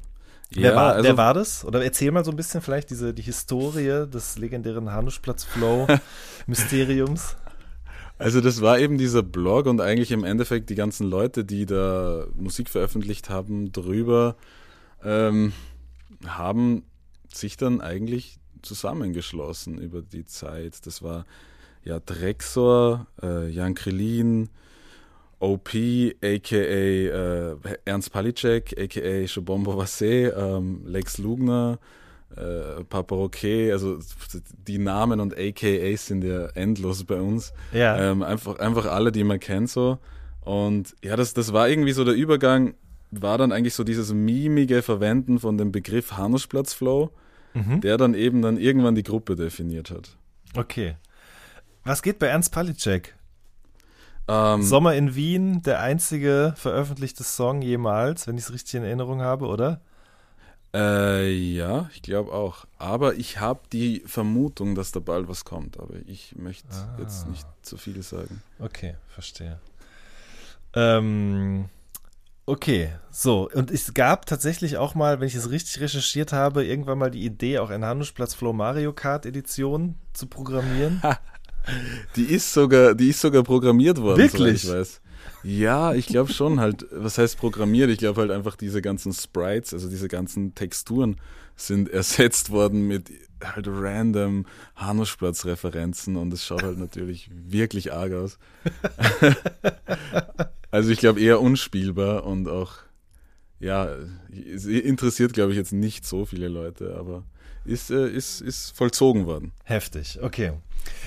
Ja, 0.50 0.62
wer, 0.62 0.76
war, 0.76 0.92
also, 0.94 1.08
wer 1.08 1.16
war 1.16 1.34
das? 1.34 1.64
Oder 1.64 1.82
erzähl 1.82 2.12
mal 2.12 2.24
so 2.24 2.30
ein 2.30 2.36
bisschen 2.36 2.60
vielleicht 2.60 2.90
diese, 2.90 3.12
die 3.12 3.22
Historie 3.22 4.06
des 4.08 4.38
legendären 4.38 4.92
Hanuschplatz-Flow-Mysteriums. 4.92 7.34
Also 8.18 8.40
das 8.40 8.62
war 8.62 8.78
eben 8.78 8.96
dieser 8.96 9.22
Blog 9.22 9.66
und 9.66 9.80
eigentlich 9.80 10.10
im 10.10 10.24
Endeffekt 10.24 10.70
die 10.70 10.74
ganzen 10.74 11.08
Leute, 11.08 11.44
die 11.44 11.66
da 11.66 12.26
Musik 12.34 12.70
veröffentlicht 12.70 13.28
haben, 13.28 13.72
drüber 13.72 14.36
ähm, 15.04 15.52
haben 16.26 16.82
sich 17.32 17.56
dann 17.56 17.80
eigentlich 17.80 18.38
zusammengeschlossen 18.62 19.78
über 19.78 20.00
die 20.00 20.24
Zeit. 20.24 20.86
Das 20.86 21.02
war 21.02 21.26
ja 21.84 22.00
Drexor, 22.00 23.06
äh, 23.22 23.48
Jan 23.48 23.74
Krillin 23.74 24.48
OP, 25.38 25.68
aka 26.22 26.56
äh, 26.56 27.56
Ernst 27.84 28.12
Palicek, 28.12 28.74
aka 28.78 29.26
Shobombo 29.26 29.76
Vasse, 29.76 30.34
ähm, 30.36 30.86
Lex 30.86 31.18
Lugner, 31.18 31.78
äh, 32.34 32.84
Papa 32.84 33.14
also 33.72 33.98
die 34.66 34.78
Namen 34.78 35.20
und 35.20 35.34
AKAs 35.36 36.06
sind 36.06 36.24
ja 36.24 36.46
endlos 36.48 37.04
bei 37.04 37.20
uns. 37.20 37.52
Ja. 37.72 37.96
Ähm, 38.10 38.22
einfach, 38.22 38.58
einfach 38.58 38.86
alle, 38.86 39.12
die 39.12 39.24
man 39.24 39.40
kennt 39.40 39.70
so. 39.70 39.98
Und 40.40 40.94
ja, 41.02 41.16
das, 41.16 41.34
das 41.34 41.52
war 41.52 41.68
irgendwie 41.68 41.92
so 41.92 42.04
der 42.04 42.14
Übergang, 42.14 42.74
war 43.10 43.38
dann 43.38 43.52
eigentlich 43.52 43.74
so 43.74 43.84
dieses 43.84 44.12
mimige 44.12 44.82
Verwenden 44.82 45.38
von 45.38 45.58
dem 45.58 45.72
Begriff 45.72 46.12
Hanusplatzflow, 46.16 47.10
Mhm. 47.54 47.80
der 47.80 47.96
dann 47.96 48.12
eben 48.12 48.42
dann 48.42 48.58
irgendwann 48.58 48.94
die 48.94 49.02
Gruppe 49.02 49.34
definiert 49.34 49.90
hat. 49.90 50.16
Okay. 50.54 50.96
Was 51.84 52.02
geht 52.02 52.18
bei 52.18 52.26
Ernst 52.26 52.52
Palicek? 52.52 53.14
Ähm, 54.28 54.62
Sommer 54.62 54.94
in 54.94 55.14
Wien, 55.14 55.62
der 55.62 55.80
einzige 55.80 56.52
veröffentlichte 56.56 57.24
Song 57.24 57.62
jemals, 57.62 58.26
wenn 58.26 58.36
ich 58.36 58.44
es 58.44 58.52
richtig 58.52 58.74
in 58.74 58.82
Erinnerung 58.84 59.22
habe, 59.22 59.46
oder? 59.46 59.80
Äh, 60.76 61.30
ja, 61.32 61.88
ich 61.94 62.02
glaube 62.02 62.32
auch. 62.32 62.66
Aber 62.76 63.14
ich 63.14 63.40
habe 63.40 63.60
die 63.72 64.02
Vermutung, 64.04 64.74
dass 64.74 64.92
da 64.92 65.00
bald 65.00 65.26
was 65.26 65.44
kommt. 65.46 65.80
Aber 65.80 65.94
ich 66.06 66.34
möchte 66.36 66.68
Ah. 66.70 66.98
jetzt 67.00 67.26
nicht 67.28 67.46
zu 67.62 67.78
viel 67.78 68.02
sagen. 68.02 68.42
Okay, 68.58 68.94
verstehe. 69.08 69.58
Ähm, 70.74 71.70
okay, 72.44 72.90
so. 73.10 73.48
Und 73.52 73.70
es 73.70 73.94
gab 73.94 74.26
tatsächlich 74.26 74.76
auch 74.76 74.94
mal, 74.94 75.18
wenn 75.20 75.26
ich 75.28 75.34
es 75.34 75.50
richtig 75.50 75.80
recherchiert 75.80 76.32
habe, 76.34 76.64
irgendwann 76.64 76.98
mal 76.98 77.10
die 77.10 77.24
Idee, 77.24 77.58
auch 77.58 77.70
eine 77.70 77.86
Handelsplatz 77.86 78.34
Flow 78.34 78.52
Mario 78.52 78.92
Kart 78.92 79.24
Edition 79.24 79.94
zu 80.12 80.26
programmieren. 80.26 81.00
Die 82.14 82.22
ist 82.26 82.52
sogar, 82.52 82.94
die 82.94 83.08
ist 83.08 83.20
sogar 83.20 83.42
programmiert 83.42 84.00
worden, 84.00 84.18
Wirklich? 84.18 84.62
soweit 84.62 84.74
ich 84.74 84.78
weiß. 84.80 85.00
Ja, 85.42 85.94
ich 85.94 86.06
glaube 86.06 86.32
schon 86.32 86.60
halt, 86.60 86.86
was 86.90 87.18
heißt 87.18 87.38
programmiert? 87.38 87.90
Ich 87.90 87.98
glaube 87.98 88.20
halt 88.20 88.30
einfach 88.30 88.56
diese 88.56 88.82
ganzen 88.82 89.12
Sprites, 89.12 89.72
also 89.72 89.88
diese 89.88 90.08
ganzen 90.08 90.54
Texturen 90.54 91.16
sind 91.56 91.88
ersetzt 91.88 92.50
worden 92.50 92.86
mit 92.86 93.10
halt 93.42 93.66
random 93.68 94.46
Hanuschplatz-Referenzen 94.76 96.16
und 96.16 96.32
es 96.32 96.44
schaut 96.44 96.62
halt 96.62 96.78
natürlich 96.78 97.30
wirklich 97.32 97.92
arg 97.92 98.12
aus. 98.12 98.38
also 100.70 100.90
ich 100.90 100.98
glaube 100.98 101.20
eher 101.20 101.40
unspielbar 101.40 102.24
und 102.24 102.48
auch, 102.48 102.74
ja, 103.60 103.88
es 104.54 104.66
interessiert 104.66 105.32
glaube 105.32 105.52
ich 105.52 105.56
jetzt 105.56 105.72
nicht 105.72 106.06
so 106.06 106.24
viele 106.24 106.48
Leute, 106.48 106.96
aber 106.98 107.24
ist, 107.66 107.90
äh, 107.90 108.08
ist, 108.08 108.40
ist 108.40 108.76
vollzogen 108.76 109.26
worden. 109.26 109.52
Heftig, 109.64 110.18
okay. 110.22 110.52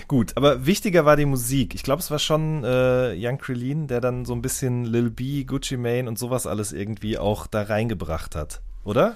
Gut, 0.07 0.35
aber 0.35 0.65
wichtiger 0.65 1.05
war 1.05 1.15
die 1.15 1.25
Musik. 1.25 1.73
Ich 1.73 1.83
glaube, 1.83 2.01
es 2.01 2.11
war 2.11 2.19
schon 2.19 2.63
äh, 2.63 3.15
Young 3.17 3.37
Krillin, 3.37 3.87
der 3.87 4.01
dann 4.01 4.25
so 4.25 4.33
ein 4.33 4.41
bisschen 4.41 4.85
Lil 4.85 5.09
B, 5.09 5.43
Gucci 5.43 5.77
Mane 5.77 6.07
und 6.07 6.19
sowas 6.19 6.47
alles 6.47 6.73
irgendwie 6.73 7.17
auch 7.17 7.47
da 7.47 7.63
reingebracht 7.63 8.35
hat, 8.35 8.61
oder? 8.83 9.15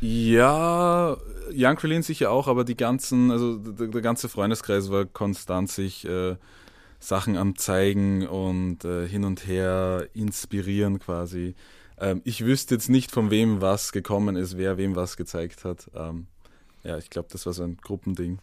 Ja, 0.00 1.16
Young 1.52 1.76
Krillin 1.76 2.02
sicher 2.02 2.30
auch, 2.30 2.48
aber 2.48 2.64
die 2.64 2.76
ganzen, 2.76 3.30
also 3.30 3.56
der, 3.56 3.88
der 3.88 4.02
ganze 4.02 4.28
Freundeskreis 4.28 4.90
war 4.90 5.04
konstant 5.06 5.70
sich 5.70 6.06
äh, 6.06 6.36
Sachen 6.98 7.36
am 7.36 7.56
Zeigen 7.56 8.26
und 8.26 8.84
äh, 8.84 9.06
hin 9.06 9.24
und 9.24 9.46
her 9.46 10.08
inspirieren 10.14 10.98
quasi. 10.98 11.54
Ähm, 11.98 12.22
ich 12.24 12.44
wüsste 12.44 12.74
jetzt 12.74 12.88
nicht, 12.88 13.10
von 13.10 13.30
wem 13.30 13.60
was 13.60 13.92
gekommen 13.92 14.36
ist, 14.36 14.56
wer 14.56 14.78
wem 14.78 14.96
was 14.96 15.16
gezeigt 15.16 15.64
hat. 15.64 15.90
Ähm, 15.94 16.26
ja, 16.84 16.98
ich 16.98 17.10
glaube, 17.10 17.28
das 17.30 17.46
war 17.46 17.52
so 17.52 17.64
ein 17.64 17.76
Gruppending. 17.78 18.38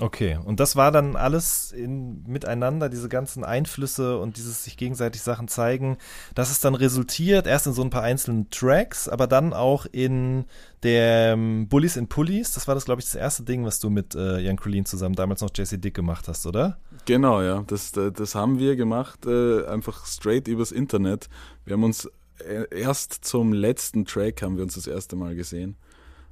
Okay, 0.00 0.40
und 0.44 0.58
das 0.58 0.74
war 0.74 0.90
dann 0.90 1.14
alles 1.14 1.70
in, 1.70 2.24
miteinander, 2.24 2.88
diese 2.88 3.08
ganzen 3.08 3.44
Einflüsse 3.44 4.18
und 4.18 4.36
dieses 4.36 4.64
sich 4.64 4.76
gegenseitig 4.76 5.22
Sachen 5.22 5.46
zeigen. 5.46 5.98
Das 6.34 6.50
ist 6.50 6.64
dann 6.64 6.74
resultiert, 6.74 7.46
erst 7.46 7.68
in 7.68 7.74
so 7.74 7.82
ein 7.82 7.90
paar 7.90 8.02
einzelnen 8.02 8.50
Tracks, 8.50 9.08
aber 9.08 9.28
dann 9.28 9.52
auch 9.52 9.86
in 9.86 10.46
der 10.82 11.36
Bullies 11.36 11.96
and 11.96 12.08
Pullies. 12.08 12.52
Das 12.54 12.66
war 12.66 12.74
das, 12.74 12.86
glaube 12.86 13.02
ich, 13.02 13.04
das 13.04 13.14
erste 13.14 13.44
Ding, 13.44 13.64
was 13.64 13.78
du 13.78 13.88
mit 13.88 14.16
äh, 14.16 14.40
Jan 14.40 14.56
Crulin 14.56 14.84
zusammen 14.84 15.14
damals 15.14 15.42
noch 15.42 15.50
Jesse 15.54 15.78
Dick 15.78 15.94
gemacht 15.94 16.26
hast, 16.26 16.44
oder? 16.44 16.76
Genau, 17.04 17.40
ja. 17.40 17.62
Das, 17.68 17.92
das 17.92 18.34
haben 18.34 18.58
wir 18.58 18.74
gemacht, 18.74 19.26
äh, 19.26 19.64
einfach 19.66 20.06
straight 20.06 20.48
übers 20.48 20.72
Internet. 20.72 21.28
Wir 21.64 21.74
haben 21.74 21.84
uns 21.84 22.10
äh, 22.40 22.64
erst 22.70 23.24
zum 23.24 23.52
letzten 23.52 24.04
Track 24.06 24.42
haben 24.42 24.56
wir 24.56 24.64
uns 24.64 24.74
das 24.74 24.88
erste 24.88 25.14
Mal 25.14 25.36
gesehen. 25.36 25.76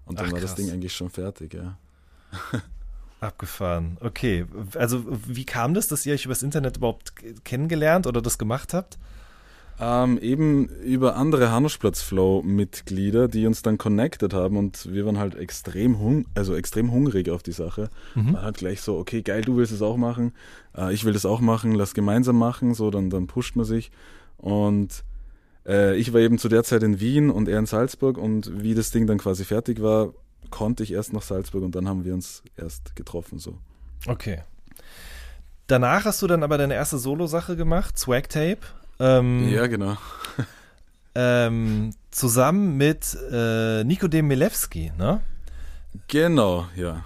Und 0.05 0.19
dann 0.19 0.27
Ach, 0.29 0.33
war 0.33 0.41
das. 0.41 0.55
Ding 0.55 0.71
eigentlich 0.71 0.95
schon 0.95 1.11
fertig, 1.11 1.55
ja. 1.55 1.79
Abgefahren. 3.21 3.99
Okay, 4.01 4.47
also 4.75 5.05
wie 5.29 5.45
kam 5.45 5.75
das, 5.75 5.87
dass 5.87 6.05
ihr 6.05 6.15
euch 6.15 6.25
übers 6.25 6.43
Internet 6.43 6.79
überhaupt 6.79 7.13
kennengelernt 7.45 8.07
oder 8.07 8.21
das 8.21 8.37
gemacht 8.37 8.75
habt? 8.75 8.99
Ähm, 9.81 10.19
eben 10.19 10.67
über 10.67 11.17
andere 11.17 11.51
Hanuschplatz-Flow-Mitglieder, 11.51 13.29
die 13.29 13.47
uns 13.47 13.63
dann 13.63 13.79
connected 13.79 14.35
haben 14.35 14.57
und 14.57 14.93
wir 14.93 15.07
waren 15.07 15.19
halt 15.19 15.35
extrem 15.35 15.99
hung 15.99 16.27
also 16.35 16.55
extrem 16.55 16.93
hungrig 16.93 17.31
auf 17.31 17.43
die 17.43 17.53
Sache. 17.53 17.89
Mhm. 18.15 18.33
Man 18.33 18.43
hat 18.43 18.59
gleich 18.59 18.81
so, 18.81 18.99
okay, 18.99 19.23
geil, 19.23 19.43
du 19.43 19.57
willst 19.57 19.73
es 19.73 19.83
auch 19.83 19.97
machen, 19.97 20.35
äh, 20.77 20.93
ich 20.93 21.05
will 21.05 21.13
das 21.13 21.25
auch 21.25 21.41
machen, 21.41 21.73
lass 21.73 21.95
gemeinsam 21.95 22.37
machen, 22.39 22.75
so, 22.75 22.91
dann, 22.91 23.09
dann 23.09 23.27
pusht 23.29 23.57
man 23.57 23.65
sich. 23.65 23.91
Und 24.37 25.05
äh, 25.67 25.97
ich 25.97 26.13
war 26.13 26.21
eben 26.21 26.39
zu 26.39 26.49
der 26.49 26.65
Zeit 26.65 26.83
in 26.83 27.01
Wien 27.01 27.31
und 27.31 27.49
er 27.49 27.59
in 27.59 27.67
Salzburg 27.67 28.19
und 28.19 28.63
wie 28.63 28.75
das 28.75 28.91
Ding 28.91 29.07
dann 29.07 29.19
quasi 29.19 29.45
fertig 29.45 29.83
war, 29.83 30.13
konnte 30.51 30.83
ich 30.83 30.93
erst 30.93 31.13
nach 31.13 31.23
Salzburg 31.23 31.63
und 31.63 31.75
dann 31.75 31.89
haben 31.89 32.05
wir 32.05 32.15
uns 32.15 32.43
erst 32.57 32.97
getroffen, 32.97 33.39
so. 33.39 33.59
Okay. 34.07 34.43
Danach 35.67 36.05
hast 36.05 36.21
du 36.23 36.27
dann 36.27 36.43
aber 36.43 36.59
deine 36.59 36.75
erste 36.75 36.99
Solo-Sache 36.99 37.57
gemacht, 37.57 37.99
Swag 37.99 38.29
Tape. 38.29 38.59
Ähm, 38.99 39.49
Ja, 39.49 39.67
genau. 39.67 39.97
ähm, 41.15 41.95
zusammen 42.11 42.77
mit 42.77 43.17
äh, 43.31 43.85
Nikodem 43.85 44.27
Milewski, 44.27 44.93
ne? 44.99 45.21
Genau, 46.09 46.67
ja. 46.77 47.05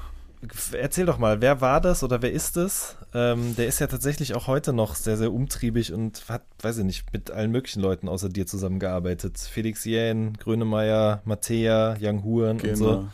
Erzähl 0.72 1.07
doch 1.07 1.18
mal, 1.18 1.40
wer 1.40 1.61
war 1.61 1.81
das 1.81 2.03
oder 2.05 2.22
wer 2.22 2.31
ist 2.33 2.57
es? 2.57 2.96
Ähm, 3.14 3.57
der 3.57 3.66
ist 3.66 3.79
ja 3.81 3.87
tatsächlich 3.87 4.35
auch 4.35 4.46
heute 4.46 4.72
noch 4.72 4.94
sehr, 4.94 5.16
sehr 5.16 5.33
umtriebig 5.33 5.92
und 5.92 6.29
hat, 6.29 6.42
weiß 6.62 6.79
ich 6.79 6.85
nicht, 6.85 7.12
mit 7.12 7.31
allen 7.31 7.51
möglichen 7.51 7.81
Leuten 7.81 8.09
außer 8.09 8.29
dir 8.29 8.46
zusammengearbeitet. 8.46 9.38
Felix 9.38 9.85
Jähn, 9.85 10.35
Grönemeyer, 10.35 11.22
Mattea, 11.25 11.96
Young 12.01 12.22
Huren 12.22 12.61
und 12.61 12.77
so. 12.77 12.85
Genau. 12.85 13.09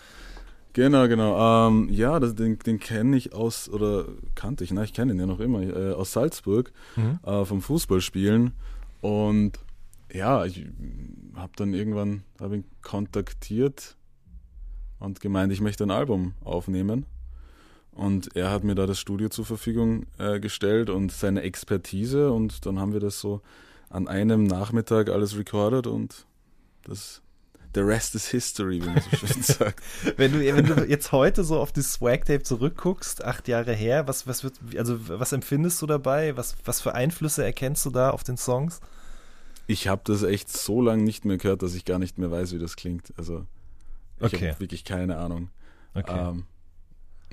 Genau, 0.74 1.06
genau. 1.06 1.68
Ähm, 1.68 1.88
ja, 1.90 2.18
das, 2.18 2.34
den, 2.34 2.58
den 2.58 2.80
kenne 2.80 3.16
ich 3.16 3.34
aus, 3.34 3.68
oder 3.68 4.06
kannte 4.34 4.64
ich, 4.64 4.72
na, 4.72 4.82
ich 4.82 4.94
kenne 4.94 5.12
ihn 5.12 5.20
ja 5.20 5.26
noch 5.26 5.38
immer, 5.40 5.60
äh, 5.60 5.92
aus 5.92 6.12
Salzburg, 6.12 6.72
Mhm. 6.96 7.18
äh, 7.24 7.44
vom 7.44 7.60
Fußballspielen. 7.60 8.52
Und 9.02 9.58
ja, 10.12 10.44
ich 10.46 10.66
habe 11.36 11.52
dann 11.56 11.74
irgendwann 11.74 12.22
hab 12.40 12.52
ihn 12.52 12.64
kontaktiert 12.80 13.96
und 14.98 15.20
gemeint, 15.20 15.52
ich 15.52 15.60
möchte 15.60 15.84
ein 15.84 15.90
Album 15.90 16.32
aufnehmen. 16.42 17.04
Und 17.92 18.34
er 18.34 18.50
hat 18.50 18.64
mir 18.64 18.74
da 18.74 18.86
das 18.86 18.98
Studio 18.98 19.28
zur 19.28 19.44
Verfügung 19.44 20.06
äh, 20.18 20.40
gestellt 20.40 20.88
und 20.88 21.12
seine 21.12 21.42
Expertise. 21.42 22.32
Und 22.32 22.64
dann 22.66 22.78
haben 22.78 22.92
wir 22.94 23.00
das 23.00 23.20
so 23.20 23.42
an 23.90 24.08
einem 24.08 24.44
Nachmittag 24.44 25.10
alles 25.10 25.36
recorded 25.36 25.86
und 25.86 26.24
das, 26.84 27.20
the 27.74 27.80
rest 27.80 28.14
is 28.14 28.26
history, 28.28 28.80
wie 28.82 28.86
man 28.88 29.02
so 29.02 29.16
schön 29.26 29.42
sagt. 29.42 29.82
Wenn 30.16 30.32
du, 30.32 30.38
wenn 30.40 30.64
du 30.66 30.84
jetzt 30.88 31.12
heute 31.12 31.44
so 31.44 31.60
auf 31.60 31.70
das 31.72 31.92
Swag 31.92 32.24
Tape 32.24 32.42
zurückguckst, 32.42 33.22
acht 33.24 33.46
Jahre 33.48 33.74
her, 33.74 34.08
was, 34.08 34.26
was 34.26 34.42
wird, 34.42 34.54
also 34.76 34.96
was 35.08 35.32
empfindest 35.32 35.82
du 35.82 35.86
dabei? 35.86 36.34
Was, 36.38 36.56
was 36.64 36.80
für 36.80 36.94
Einflüsse 36.94 37.44
erkennst 37.44 37.84
du 37.84 37.90
da 37.90 38.10
auf 38.10 38.24
den 38.24 38.38
Songs? 38.38 38.80
Ich 39.66 39.86
habe 39.88 40.00
das 40.04 40.22
echt 40.22 40.48
so 40.50 40.80
lange 40.80 41.02
nicht 41.02 41.26
mehr 41.26 41.36
gehört, 41.36 41.62
dass 41.62 41.74
ich 41.74 41.84
gar 41.84 41.98
nicht 41.98 42.16
mehr 42.18 42.30
weiß, 42.30 42.52
wie 42.52 42.58
das 42.58 42.76
klingt. 42.76 43.12
Also 43.18 43.44
ich 44.18 44.24
Okay. 44.24 44.50
habe 44.50 44.60
wirklich 44.60 44.84
keine 44.84 45.18
Ahnung. 45.18 45.50
Okay. 45.94 46.30
Ähm, 46.30 46.46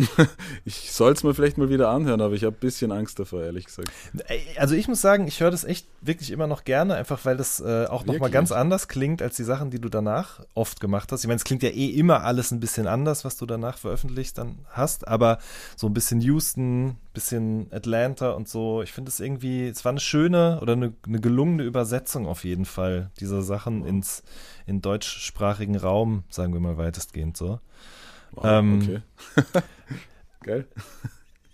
ich 0.65 0.91
soll 0.91 1.13
es 1.13 1.23
mir 1.23 1.33
vielleicht 1.33 1.57
mal 1.57 1.69
wieder 1.69 1.89
anhören, 1.89 2.21
aber 2.21 2.33
ich 2.33 2.43
habe 2.43 2.55
ein 2.55 2.59
bisschen 2.59 2.91
Angst 2.91 3.19
davor, 3.19 3.43
ehrlich 3.43 3.65
gesagt. 3.65 3.89
Also 4.57 4.75
ich 4.75 4.87
muss 4.87 5.01
sagen, 5.01 5.27
ich 5.27 5.39
höre 5.39 5.51
das 5.51 5.63
echt 5.63 5.87
wirklich 6.01 6.31
immer 6.31 6.47
noch 6.47 6.63
gerne, 6.63 6.95
einfach 6.95 7.25
weil 7.25 7.37
das 7.37 7.59
äh, 7.59 7.85
auch 7.85 8.05
nochmal 8.05 8.29
ganz 8.29 8.51
anders 8.51 8.87
klingt 8.87 9.21
als 9.21 9.35
die 9.35 9.43
Sachen, 9.43 9.69
die 9.71 9.79
du 9.79 9.89
danach 9.89 10.41
oft 10.53 10.79
gemacht 10.79 11.11
hast. 11.11 11.23
Ich 11.23 11.27
meine, 11.27 11.37
es 11.37 11.43
klingt 11.43 11.63
ja 11.63 11.69
eh 11.69 11.87
immer 11.87 12.23
alles 12.23 12.51
ein 12.51 12.59
bisschen 12.59 12.87
anders, 12.87 13.25
was 13.25 13.37
du 13.37 13.45
danach 13.45 13.77
veröffentlicht 13.77 14.37
dann 14.37 14.59
hast, 14.69 15.07
aber 15.07 15.39
so 15.75 15.87
ein 15.87 15.93
bisschen 15.93 16.21
Houston, 16.21 16.97
bisschen 17.13 17.67
Atlanta 17.71 18.31
und 18.31 18.47
so. 18.47 18.81
Ich 18.81 18.93
finde 18.93 19.09
es 19.09 19.19
irgendwie, 19.19 19.67
es 19.67 19.83
war 19.83 19.91
eine 19.91 19.99
schöne 19.99 20.59
oder 20.61 20.73
eine, 20.73 20.93
eine 21.05 21.19
gelungene 21.19 21.63
Übersetzung 21.63 22.27
auf 22.27 22.43
jeden 22.43 22.65
Fall 22.65 23.11
dieser 23.19 23.41
Sachen 23.41 23.85
ins 23.85 24.23
in 24.65 24.81
deutschsprachigen 24.81 25.75
Raum, 25.75 26.23
sagen 26.29 26.53
wir 26.53 26.59
mal 26.59 26.77
weitestgehend 26.77 27.35
so. 27.35 27.59
Wow, 28.31 28.45
Ähm, 28.45 28.79
okay. 28.81 29.01
Geil. 30.43 30.65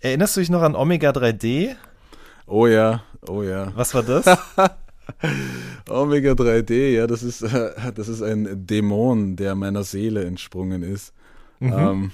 Erinnerst 0.00 0.36
du 0.36 0.40
dich 0.40 0.50
noch 0.50 0.62
an 0.62 0.74
Omega 0.76 1.10
3D? 1.10 1.74
Oh 2.46 2.66
ja, 2.66 3.02
oh 3.26 3.42
ja. 3.42 3.72
Was 3.74 3.94
war 3.94 4.02
das? 4.02 4.24
Omega 5.88 6.32
3D, 6.32 6.90
ja, 6.94 7.06
das 7.06 7.22
ist, 7.22 7.42
äh, 7.42 7.92
das 7.92 8.08
ist 8.08 8.22
ein 8.22 8.66
Dämon, 8.66 9.36
der 9.36 9.54
meiner 9.54 9.84
Seele 9.84 10.24
entsprungen 10.24 10.82
ist. 10.82 11.12
Mhm. 11.60 11.72
Ähm, 11.72 12.12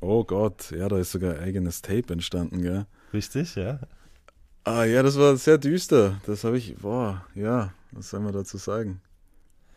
oh 0.00 0.24
Gott, 0.24 0.70
ja, 0.70 0.88
da 0.88 0.98
ist 0.98 1.12
sogar 1.12 1.34
ein 1.34 1.40
eigenes 1.40 1.82
Tape 1.82 2.12
entstanden, 2.12 2.62
gell? 2.62 2.86
Richtig, 3.12 3.54
ja. 3.56 3.80
Ah 4.64 4.84
ja, 4.84 5.02
das 5.02 5.18
war 5.18 5.36
sehr 5.36 5.58
düster. 5.58 6.20
Das 6.26 6.44
habe 6.44 6.56
ich, 6.56 6.76
boah, 6.76 7.24
ja, 7.34 7.72
was 7.90 8.10
soll 8.10 8.20
man 8.20 8.32
dazu 8.32 8.58
sagen? 8.58 9.00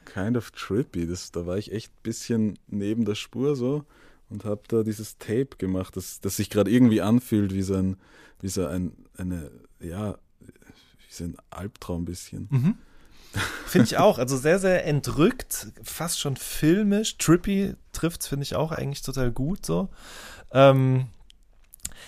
Kind 0.06 0.38
of 0.38 0.52
trippy. 0.52 1.08
Das, 1.08 1.32
da 1.32 1.46
war 1.46 1.58
ich 1.58 1.72
echt 1.72 1.92
ein 1.92 2.04
bisschen 2.04 2.60
neben 2.68 3.06
der 3.06 3.16
Spur 3.16 3.56
so 3.56 3.86
und 4.30 4.46
habe 4.46 4.62
da 4.68 4.84
dieses 4.84 5.18
Tape 5.18 5.58
gemacht, 5.58 5.96
das, 5.96 6.20
das 6.20 6.38
sich 6.38 6.50
gerade 6.50 6.72
irgendwie 6.72 7.02
anfühlt 7.02 7.54
wie 7.54 7.62
so 7.62 7.76
ein, 7.76 7.98
wie 8.42 8.50
so 8.50 8.66
ein, 8.66 8.94
eine, 9.18 9.52
ja, 9.80 10.18
wie 10.40 11.14
so 11.14 11.26
ein 11.26 11.38
Albtraum 11.50 12.04
ein 12.04 12.06
bisschen. 12.06 12.48
Mhm. 12.52 12.78
Finde 13.66 13.86
ich 13.86 13.98
auch. 13.98 14.18
Also 14.18 14.38
sehr, 14.38 14.60
sehr 14.60 14.86
entrückt, 14.86 15.68
fast 15.84 16.20
schon 16.20 16.38
filmisch. 16.38 17.18
Trippy 17.18 17.76
trifft 17.92 18.26
finde 18.26 18.44
ich 18.44 18.56
auch 18.56 18.72
eigentlich 18.72 19.02
total 19.02 19.32
gut 19.32 19.66
so. 19.66 19.90
Ähm, 20.52 21.08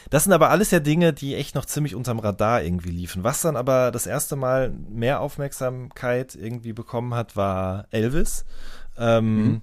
das 0.10 0.24
sind 0.24 0.34
aber 0.34 0.50
alles 0.50 0.72
ja 0.72 0.80
Dinge, 0.80 1.14
die 1.14 1.36
echt 1.36 1.56
noch 1.56 1.66
ziemlich 1.66 1.96
unterm 1.96 2.20
Radar 2.20 2.64
irgendwie 2.64 2.92
liefen. 2.92 3.24
Was 3.24 3.42
dann 3.42 3.56
aber 3.56 3.92
das 3.92 4.06
erste 4.06 4.36
Mal 4.36 4.70
mehr 4.90 5.22
Aufmerksamkeit 5.22 6.36
irgendwie 6.36 6.74
bekommen 6.74 7.14
hat, 7.14 7.36
war 7.36 7.88
Elvis. 7.92 8.46
Ähm, 8.98 9.44
mhm. 9.44 9.62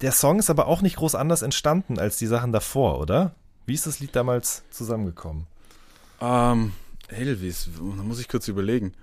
Der 0.00 0.12
Song 0.12 0.38
ist 0.38 0.50
aber 0.50 0.66
auch 0.66 0.82
nicht 0.82 0.96
groß 0.96 1.14
anders 1.14 1.42
entstanden 1.42 1.98
als 1.98 2.16
die 2.18 2.26
Sachen 2.26 2.52
davor, 2.52 2.98
oder? 3.00 3.34
Wie 3.66 3.74
ist 3.74 3.86
das 3.86 4.00
Lied 4.00 4.16
damals 4.16 4.62
zusammengekommen? 4.70 5.46
Ähm, 6.20 6.72
Elvis, 7.08 7.70
da 7.76 8.02
muss 8.02 8.20
ich 8.20 8.28
kurz 8.28 8.48
überlegen. 8.48 8.94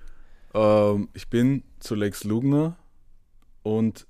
Ähm, 0.54 1.10
ich 1.14 1.30
bin 1.30 1.64
zu 1.80 1.96
Lex 1.96 2.24
Lugner 2.24 2.76
und 3.64 4.08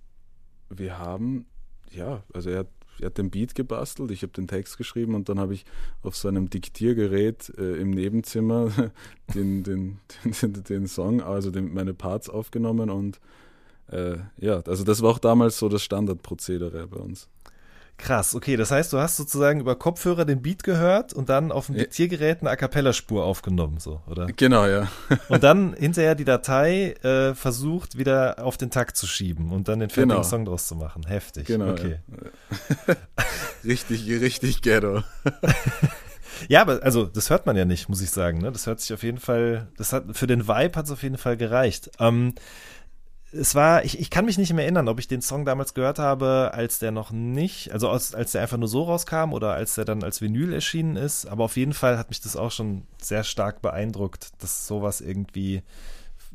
wir 0.69 0.97
haben, 0.97 1.45
ja, 1.91 2.23
also 2.33 2.49
er 2.49 2.59
hat 2.59 2.67
er 2.99 3.07
hat 3.07 3.17
den 3.17 3.29
Beat 3.29 3.55
gebastelt, 3.55 4.11
ich 4.11 4.21
habe 4.23 4.33
den 4.33 4.47
Text 4.47 4.77
geschrieben 4.77 5.15
und 5.15 5.29
dann 5.29 5.39
habe 5.39 5.53
ich 5.53 5.65
auf 6.03 6.15
seinem 6.15 6.49
Diktiergerät 6.49 7.53
äh, 7.57 7.75
im 7.77 7.91
Nebenzimmer 7.91 8.71
den, 9.35 9.63
den, 9.63 9.99
den, 10.41 10.63
den, 10.63 10.87
Song, 10.87 11.21
also 11.21 11.51
den, 11.51 11.73
meine 11.73 11.93
Parts 11.93 12.29
aufgenommen 12.29 12.89
und 12.89 13.19
äh, 13.89 14.17
ja, 14.37 14.61
also 14.61 14.83
das 14.83 15.01
war 15.01 15.11
auch 15.11 15.19
damals 15.19 15.57
so 15.57 15.69
das 15.69 15.81
Standardprozedere 15.83 16.87
bei 16.87 16.97
uns. 16.97 17.29
Krass, 17.97 18.35
okay, 18.35 18.57
das 18.57 18.69
heißt, 18.69 18.93
du 18.93 18.99
hast 18.99 19.17
sozusagen 19.17 19.59
über 19.59 19.75
Kopfhörer 19.75 20.23
den 20.23 20.43
Beat 20.43 20.63
gehört 20.63 21.13
und 21.13 21.29
dann 21.29 21.51
auf 21.51 21.65
dem 21.65 21.75
ja. 21.75 21.81
Diktiergerät 21.81 22.41
eine 22.41 22.51
A 22.51 22.55
Cappella-Spur 22.55 23.23
aufgenommen, 23.23 23.79
so, 23.79 24.01
oder? 24.07 24.27
Genau, 24.27 24.67
ja. 24.67 24.87
und 25.29 25.43
dann 25.43 25.73
hinterher 25.73 26.13
die 26.13 26.23
Datei 26.23 26.91
äh, 27.01 27.33
versucht, 27.33 27.97
wieder 27.97 28.43
auf 28.43 28.55
den 28.57 28.69
Takt 28.69 28.97
zu 28.97 29.07
schieben 29.07 29.51
und 29.51 29.67
dann 29.67 29.79
den 29.79 29.89
fertigen 29.89 30.09
genau. 30.09 30.23
Song 30.23 30.45
draus 30.45 30.67
zu 30.67 30.75
machen. 30.75 31.07
Heftig. 31.07 31.47
Genau. 31.47 31.71
Okay. 31.71 31.99
Ja. 32.87 32.95
richtig, 33.65 34.07
richtig 34.07 34.61
ghetto. 34.61 35.03
Ja, 36.49 36.61
aber 36.61 36.83
also 36.83 37.05
das 37.05 37.29
hört 37.29 37.45
man 37.45 37.55
ja 37.55 37.65
nicht, 37.65 37.89
muss 37.89 38.01
ich 38.01 38.11
sagen. 38.11 38.39
Ne? 38.39 38.51
Das 38.51 38.67
hört 38.67 38.79
sich 38.79 38.93
auf 38.93 39.03
jeden 39.03 39.17
Fall, 39.17 39.67
das 39.77 39.93
hat 39.93 40.05
für 40.11 40.27
den 40.27 40.47
Vibe 40.47 40.77
hat 40.77 40.85
es 40.85 40.91
auf 40.91 41.03
jeden 41.03 41.17
Fall 41.17 41.37
gereicht. 41.37 41.89
Ähm, 41.99 42.35
es 43.31 43.55
war, 43.55 43.83
ich, 43.83 43.99
ich 43.99 44.09
kann 44.09 44.25
mich 44.25 44.37
nicht 44.37 44.53
mehr 44.53 44.63
erinnern, 44.63 44.87
ob 44.87 44.99
ich 44.99 45.07
den 45.07 45.21
Song 45.21 45.43
damals 45.45 45.73
gehört 45.73 45.99
habe, 45.99 46.51
als 46.53 46.79
der 46.79 46.91
noch 46.91 47.11
nicht, 47.11 47.71
also 47.71 47.89
als, 47.89 48.15
als 48.15 48.31
der 48.31 48.41
einfach 48.41 48.57
nur 48.57 48.69
so 48.69 48.83
rauskam 48.83 49.33
oder 49.33 49.53
als 49.53 49.75
der 49.75 49.85
dann 49.85 50.03
als 50.03 50.21
Vinyl 50.21 50.53
erschienen 50.53 50.95
ist. 50.95 51.25
Aber 51.25 51.43
auf 51.43 51.57
jeden 51.57 51.73
Fall 51.73 51.97
hat 51.97 52.09
mich 52.09 52.21
das 52.21 52.35
auch 52.37 52.51
schon 52.51 52.83
sehr 53.01 53.23
stark 53.23 53.61
beeindruckt, 53.61 54.29
dass 54.41 54.67
sowas 54.67 55.01
irgendwie 55.01 55.61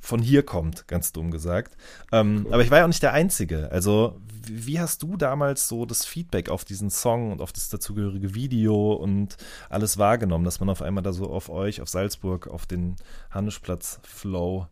von 0.01 0.21
hier 0.21 0.43
kommt, 0.43 0.89
ganz 0.89 1.13
dumm 1.13 1.31
gesagt. 1.31 1.77
Ähm, 2.11 2.43
cool. 2.45 2.55
Aber 2.55 2.63
ich 2.63 2.71
war 2.71 2.79
ja 2.79 2.85
auch 2.85 2.89
nicht 2.89 3.03
der 3.03 3.13
Einzige. 3.13 3.71
Also, 3.71 4.21
wie, 4.45 4.81
hast 4.81 5.03
du 5.03 5.17
damals 5.17 5.69
so 5.69 5.87
das 5.87 6.05
Feedback 6.05 6.49
auf 6.49 6.65
diesen 6.65 6.91
Song 6.91 7.31
und 7.31 7.41
auf 7.41 7.53
das 7.53 7.69
dazugehörige 7.69 8.35
Video 8.35 8.93
und 8.95 9.37
alles 9.71 9.99
wahrgenommen, 9.99 10.45
dass 10.45 10.59
man 10.59 10.69
auf 10.69 10.83
einmal 10.83 11.05
da 11.05 11.13
so 11.13 11.31
auf 11.31 11.49
euch, 11.49 11.81
auf 11.81 11.89
Salzburg, 11.89 12.49
auf 12.49 12.67
den 12.67 12.97
Hannischplatz-Flow 13.31 14.67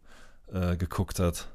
äh, 0.52 0.76
geguckt 0.76 1.20
hat? 1.20 1.48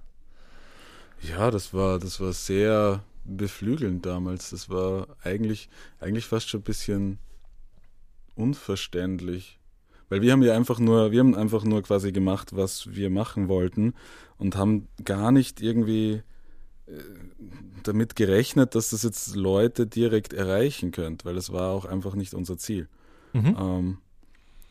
Ja, 1.30 1.52
das 1.52 1.74
war, 1.74 2.00
das 2.00 2.20
war 2.20 2.34
sehr 2.34 3.04
beflügelnd 3.24 4.06
damals. 4.06 4.52
Das 4.52 4.70
war 4.70 5.08
eigentlich, 5.24 5.70
eigentlich 6.00 6.26
fast 6.26 6.50
schon 6.50 6.62
ein 6.62 6.64
bisschen 6.64 7.20
unverständlich. 8.36 9.60
Weil 10.10 10.22
wir 10.22 10.32
haben 10.32 10.44
ja 10.44 10.56
einfach 10.56 10.80
nur, 10.80 11.12
wir 11.12 11.20
haben 11.20 11.36
einfach 11.36 11.64
nur 11.64 11.82
quasi 11.82 12.12
gemacht, 12.12 12.56
was 12.56 12.94
wir 12.96 13.10
machen 13.10 13.48
wollten 13.48 13.94
und 14.38 14.56
haben 14.56 14.88
gar 15.04 15.32
nicht 15.32 15.62
irgendwie 15.62 16.22
äh, 16.86 16.92
damit 17.82 18.16
gerechnet, 18.16 18.76
dass 18.76 18.92
das 18.92 19.02
jetzt 19.02 19.36
Leute 19.36 19.88
direkt 19.88 20.34
erreichen 20.34 20.92
könnte, 20.92 21.26
weil 21.26 21.36
das 21.36 21.52
war 21.52 21.72
auch 21.72 21.86
einfach 21.86 22.14
nicht 22.14 22.36
unser 22.36 22.58
Ziel. 22.58 22.88
Mhm. 23.34 23.56
Ähm, 23.60 23.98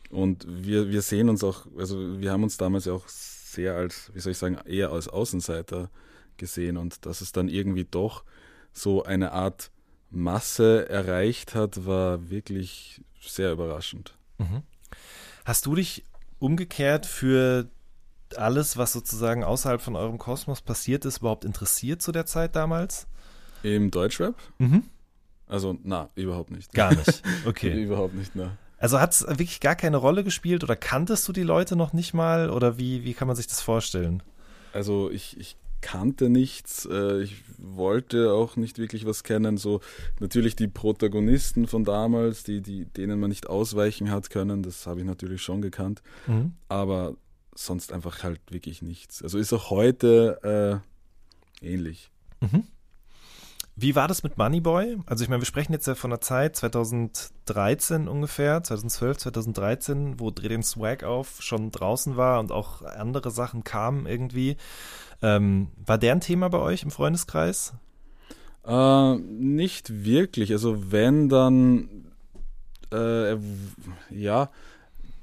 und 0.09 0.45
wir, 0.47 0.89
wir 0.89 1.01
sehen 1.01 1.29
uns 1.29 1.43
auch, 1.43 1.65
also 1.77 2.19
wir 2.21 2.31
haben 2.31 2.43
uns 2.43 2.55
damals 2.55 2.85
ja 2.85 2.93
auch 2.93 3.07
sehr 3.07 3.75
als, 3.75 4.11
wie 4.13 4.19
soll 4.19 4.31
ich 4.31 4.37
sagen, 4.37 4.57
eher 4.65 4.91
als 4.91 5.09
Außenseiter 5.09 5.89
gesehen 6.37 6.77
und 6.77 7.05
dass 7.05 7.21
es 7.21 7.31
dann 7.31 7.47
irgendwie 7.47 7.85
doch 7.85 8.23
so 8.73 9.03
eine 9.03 9.31
Art 9.31 9.71
Masse 10.09 10.87
erreicht 10.89 11.55
hat, 11.55 11.85
war 11.85 12.29
wirklich 12.29 13.01
sehr 13.19 13.51
überraschend. 13.51 14.15
Mhm. 14.37 14.63
Hast 15.45 15.65
du 15.65 15.75
dich 15.75 16.05
umgekehrt 16.39 17.05
für 17.05 17.69
alles, 18.35 18.77
was 18.77 18.93
sozusagen 18.93 19.43
außerhalb 19.43 19.81
von 19.81 19.95
eurem 19.95 20.17
Kosmos 20.17 20.61
passiert 20.61 21.05
ist, 21.05 21.19
überhaupt 21.19 21.45
interessiert 21.45 22.01
zu 22.01 22.11
der 22.11 22.25
Zeit 22.25 22.55
damals? 22.55 23.07
Im 23.63 23.91
Deutschrap? 23.91 24.35
Mhm. 24.57 24.83
Also, 25.47 25.77
na, 25.83 26.09
überhaupt 26.15 26.51
nicht. 26.51 26.73
Gar 26.73 26.95
nicht. 26.95 27.21
Okay. 27.45 27.83
überhaupt 27.83 28.15
nicht, 28.15 28.31
na. 28.35 28.57
Also 28.77 28.99
hat 28.99 29.13
es 29.13 29.21
wirklich 29.27 29.61
gar 29.61 29.75
keine 29.75 29.97
Rolle 29.97 30.23
gespielt 30.23 30.63
oder 30.63 30.75
kanntest 30.75 31.27
du 31.27 31.33
die 31.33 31.43
Leute 31.43 31.75
noch 31.75 31.93
nicht 31.93 32.13
mal 32.13 32.49
oder 32.49 32.77
wie, 32.77 33.03
wie 33.03 33.13
kann 33.13 33.27
man 33.27 33.35
sich 33.35 33.47
das 33.47 33.61
vorstellen? 33.61 34.21
Also 34.73 35.09
ich, 35.09 35.39
ich 35.39 35.55
kannte 35.85 36.31
nichts, 36.31 36.87
äh, 36.91 37.21
ich 37.21 37.43
wollte 37.59 38.33
auch 38.33 38.55
nicht 38.55 38.79
wirklich 38.79 39.05
was 39.05 39.23
kennen. 39.23 39.57
So 39.57 39.81
natürlich 40.19 40.55
die 40.55 40.67
Protagonisten 40.67 41.67
von 41.67 41.85
damals, 41.85 42.43
die, 42.43 42.61
die, 42.61 42.85
denen 42.85 43.19
man 43.19 43.29
nicht 43.29 43.45
ausweichen 43.47 44.09
hat 44.09 44.31
können, 44.31 44.63
das 44.63 44.87
habe 44.87 45.01
ich 45.01 45.05
natürlich 45.05 45.43
schon 45.43 45.61
gekannt. 45.61 46.01
Mhm. 46.25 46.53
Aber 46.69 47.15
sonst 47.53 47.93
einfach 47.93 48.23
halt 48.23 48.41
wirklich 48.49 48.81
nichts. 48.81 49.21
Also 49.21 49.37
ist 49.37 49.53
auch 49.53 49.69
heute 49.69 50.81
äh, 51.61 51.65
ähnlich. 51.65 52.09
Mhm. 52.41 52.63
Wie 53.77 53.95
war 53.95 54.07
das 54.07 54.23
mit 54.23 54.37
Moneyboy? 54.37 54.99
Also 55.05 55.23
ich 55.23 55.29
meine, 55.29 55.41
wir 55.41 55.45
sprechen 55.45 55.73
jetzt 55.73 55.85
ja 55.85 55.95
von 55.95 56.09
der 56.09 56.21
Zeit 56.21 56.55
2013 56.55 58.07
ungefähr, 58.07 58.63
2012, 58.63 59.17
2013, 59.17 60.19
wo 60.19 60.31
Dreh 60.31 60.47
den 60.47 60.63
Swag 60.63 61.03
auf 61.03 61.41
schon 61.41 61.71
draußen 61.71 62.15
war 62.15 62.39
und 62.39 62.53
auch 62.53 62.83
andere 62.83 63.31
Sachen 63.31 63.65
kamen 63.65 64.05
irgendwie. 64.05 64.55
Ähm, 65.21 65.67
war 65.85 65.97
der 65.97 66.13
ein 66.13 66.21
Thema 66.21 66.49
bei 66.49 66.59
euch 66.59 66.83
im 66.83 66.91
Freundeskreis? 66.91 67.73
Äh, 68.65 69.15
nicht 69.15 70.05
wirklich. 70.05 70.53
Also 70.53 70.91
wenn 70.91 71.27
dann, 71.27 71.89
äh, 72.93 73.35
ja, 74.09 74.49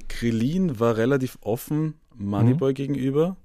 Krillin 0.08 0.78
war 0.78 0.98
relativ 0.98 1.38
offen 1.40 1.94
Moneyboy 2.16 2.72
mhm. 2.72 2.74
gegenüber. 2.74 3.36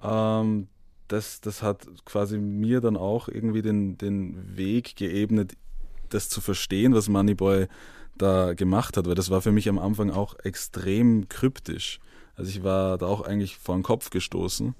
Ähm, 0.00 0.68
das, 1.12 1.40
das 1.40 1.62
hat 1.62 1.86
quasi 2.04 2.38
mir 2.38 2.80
dann 2.80 2.96
auch 2.96 3.28
irgendwie 3.28 3.62
den, 3.62 3.98
den 3.98 4.56
Weg 4.56 4.96
geebnet, 4.96 5.52
das 6.08 6.28
zu 6.28 6.40
verstehen, 6.40 6.94
was 6.94 7.08
Moneyboy 7.08 7.66
da 8.16 8.54
gemacht 8.54 8.96
hat, 8.96 9.06
weil 9.06 9.14
das 9.14 9.30
war 9.30 9.42
für 9.42 9.52
mich 9.52 9.68
am 9.68 9.78
Anfang 9.78 10.10
auch 10.10 10.38
extrem 10.40 11.28
kryptisch. 11.28 12.00
Also 12.34 12.50
ich 12.50 12.62
war 12.62 12.98
da 12.98 13.06
auch 13.06 13.22
eigentlich 13.22 13.56
vor 13.56 13.74
den 13.76 13.82
Kopf 13.82 14.10
gestoßen. 14.10 14.74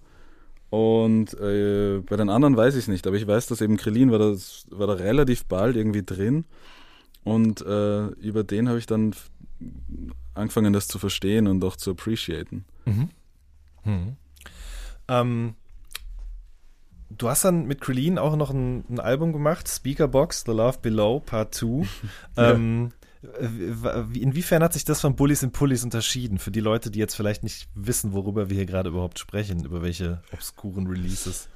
Und 0.71 1.35
äh, 1.35 2.01
bei 2.01 2.17
den 2.17 2.31
anderen 2.31 2.57
weiß 2.57 2.75
ich 2.75 2.85
es 2.85 2.89
nicht, 2.89 3.07
aber 3.07 3.17
ich 3.17 3.27
weiß, 3.27 3.47
dass 3.47 3.61
eben 3.61 3.77
Krillin 3.77 4.11
war, 4.11 4.19
das, 4.19 4.67
war 4.71 4.87
da 4.87 4.95
relativ 4.95 5.45
bald 5.45 5.77
irgendwie 5.77 6.03
drin. 6.03 6.47
Und 7.25 7.61
äh, 7.61 8.07
über 8.07 8.43
den 8.43 8.69
habe 8.69 8.79
ich 8.79 8.87
dann 8.87 9.15
angefangen, 10.35 10.73
das 10.73 10.89
zu 10.89 10.99
verstehen 10.99 11.47
und 11.47 11.63
auch 11.63 11.77
zu 11.77 11.91
appreciaten. 11.91 12.65
Mhm. 12.87 13.11
Mhm. 13.85 14.17
Ähm, 15.09 15.55
du 17.19 17.29
hast 17.29 17.45
dann 17.45 17.67
mit 17.67 17.81
Krillin 17.81 18.19
auch 18.19 18.37
noch 18.37 18.51
ein, 18.51 18.85
ein, 18.89 19.01
Album 19.01 19.33
gemacht, 19.33 19.69
Speakerbox, 19.69 20.45
The 20.47 20.53
Love 20.53 20.79
Below, 20.83 21.21
Part 21.21 21.55
2. 21.55 21.87
ähm, 22.37 22.93
Inwiefern 24.15 24.65
hat 24.65 24.73
sich 24.73 24.85
das 24.85 25.01
von 25.01 25.15
Bullies 25.15 25.45
und 25.45 25.53
Pullies 25.53 25.85
unterschieden? 25.85 26.39
Für 26.39 26.51
die 26.51 26.61
Leute, 26.61 26.91
die 26.91 26.99
jetzt 26.99 27.15
vielleicht 27.15 27.45
nicht 27.45 27.69
wissen, 27.77 28.13
worüber 28.13 28.51
wir 28.51 28.57
hier 28.57 28.67
gerade 28.67 28.89
überhaupt 28.89 29.21
sprechen, 29.21 29.65
über 29.65 29.81
welche 29.81 30.21
obskuren 30.33 30.89
Releases. 30.89 31.49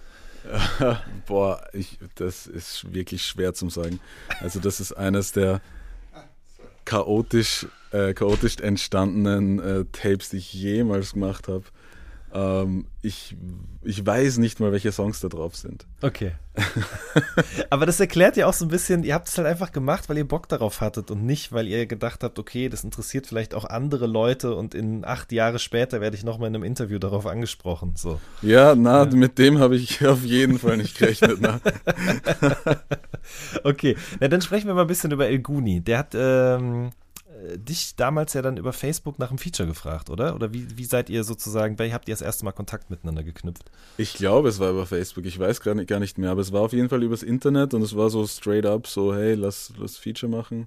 Boah, 1.26 1.66
ich, 1.72 1.98
das 2.14 2.46
ist 2.46 2.94
wirklich 2.94 3.24
schwer 3.24 3.52
zu 3.52 3.68
sagen. 3.68 3.98
Also, 4.40 4.60
das 4.60 4.78
ist 4.78 4.92
eines 4.92 5.32
der 5.32 5.60
chaotisch, 6.84 7.66
äh, 7.90 8.14
chaotisch 8.14 8.58
entstandenen 8.58 9.58
äh, 9.58 9.84
Tapes, 9.90 10.30
die 10.30 10.36
ich 10.36 10.54
jemals 10.54 11.14
gemacht 11.14 11.48
habe. 11.48 11.64
Ähm, 12.34 12.86
ich, 13.02 13.36
ich 13.82 14.04
weiß 14.04 14.38
nicht 14.38 14.60
mal, 14.60 14.72
welche 14.72 14.92
Songs 14.92 15.20
da 15.20 15.28
drauf 15.28 15.56
sind. 15.56 15.86
Okay. 16.02 16.32
Aber 17.70 17.86
das 17.86 18.00
erklärt 18.00 18.36
ja 18.36 18.46
auch 18.46 18.52
so 18.52 18.64
ein 18.64 18.68
bisschen, 18.68 19.04
ihr 19.04 19.14
habt 19.14 19.28
es 19.28 19.38
halt 19.38 19.46
einfach 19.46 19.72
gemacht, 19.72 20.08
weil 20.08 20.18
ihr 20.18 20.26
Bock 20.26 20.48
darauf 20.48 20.80
hattet 20.80 21.10
und 21.10 21.24
nicht, 21.24 21.52
weil 21.52 21.68
ihr 21.68 21.86
gedacht 21.86 22.24
habt, 22.24 22.38
okay, 22.38 22.68
das 22.68 22.84
interessiert 22.84 23.26
vielleicht 23.26 23.54
auch 23.54 23.64
andere 23.64 24.06
Leute 24.06 24.54
und 24.54 24.74
in 24.74 25.04
acht 25.04 25.32
Jahre 25.32 25.58
später 25.58 26.00
werde 26.00 26.16
ich 26.16 26.24
nochmal 26.24 26.48
in 26.48 26.56
einem 26.56 26.64
Interview 26.64 26.98
darauf 26.98 27.26
angesprochen. 27.26 27.92
So. 27.96 28.20
Ja, 28.42 28.74
na, 28.74 29.04
ja. 29.04 29.14
mit 29.14 29.38
dem 29.38 29.58
habe 29.58 29.76
ich 29.76 30.06
auf 30.06 30.24
jeden 30.24 30.58
Fall 30.58 30.78
nicht 30.78 30.98
gerechnet. 30.98 31.38
okay, 33.64 33.96
na, 34.20 34.28
dann 34.28 34.40
sprechen 34.40 34.66
wir 34.66 34.74
mal 34.74 34.82
ein 34.82 34.88
bisschen 34.88 35.12
über 35.12 35.28
El 35.28 35.38
Guni. 35.38 35.80
Der 35.80 35.98
hat 35.98 36.14
ähm, 36.14 36.86
äh, 36.86 36.90
dich 37.56 37.96
damals 37.96 38.32
ja 38.34 38.42
dann 38.42 38.56
über 38.56 38.72
Facebook 38.72 39.18
nach 39.18 39.30
einem 39.30 39.38
Feature 39.38 39.68
gefragt, 39.68 40.10
oder? 40.10 40.34
Oder 40.34 40.52
wie, 40.52 40.66
wie 40.76 40.84
seid 40.84 41.10
ihr 41.10 41.24
sozusagen, 41.24 41.78
wie 41.78 41.92
habt 41.92 42.08
ihr 42.08 42.14
das 42.14 42.22
erste 42.22 42.44
Mal 42.44 42.52
Kontakt 42.52 42.90
miteinander 42.90 43.22
geknüpft? 43.22 43.70
Ich 43.98 44.14
glaube, 44.14 44.48
es 44.48 44.58
war 44.58 44.70
über 44.70 44.86
Facebook, 44.86 45.24
ich 45.26 45.38
weiß 45.38 45.60
gar 45.60 45.74
nicht, 45.74 45.88
gar 45.88 46.00
nicht 46.00 46.18
mehr, 46.18 46.30
aber 46.30 46.40
es 46.40 46.52
war 46.52 46.62
auf 46.62 46.72
jeden 46.72 46.88
Fall 46.88 47.02
übers 47.02 47.22
Internet 47.22 47.74
und 47.74 47.82
es 47.82 47.96
war 47.96 48.10
so 48.10 48.26
straight 48.26 48.66
up, 48.66 48.86
so 48.86 49.14
hey, 49.14 49.34
lass, 49.34 49.72
lass 49.78 49.96
Feature 49.96 50.30
machen. 50.30 50.66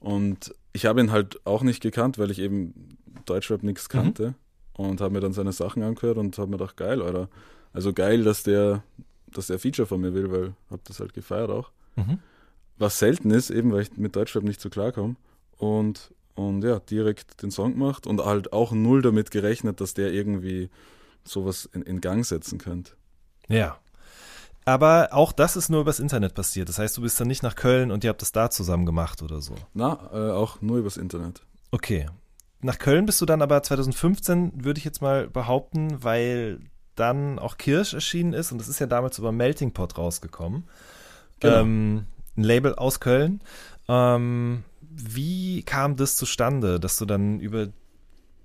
Und 0.00 0.54
ich 0.72 0.86
habe 0.86 1.00
ihn 1.00 1.12
halt 1.12 1.44
auch 1.46 1.62
nicht 1.62 1.82
gekannt, 1.82 2.18
weil 2.18 2.30
ich 2.30 2.38
eben 2.38 2.96
Deutschrap 3.26 3.62
nichts 3.62 3.88
mhm. 3.88 3.92
kannte 3.92 4.28
mhm. 4.28 4.84
und 4.86 5.00
habe 5.00 5.14
mir 5.14 5.20
dann 5.20 5.32
seine 5.32 5.52
Sachen 5.52 5.82
angehört 5.82 6.18
und 6.18 6.36
habe 6.38 6.50
mir 6.50 6.58
gedacht, 6.58 6.76
geil, 6.76 7.00
oder? 7.02 7.28
Also 7.72 7.92
geil, 7.92 8.24
dass 8.24 8.42
der, 8.42 8.82
dass 9.28 9.46
der 9.46 9.58
Feature 9.58 9.86
von 9.86 10.00
mir 10.00 10.14
will, 10.14 10.30
weil 10.30 10.54
habe 10.70 10.82
das 10.84 11.00
halt 11.00 11.14
gefeiert 11.14 11.50
auch. 11.50 11.70
Mhm. 11.96 12.18
Was 12.78 12.98
selten 12.98 13.30
ist, 13.30 13.50
eben 13.50 13.72
weil 13.72 13.82
ich 13.82 13.96
mit 13.96 14.16
Deutschrap 14.16 14.42
nicht 14.42 14.60
so 14.60 14.68
klarkomme 14.68 15.16
und, 15.62 16.12
und 16.34 16.64
ja, 16.64 16.80
direkt 16.80 17.40
den 17.40 17.52
Song 17.52 17.74
gemacht 17.74 18.08
und 18.08 18.24
halt 18.24 18.52
auch 18.52 18.72
null 18.72 19.00
damit 19.00 19.30
gerechnet, 19.30 19.80
dass 19.80 19.94
der 19.94 20.12
irgendwie 20.12 20.70
sowas 21.22 21.70
in, 21.72 21.82
in 21.82 22.00
Gang 22.00 22.26
setzen 22.26 22.58
könnte. 22.58 22.94
Ja. 23.48 23.78
Aber 24.64 25.10
auch 25.12 25.30
das 25.30 25.54
ist 25.54 25.68
nur 25.68 25.82
übers 25.82 26.00
Internet 26.00 26.34
passiert. 26.34 26.68
Das 26.68 26.80
heißt, 26.80 26.96
du 26.96 27.02
bist 27.02 27.20
dann 27.20 27.28
nicht 27.28 27.44
nach 27.44 27.54
Köln 27.54 27.92
und 27.92 28.02
ihr 28.02 28.10
habt 28.10 28.22
das 28.22 28.32
da 28.32 28.50
zusammen 28.50 28.86
gemacht 28.86 29.22
oder 29.22 29.40
so. 29.40 29.54
Na, 29.72 30.10
äh, 30.12 30.32
auch 30.32 30.60
nur 30.60 30.78
übers 30.78 30.96
Internet. 30.96 31.42
Okay. 31.70 32.06
Nach 32.60 32.78
Köln 32.78 33.06
bist 33.06 33.20
du 33.20 33.26
dann 33.26 33.40
aber 33.40 33.62
2015, 33.62 34.64
würde 34.64 34.78
ich 34.78 34.84
jetzt 34.84 35.00
mal 35.00 35.28
behaupten, 35.28 36.02
weil 36.02 36.58
dann 36.96 37.38
auch 37.38 37.56
Kirsch 37.56 37.94
erschienen 37.94 38.32
ist 38.32 38.50
und 38.50 38.58
das 38.58 38.68
ist 38.68 38.80
ja 38.80 38.86
damals 38.86 39.18
über 39.18 39.30
Melting 39.30 39.72
Pot 39.72 39.96
rausgekommen. 39.96 40.64
Genau. 41.38 41.60
Ähm, 41.60 42.06
ein 42.36 42.42
Label 42.42 42.74
aus 42.74 42.98
Köln. 42.98 43.40
Ähm, 43.88 44.64
wie 44.94 45.62
kam 45.62 45.96
das 45.96 46.16
zustande, 46.16 46.80
dass 46.80 46.98
du 46.98 47.04
dann 47.04 47.40
über 47.40 47.68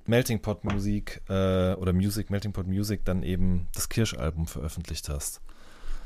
Melting 0.06 0.42
Pot 0.42 0.64
Musik 0.64 1.22
äh, 1.28 1.74
oder 1.74 1.94
Music, 1.94 2.30
Melting 2.30 2.54
Pot 2.54 2.68
Music 2.68 3.04
dann 3.06 3.24
eben 3.24 3.68
das 3.74 3.90
Kirsch-Album 3.90 4.48
veröffentlicht 4.48 5.10
hast? 5.10 5.42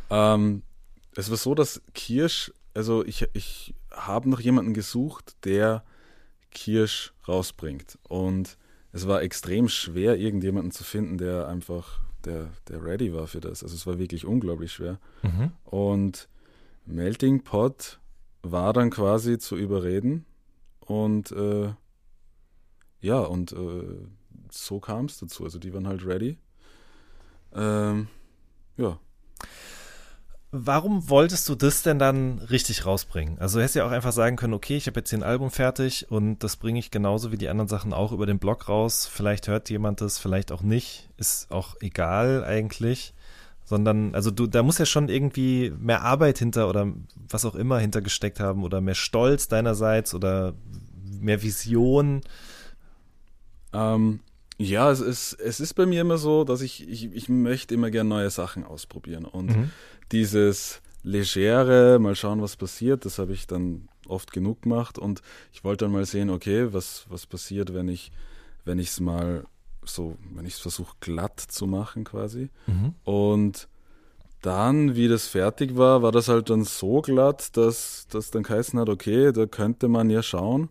Ähm, 0.09 0.63
es 1.15 1.29
war 1.29 1.37
so, 1.37 1.55
dass 1.55 1.81
Kirsch, 1.93 2.51
also 2.73 3.05
ich, 3.05 3.27
ich 3.33 3.75
habe 3.91 4.29
noch 4.29 4.39
jemanden 4.39 4.73
gesucht, 4.73 5.35
der 5.45 5.83
Kirsch 6.51 7.13
rausbringt. 7.27 7.99
Und 8.07 8.57
es 8.91 9.07
war 9.07 9.21
extrem 9.21 9.69
schwer, 9.69 10.17
irgendjemanden 10.17 10.71
zu 10.71 10.83
finden, 10.83 11.17
der 11.17 11.47
einfach, 11.47 12.01
der, 12.25 12.49
der 12.67 12.83
ready 12.83 13.13
war 13.13 13.27
für 13.27 13.39
das. 13.39 13.63
Also 13.63 13.75
es 13.75 13.85
war 13.85 13.99
wirklich 13.99 14.25
unglaublich 14.25 14.73
schwer. 14.73 14.99
Mhm. 15.21 15.51
Und 15.65 16.27
Melting 16.85 17.43
Pot 17.43 17.99
war 18.41 18.73
dann 18.73 18.89
quasi 18.89 19.37
zu 19.37 19.55
überreden 19.55 20.25
und 20.85 21.31
äh, 21.31 21.73
ja, 22.99 23.19
und 23.19 23.51
äh, 23.53 24.07
so 24.51 24.79
kam 24.79 25.05
es 25.05 25.17
dazu. 25.17 25.43
Also 25.43 25.59
die 25.59 25.73
waren 25.73 25.87
halt 25.87 26.05
ready. 26.05 26.37
Ähm, 27.53 28.07
ja. 28.77 28.99
Warum 30.53 31.09
wolltest 31.09 31.47
du 31.47 31.55
das 31.55 31.81
denn 31.81 31.97
dann 31.97 32.39
richtig 32.39 32.85
rausbringen? 32.85 33.39
Also 33.39 33.57
du 33.57 33.61
hättest 33.61 33.75
ja 33.75 33.85
auch 33.85 33.91
einfach 33.91 34.11
sagen 34.11 34.35
können, 34.35 34.53
okay, 34.53 34.75
ich 34.75 34.87
habe 34.87 34.99
jetzt 34.99 35.09
hier 35.09 35.19
ein 35.19 35.23
Album 35.23 35.49
fertig 35.49 36.11
und 36.11 36.39
das 36.39 36.57
bringe 36.57 36.77
ich 36.77 36.91
genauso 36.91 37.31
wie 37.31 37.37
die 37.37 37.47
anderen 37.47 37.69
Sachen 37.69 37.93
auch 37.93 38.11
über 38.11 38.25
den 38.25 38.37
Blog 38.37 38.67
raus. 38.67 39.07
Vielleicht 39.07 39.47
hört 39.47 39.69
jemand 39.69 40.01
das, 40.01 40.19
vielleicht 40.19 40.51
auch 40.51 40.61
nicht. 40.61 41.09
Ist 41.15 41.51
auch 41.51 41.75
egal 41.79 42.43
eigentlich. 42.43 43.13
Sondern, 43.71 44.13
also 44.13 44.31
du, 44.31 44.47
da 44.47 44.63
muss 44.63 44.79
ja 44.79 44.85
schon 44.85 45.07
irgendwie 45.07 45.71
mehr 45.79 46.01
Arbeit 46.01 46.39
hinter 46.39 46.67
oder 46.67 46.91
was 47.29 47.45
auch 47.45 47.55
immer 47.55 47.79
hintergesteckt 47.79 48.41
haben 48.41 48.65
oder 48.65 48.81
mehr 48.81 48.95
Stolz 48.95 49.47
deinerseits 49.47 50.13
oder 50.13 50.55
mehr 51.21 51.41
Vision? 51.41 52.19
Ähm, 53.71 54.19
ja, 54.57 54.91
es 54.91 54.99
ist, 54.99 55.39
es 55.39 55.61
ist 55.61 55.75
bei 55.75 55.85
mir 55.85 56.01
immer 56.01 56.17
so, 56.17 56.43
dass 56.43 56.59
ich, 56.59 56.85
ich, 56.85 57.15
ich 57.15 57.29
möchte 57.29 57.73
immer 57.73 57.91
gerne 57.91 58.09
neue 58.09 58.29
Sachen 58.29 58.65
ausprobieren. 58.65 59.23
Und 59.23 59.55
mhm. 59.55 59.69
dieses 60.11 60.81
Legere, 61.03 61.97
mal 61.97 62.15
schauen, 62.15 62.41
was 62.41 62.57
passiert, 62.57 63.05
das 63.05 63.19
habe 63.19 63.31
ich 63.31 63.47
dann 63.47 63.87
oft 64.05 64.33
genug 64.33 64.63
gemacht. 64.63 64.99
Und 64.99 65.21
ich 65.53 65.63
wollte 65.63 65.85
dann 65.85 65.93
mal 65.93 66.03
sehen, 66.03 66.29
okay, 66.29 66.73
was, 66.73 67.05
was 67.07 67.25
passiert, 67.25 67.73
wenn 67.73 67.87
ich 67.87 68.11
wenn 68.65 68.79
ich 68.79 68.89
es 68.89 68.99
mal 68.99 69.45
so, 69.85 70.17
wenn 70.33 70.45
ich 70.45 70.53
es 70.55 70.59
versuche 70.59 70.95
glatt 70.99 71.39
zu 71.39 71.67
machen 71.67 72.03
quasi. 72.03 72.49
Mhm. 72.67 72.93
Und 73.03 73.67
dann, 74.41 74.95
wie 74.95 75.07
das 75.07 75.27
fertig 75.27 75.77
war, 75.77 76.01
war 76.01 76.11
das 76.11 76.27
halt 76.27 76.49
dann 76.49 76.63
so 76.63 77.01
glatt, 77.01 77.55
dass 77.57 78.07
das 78.09 78.31
dann 78.31 78.43
geheißen 78.43 78.79
hat, 78.79 78.89
okay, 78.89 79.31
da 79.31 79.45
könnte 79.45 79.87
man 79.87 80.09
ja 80.09 80.23
schauen. 80.23 80.69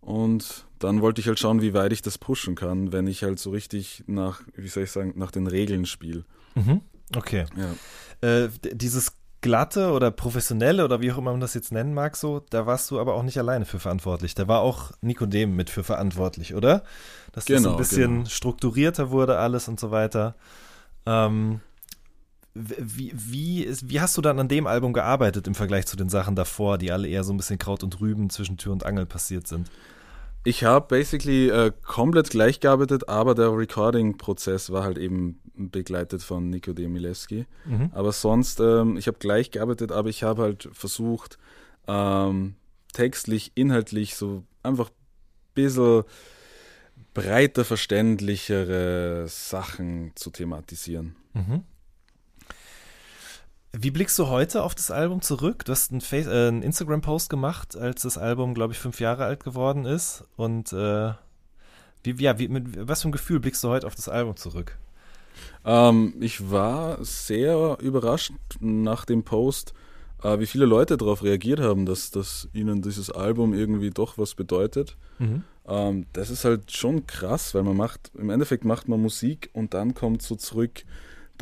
Und 0.00 0.66
dann 0.78 1.00
wollte 1.00 1.20
ich 1.20 1.28
halt 1.28 1.38
schauen, 1.38 1.62
wie 1.62 1.74
weit 1.74 1.92
ich 1.92 2.02
das 2.02 2.18
pushen 2.18 2.54
kann, 2.54 2.92
wenn 2.92 3.06
ich 3.06 3.22
halt 3.22 3.38
so 3.38 3.50
richtig 3.50 4.04
nach, 4.06 4.42
wie 4.56 4.68
soll 4.68 4.84
ich 4.84 4.90
sagen, 4.90 5.14
nach 5.16 5.30
den 5.30 5.46
Regeln 5.46 5.86
spiele. 5.86 6.24
Mhm. 6.54 6.80
Okay. 7.16 7.44
Ja. 7.56 8.44
Äh, 8.44 8.48
dieses 8.72 9.12
glatte 9.42 9.90
oder 9.90 10.10
professionelle 10.10 10.84
oder 10.84 11.00
wie 11.00 11.12
auch 11.12 11.18
immer 11.18 11.32
man 11.32 11.40
das 11.40 11.52
jetzt 11.52 11.72
nennen 11.72 11.92
mag, 11.92 12.16
so, 12.16 12.40
da 12.50 12.64
warst 12.64 12.90
du 12.90 12.98
aber 12.98 13.14
auch 13.14 13.22
nicht 13.22 13.38
alleine 13.38 13.66
für 13.66 13.78
verantwortlich. 13.78 14.34
Da 14.34 14.48
war 14.48 14.60
auch 14.60 14.92
Nikodem 15.02 15.54
mit 15.54 15.68
für 15.68 15.84
verantwortlich, 15.84 16.54
oder? 16.54 16.84
Dass 17.32 17.44
genau, 17.44 17.56
das 17.56 17.64
ein 17.64 17.64
genau, 17.64 17.76
bisschen 17.78 18.14
genau. 18.18 18.28
strukturierter 18.28 19.10
wurde 19.10 19.38
alles 19.38 19.68
und 19.68 19.78
so 19.78 19.90
weiter. 19.90 20.36
Ähm, 21.04 21.60
wie, 22.54 23.12
wie, 23.14 23.76
wie 23.82 24.00
hast 24.00 24.16
du 24.16 24.22
dann 24.22 24.38
an 24.38 24.48
dem 24.48 24.66
Album 24.66 24.92
gearbeitet 24.92 25.46
im 25.46 25.54
Vergleich 25.54 25.86
zu 25.86 25.96
den 25.96 26.08
Sachen 26.08 26.36
davor, 26.36 26.78
die 26.78 26.92
alle 26.92 27.08
eher 27.08 27.24
so 27.24 27.32
ein 27.32 27.36
bisschen 27.36 27.58
Kraut 27.58 27.82
und 27.82 28.00
Rüben 28.00 28.30
zwischen 28.30 28.58
Tür 28.58 28.72
und 28.72 28.86
Angel 28.86 29.06
passiert 29.06 29.48
sind? 29.48 29.70
Ich 30.44 30.64
habe 30.64 30.86
basically 30.88 31.48
äh, 31.48 31.72
komplett 31.84 32.30
gleich 32.30 32.60
gearbeitet, 32.60 33.08
aber 33.08 33.34
der 33.34 33.56
Recording-Prozess 33.56 34.70
war 34.70 34.82
halt 34.82 34.98
eben 34.98 35.40
begleitet 35.54 36.22
von 36.22 36.50
Nico 36.50 36.72
Demilewski. 36.72 37.46
Mhm. 37.64 37.90
Aber 37.92 38.12
sonst, 38.12 38.58
ähm, 38.58 38.96
ich 38.96 39.06
habe 39.06 39.18
gleich 39.18 39.50
gearbeitet, 39.50 39.92
aber 39.92 40.08
ich 40.08 40.22
habe 40.24 40.42
halt 40.42 40.68
versucht, 40.72 41.38
ähm, 41.86 42.54
textlich, 42.92 43.52
inhaltlich 43.54 44.16
so 44.16 44.44
einfach 44.62 44.88
ein 44.88 45.54
bisschen 45.54 46.04
breiter 47.14 47.64
verständlichere 47.64 49.26
Sachen 49.28 50.12
zu 50.14 50.30
thematisieren. 50.30 51.16
Mhm. 51.34 51.62
Wie 53.74 53.90
blickst 53.90 54.18
du 54.18 54.26
heute 54.26 54.62
auf 54.62 54.74
das 54.74 54.90
Album 54.90 55.22
zurück? 55.22 55.64
Du 55.64 55.72
hast 55.72 55.92
einen, 55.92 56.02
äh, 56.12 56.48
einen 56.48 56.62
Instagram-Post 56.62 57.30
gemacht, 57.30 57.74
als 57.74 58.02
das 58.02 58.18
Album, 58.18 58.52
glaube 58.52 58.74
ich, 58.74 58.78
fünf 58.78 59.00
Jahre 59.00 59.24
alt 59.24 59.44
geworden 59.44 59.86
ist. 59.86 60.24
Und 60.36 60.74
äh, 60.74 61.12
wie, 62.02 62.22
ja, 62.22 62.38
wie, 62.38 62.48
mit 62.48 62.86
was 62.86 63.00
für 63.00 63.08
ein 63.08 63.12
Gefühl 63.12 63.40
blickst 63.40 63.64
du 63.64 63.68
heute 63.68 63.86
auf 63.86 63.94
das 63.94 64.10
Album 64.10 64.36
zurück? 64.36 64.76
Ähm, 65.64 66.12
ich 66.20 66.50
war 66.50 67.02
sehr 67.02 67.78
überrascht 67.80 68.32
nach 68.60 69.06
dem 69.06 69.22
Post, 69.22 69.72
äh, 70.22 70.38
wie 70.38 70.46
viele 70.46 70.66
Leute 70.66 70.98
darauf 70.98 71.22
reagiert 71.22 71.60
haben, 71.60 71.86
dass, 71.86 72.10
dass 72.10 72.48
ihnen 72.52 72.82
dieses 72.82 73.10
Album 73.10 73.54
irgendwie 73.54 73.90
doch 73.90 74.18
was 74.18 74.34
bedeutet. 74.34 74.98
Mhm. 75.18 75.44
Ähm, 75.66 76.06
das 76.12 76.28
ist 76.28 76.44
halt 76.44 76.72
schon 76.72 77.06
krass, 77.06 77.54
weil 77.54 77.62
man 77.62 77.78
macht, 77.78 78.10
im 78.18 78.28
Endeffekt 78.28 78.66
macht 78.66 78.86
man 78.88 79.00
Musik 79.00 79.48
und 79.54 79.72
dann 79.72 79.94
kommt 79.94 80.20
so 80.20 80.36
zurück, 80.36 80.84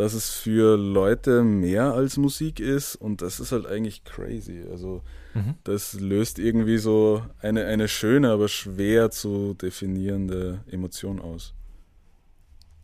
dass 0.00 0.14
es 0.14 0.30
für 0.30 0.78
Leute 0.78 1.42
mehr 1.42 1.92
als 1.92 2.16
Musik 2.16 2.58
ist 2.58 2.96
und 2.96 3.20
das 3.20 3.38
ist 3.38 3.52
halt 3.52 3.66
eigentlich 3.66 4.02
crazy. 4.04 4.64
Also 4.70 5.02
mhm. 5.34 5.56
das 5.62 5.92
löst 5.92 6.38
irgendwie 6.38 6.78
so 6.78 7.22
eine, 7.40 7.66
eine 7.66 7.86
schöne, 7.86 8.30
aber 8.30 8.48
schwer 8.48 9.10
zu 9.10 9.52
definierende 9.52 10.64
Emotion 10.70 11.20
aus. 11.20 11.52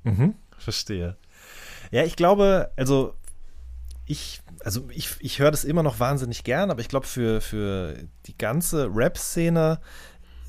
Mhm, 0.04 0.34
verstehe. 0.58 1.16
Ja, 1.90 2.04
ich 2.04 2.16
glaube, 2.16 2.70
also 2.76 3.14
ich, 4.04 4.42
also 4.62 4.86
ich, 4.90 5.16
ich 5.20 5.38
höre 5.38 5.50
das 5.50 5.64
immer 5.64 5.82
noch 5.82 5.98
wahnsinnig 5.98 6.44
gern, 6.44 6.70
aber 6.70 6.82
ich 6.82 6.88
glaube, 6.88 7.06
für, 7.06 7.40
für 7.40 7.96
die 8.26 8.36
ganze 8.36 8.90
Rap-Szene, 8.94 9.80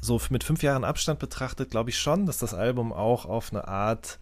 so 0.02 0.20
mit 0.32 0.44
fünf 0.44 0.64
Jahren 0.64 0.84
Abstand 0.84 1.20
betrachtet, 1.20 1.72
glaube 1.72 1.92
ich 1.92 1.98
schon, 1.98 2.26
dass 2.26 2.40
das 2.40 2.54
Album 2.54 2.92
auch 2.92 3.26
auf 3.26 3.54
eine 3.54 3.70
Art 3.70 4.20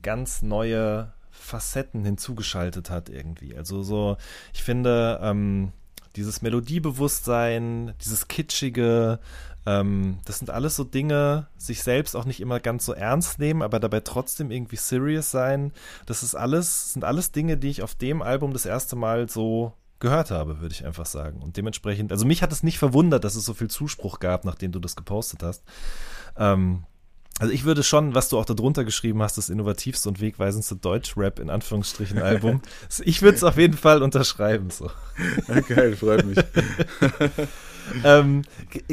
ganz 0.00 0.42
neue 0.42 1.12
Facetten 1.38 2.04
hinzugeschaltet 2.04 2.90
hat 2.90 3.08
irgendwie. 3.08 3.56
Also 3.56 3.82
so, 3.82 4.16
ich 4.52 4.62
finde, 4.62 5.20
ähm, 5.22 5.72
dieses 6.16 6.42
Melodiebewusstsein, 6.42 7.94
dieses 8.02 8.28
kitschige, 8.28 9.20
ähm, 9.66 10.18
das 10.24 10.38
sind 10.38 10.50
alles 10.50 10.76
so 10.76 10.84
Dinge, 10.84 11.46
sich 11.56 11.82
selbst 11.82 12.16
auch 12.16 12.24
nicht 12.24 12.40
immer 12.40 12.60
ganz 12.60 12.86
so 12.86 12.92
ernst 12.92 13.38
nehmen, 13.38 13.62
aber 13.62 13.80
dabei 13.80 14.00
trotzdem 14.00 14.50
irgendwie 14.50 14.76
serious 14.76 15.30
sein. 15.30 15.72
Das 16.06 16.22
ist 16.22 16.34
alles, 16.34 16.92
sind 16.92 17.04
alles 17.04 17.32
Dinge, 17.32 17.56
die 17.56 17.68
ich 17.68 17.82
auf 17.82 17.94
dem 17.94 18.22
Album 18.22 18.52
das 18.52 18.66
erste 18.66 18.96
Mal 18.96 19.28
so 19.28 19.74
gehört 20.00 20.30
habe, 20.30 20.60
würde 20.60 20.74
ich 20.74 20.86
einfach 20.86 21.06
sagen. 21.06 21.42
Und 21.42 21.56
dementsprechend, 21.56 22.12
also 22.12 22.24
mich 22.24 22.42
hat 22.42 22.52
es 22.52 22.62
nicht 22.62 22.78
verwundert, 22.78 23.24
dass 23.24 23.34
es 23.34 23.44
so 23.44 23.54
viel 23.54 23.68
Zuspruch 23.68 24.20
gab, 24.20 24.44
nachdem 24.44 24.72
du 24.72 24.78
das 24.78 24.96
gepostet 24.96 25.42
hast. 25.42 25.64
Ähm, 26.36 26.84
also 27.38 27.52
ich 27.52 27.64
würde 27.64 27.82
schon, 27.82 28.14
was 28.14 28.28
du 28.28 28.38
auch 28.38 28.44
darunter 28.44 28.84
geschrieben 28.84 29.22
hast, 29.22 29.38
das 29.38 29.48
innovativste 29.48 30.08
und 30.08 30.20
wegweisendste 30.20 30.76
Deutsch-Rap 30.76 31.38
in 31.38 31.50
Anführungsstrichen 31.50 32.18
Album. 32.18 32.62
ich 33.04 33.22
würde 33.22 33.36
es 33.36 33.44
auf 33.44 33.56
jeden 33.56 33.76
Fall 33.76 34.02
unterschreiben. 34.02 34.70
So. 34.70 34.90
Ja, 35.46 35.60
geil, 35.60 35.96
freut 35.96 36.24
mich. 36.26 36.38
ähm, 38.04 38.42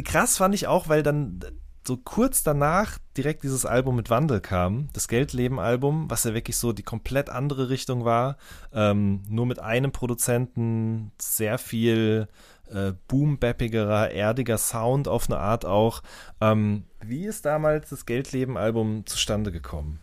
krass 0.03 0.37
fand 0.37 0.53
ich 0.53 0.67
auch, 0.67 0.87
weil 0.89 1.03
dann 1.03 1.39
so 1.87 1.97
kurz 1.97 2.43
danach 2.43 2.97
direkt 3.15 3.43
dieses 3.43 3.65
Album 3.65 3.95
mit 3.95 4.09
Wandel 4.09 4.41
kam, 4.41 4.89
das 4.93 5.07
Geldleben-Album, 5.07 6.09
was 6.09 6.23
ja 6.23 6.33
wirklich 6.33 6.57
so 6.57 6.73
die 6.73 6.83
komplett 6.83 7.29
andere 7.29 7.69
Richtung 7.69 8.05
war. 8.05 8.37
Ähm, 8.73 9.23
nur 9.29 9.45
mit 9.45 9.59
einem 9.59 9.91
Produzenten, 9.91 11.11
sehr 11.19 11.57
viel 11.57 12.27
äh, 12.71 12.93
boom-bappigerer, 13.07 14.11
erdiger 14.11 14.57
Sound 14.57 15.07
auf 15.07 15.29
eine 15.29 15.39
Art 15.39 15.65
auch. 15.65 16.01
Ähm, 16.41 16.83
wie 17.03 17.25
ist 17.25 17.45
damals 17.45 17.89
das 17.89 18.05
Geldleben-Album 18.05 19.05
zustande 19.05 19.51
gekommen? 19.51 19.99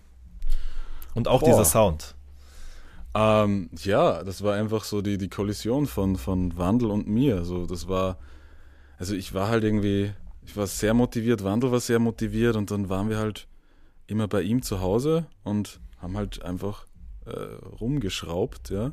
Und 1.14 1.28
auch 1.28 1.40
Boah. 1.40 1.50
dieser 1.50 1.64
Sound. 1.64 2.14
Ähm, 3.14 3.68
ja, 3.82 4.22
das 4.22 4.42
war 4.42 4.54
einfach 4.54 4.84
so 4.84 5.02
die, 5.02 5.18
die 5.18 5.28
Kollision 5.28 5.86
von, 5.86 6.16
von 6.16 6.56
Wandel 6.56 6.90
und 6.90 7.08
mir. 7.08 7.44
So, 7.44 7.66
das 7.66 7.88
war, 7.88 8.18
also 8.98 9.14
ich 9.14 9.34
war 9.34 9.48
halt 9.48 9.64
irgendwie, 9.64 10.12
ich 10.46 10.56
war 10.56 10.66
sehr 10.66 10.94
motiviert, 10.94 11.44
Wandel 11.44 11.72
war 11.72 11.80
sehr 11.80 11.98
motiviert 11.98 12.56
und 12.56 12.70
dann 12.70 12.88
waren 12.88 13.10
wir 13.10 13.18
halt 13.18 13.48
immer 14.06 14.28
bei 14.28 14.42
ihm 14.42 14.62
zu 14.62 14.80
Hause 14.80 15.26
und 15.44 15.80
haben 16.00 16.16
halt 16.16 16.42
einfach 16.42 16.86
äh, 17.26 17.30
rumgeschraubt, 17.80 18.70
ja. 18.70 18.92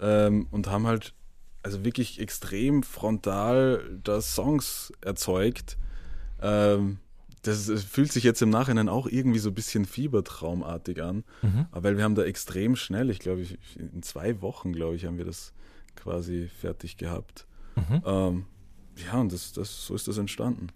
Ähm, 0.00 0.46
und 0.50 0.68
haben 0.68 0.86
halt 0.86 1.14
also 1.66 1.84
wirklich 1.84 2.20
extrem 2.20 2.84
frontal 2.84 3.98
da 4.04 4.20
Songs 4.20 4.92
erzeugt. 5.00 5.76
Ähm, 6.40 6.98
das, 7.42 7.68
fühlt 7.82 8.12
sich 8.12 8.22
jetzt 8.22 8.40
im 8.40 8.50
Nachhinein 8.50 8.88
auch 8.88 9.08
irgendwie 9.08 9.40
so 9.40 9.50
ein 9.50 9.54
bisschen 9.54 9.84
fiebertraumartig 9.84 11.02
an, 11.02 11.24
mhm. 11.42 11.66
weil 11.72 11.96
wir 11.96 12.04
haben 12.04 12.14
da 12.14 12.22
extrem 12.22 12.76
schnell, 12.76 13.10
ich 13.10 13.18
glaube, 13.18 13.44
in 13.74 14.00
zwei 14.04 14.40
Wochen, 14.42 14.72
glaube 14.72 14.94
ich, 14.94 15.06
haben 15.06 15.18
wir 15.18 15.24
das 15.24 15.54
quasi 15.96 16.48
fertig 16.60 16.98
gehabt. 16.98 17.48
Mhm. 17.74 18.02
Ähm, 18.04 18.44
ja, 19.04 19.20
und 19.20 19.32
das, 19.32 19.52
das, 19.52 19.86
so 19.86 19.96
ist 19.96 20.06
das 20.06 20.18
entstanden 20.18 20.68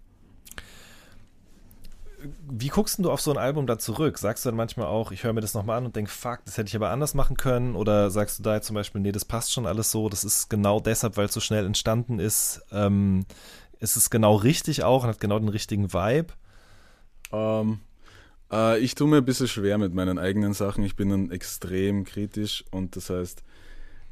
wie 2.49 2.69
guckst 2.69 2.99
du 2.99 3.11
auf 3.11 3.21
so 3.21 3.31
ein 3.31 3.39
Album 3.39 3.67
da 3.67 3.79
zurück? 3.79 4.19
Sagst 4.19 4.45
du 4.45 4.49
dann 4.49 4.57
manchmal 4.57 4.87
auch, 4.87 5.13
ich 5.13 5.25
höre 5.25 5.33
mir 5.33 5.41
das 5.41 5.55
nochmal 5.55 5.79
an 5.79 5.87
und 5.87 5.97
denke, 5.97 6.11
fuck, 6.11 6.41
das 6.45 6.57
hätte 6.57 6.69
ich 6.69 6.77
aber 6.77 6.91
anders 6.91 7.15
machen 7.15 7.37
können? 7.37 7.75
Oder 7.75 8.11
sagst 8.11 8.39
du 8.39 8.43
da 8.43 8.55
jetzt 8.55 8.67
zum 8.67 8.75
Beispiel, 8.75 9.01
nee, 9.01 9.13
das 9.13 9.25
passt 9.25 9.53
schon 9.53 9.67
alles 9.67 9.91
so, 9.91 10.09
das 10.09 10.25
ist 10.25 10.49
genau 10.49 10.81
deshalb, 10.81 11.17
weil 11.17 11.27
es 11.27 11.35
so 11.35 11.41
schnell 11.41 11.67
entstanden 11.67 12.19
ist, 12.19 12.63
ähm, 12.73 13.27
ist 13.79 13.97
es 13.97 14.11
genau 14.11 14.37
richtig 14.37 14.85
auch 14.85 15.05
und 15.05 15.09
hat 15.09 15.21
genau 15.21 15.39
den 15.39 15.49
richtigen 15.49 15.93
Vibe? 15.93 16.35
Ähm, 17.33 17.81
äh, 18.53 18.79
ich 18.79 18.95
tue 18.95 19.09
mir 19.09 19.19
ein 19.19 19.25
bisschen 19.25 19.49
schwer 19.49 19.79
mit 19.79 19.95
meinen 19.95 20.19
eigenen 20.19 20.53
Sachen. 20.53 20.85
Ich 20.85 20.97
bin 20.97 21.09
dann 21.09 21.31
extrem 21.31 22.05
kritisch 22.05 22.65
und 22.71 22.97
das 22.97 23.11
heißt, 23.11 23.43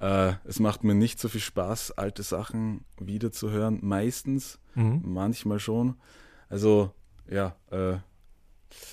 äh, 0.01 0.33
es 0.45 0.61
macht 0.61 0.85
mir 0.85 0.95
nicht 0.95 1.19
so 1.19 1.29
viel 1.29 1.41
Spaß, 1.41 1.93
alte 1.93 2.23
Sachen 2.23 2.85
wiederzuhören. 2.99 3.79
Meistens, 3.83 4.59
mhm. 4.75 5.03
manchmal 5.05 5.59
schon. 5.59 5.97
Also 6.49 6.93
ja, 7.31 7.55
äh, 7.71 7.97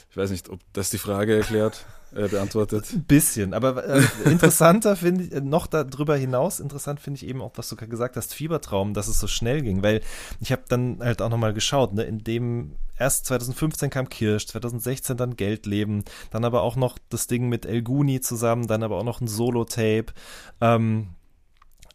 ich 0.10 0.18
weiß 0.18 0.32
nicht, 0.32 0.50
ob 0.50 0.62
das 0.72 0.90
die 0.90 0.98
Frage 0.98 1.36
erklärt, 1.36 1.86
äh, 2.16 2.30
beantwortet. 2.30 2.86
Ein 2.94 3.04
bisschen, 3.04 3.54
aber 3.54 3.86
äh, 3.86 4.02
interessanter 4.26 4.96
finde 4.96 5.24
ich, 5.26 5.44
noch 5.44 5.68
darüber 5.68 6.16
hinaus, 6.16 6.62
interessant 6.62 7.02
finde 7.02 7.18
ich 7.18 7.28
eben 7.28 7.42
auch, 7.42 7.52
was 7.56 7.68
du 7.68 7.76
gesagt 7.76 8.16
hast, 8.16 8.34
Fiebertraum, 8.34 8.94
dass 8.94 9.10
es 9.10 9.20
so 9.20 9.28
schnell 9.28 9.62
ging, 9.62 9.84
weil 9.84 10.02
ich 10.40 10.52
habe 10.52 10.64
dann 10.70 11.00
halt 11.02 11.22
auch 11.22 11.30
nochmal 11.30 11.54
geschaut, 11.54 11.94
ne, 11.94 12.04
in 12.04 12.24
dem 12.24 12.76
erst 12.98 13.26
2015 13.26 13.90
kam 13.90 14.08
Kirsch, 14.08 14.48
2016 14.48 15.18
dann 15.18 15.36
Geldleben, 15.36 16.06
dann 16.32 16.46
aber 16.46 16.62
auch 16.62 16.78
noch 16.78 16.98
das 17.10 17.28
Ding 17.28 17.50
mit 17.50 17.66
El 17.66 17.82
Guni 17.82 18.22
zusammen, 18.22 18.68
dann 18.68 18.84
aber 18.84 18.98
auch 18.98 19.04
noch 19.04 19.20
ein 19.20 19.28
Solo-Tape. 19.28 20.14
Ähm, 20.62 21.10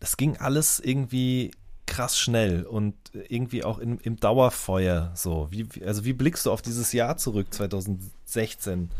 das 0.00 0.16
ging 0.16 0.36
alles 0.36 0.80
irgendwie 0.80 1.52
krass 1.90 2.18
schnell 2.18 2.62
und 2.62 2.94
irgendwie 3.28 3.64
auch 3.64 3.78
im, 3.78 3.98
im 4.02 4.16
Dauerfeuer 4.16 5.12
so. 5.14 5.48
Wie, 5.50 5.66
also 5.84 6.04
wie 6.04 6.12
blickst 6.12 6.46
du 6.46 6.52
auf 6.52 6.62
dieses 6.62 6.92
Jahr 6.92 7.16
zurück, 7.16 7.52
2016? 7.52 8.90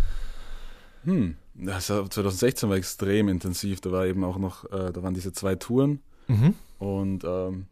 Hm, 1.04 1.36
das 1.54 1.86
2016 1.86 2.68
war 2.68 2.76
extrem 2.76 3.28
intensiv. 3.28 3.80
Da 3.80 3.92
war 3.92 4.06
eben 4.06 4.24
auch 4.24 4.38
noch, 4.38 4.64
äh, 4.66 4.92
da 4.92 5.02
waren 5.02 5.14
diese 5.14 5.32
zwei 5.32 5.54
Touren. 5.54 6.00
Mhm. 6.26 6.54
Und 6.78 7.24
ähm, 7.24 7.66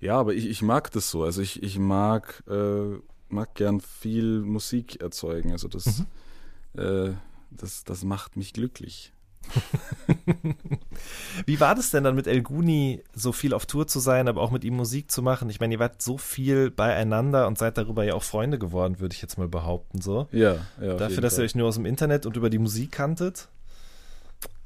ja, 0.00 0.18
aber 0.18 0.34
ich, 0.34 0.46
ich 0.46 0.62
mag 0.62 0.90
das 0.90 1.10
so. 1.10 1.22
Also 1.22 1.42
ich, 1.42 1.62
ich 1.62 1.78
mag, 1.78 2.42
äh, 2.48 2.98
mag 3.28 3.54
gern 3.54 3.80
viel 3.80 4.40
Musik 4.40 5.02
erzeugen. 5.02 5.52
Also 5.52 5.68
das, 5.68 6.04
mhm. 6.74 6.80
äh, 6.80 7.12
das, 7.50 7.84
das 7.84 8.04
macht 8.04 8.36
mich 8.36 8.54
glücklich. 8.54 9.12
Wie 11.46 11.60
war 11.60 11.74
das 11.74 11.90
denn 11.90 12.04
dann 12.04 12.14
mit 12.14 12.26
El 12.26 12.42
Guni, 12.42 13.02
so 13.14 13.32
viel 13.32 13.54
auf 13.54 13.66
Tour 13.66 13.86
zu 13.86 14.00
sein, 14.00 14.28
aber 14.28 14.40
auch 14.40 14.50
mit 14.50 14.64
ihm 14.64 14.76
Musik 14.76 15.10
zu 15.10 15.22
machen? 15.22 15.50
Ich 15.50 15.60
meine, 15.60 15.74
ihr 15.74 15.80
wart 15.80 16.02
so 16.02 16.18
viel 16.18 16.70
beieinander 16.70 17.46
und 17.46 17.58
seid 17.58 17.78
darüber 17.78 18.04
ja 18.04 18.14
auch 18.14 18.22
Freunde 18.22 18.58
geworden, 18.58 19.00
würde 19.00 19.14
ich 19.14 19.22
jetzt 19.22 19.38
mal 19.38 19.48
behaupten. 19.48 20.00
So. 20.00 20.28
Ja, 20.32 20.56
ja. 20.80 20.94
Dafür, 20.94 21.20
dass 21.20 21.38
ihr 21.38 21.44
euch 21.44 21.54
nur 21.54 21.68
aus 21.68 21.74
dem 21.74 21.86
Internet 21.86 22.26
und 22.26 22.36
über 22.36 22.50
die 22.50 22.58
Musik 22.58 22.92
kanntet? 22.92 23.48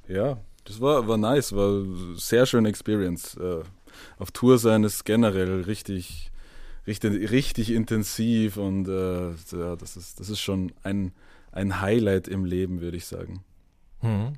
Ja, 0.09 0.39
das 0.65 0.81
war, 0.81 1.07
war 1.09 1.17
nice, 1.17 1.55
war 1.55 1.83
sehr 2.17 2.47
schöne 2.47 2.69
Experience. 2.69 3.37
Äh, 3.37 3.63
auf 4.19 4.31
Tour 4.31 4.59
sein 4.59 4.85
ist 4.85 5.05
generell 5.05 5.63
richtig, 5.63 6.31
richtig, 6.87 7.31
richtig 7.31 7.71
intensiv 7.71 8.57
und 8.57 8.89
äh, 8.89 9.31
ja, 9.31 9.77
das 9.77 9.97
ist, 9.97 10.21
das 10.21 10.29
ist 10.29 10.41
schon 10.41 10.73
ein, 10.83 11.13
ein 11.53 11.81
Highlight 11.81 12.29
im 12.29 12.45
Leben, 12.45 12.81
würde 12.81 12.97
ich 12.97 13.07
sagen. 13.07 13.45
Hm. 14.01 14.33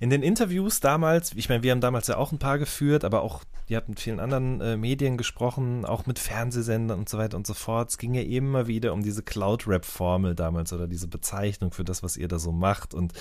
In 0.00 0.10
den 0.10 0.22
Interviews 0.22 0.80
damals, 0.80 1.32
ich 1.34 1.48
meine, 1.48 1.62
wir 1.62 1.72
haben 1.72 1.80
damals 1.80 2.06
ja 2.06 2.16
auch 2.16 2.30
ein 2.30 2.38
paar 2.38 2.58
geführt, 2.58 3.04
aber 3.04 3.22
auch, 3.22 3.42
ihr 3.66 3.76
habt 3.76 3.88
mit 3.88 3.98
vielen 3.98 4.20
anderen 4.20 4.60
äh, 4.60 4.76
Medien 4.76 5.16
gesprochen, 5.16 5.84
auch 5.84 6.06
mit 6.06 6.20
Fernsehsendern 6.20 7.00
und 7.00 7.08
so 7.08 7.18
weiter 7.18 7.36
und 7.36 7.46
so 7.46 7.54
fort. 7.54 7.90
Es 7.90 7.98
ging 7.98 8.14
ja 8.14 8.22
immer 8.22 8.68
wieder 8.68 8.92
um 8.92 9.02
diese 9.02 9.22
Cloud-Rap-Formel 9.22 10.36
damals 10.36 10.72
oder 10.72 10.86
diese 10.86 11.08
Bezeichnung 11.08 11.72
für 11.72 11.84
das, 11.84 12.04
was 12.04 12.16
ihr 12.16 12.28
da 12.28 12.38
so 12.38 12.52
macht. 12.52 12.94
Und 12.94 13.12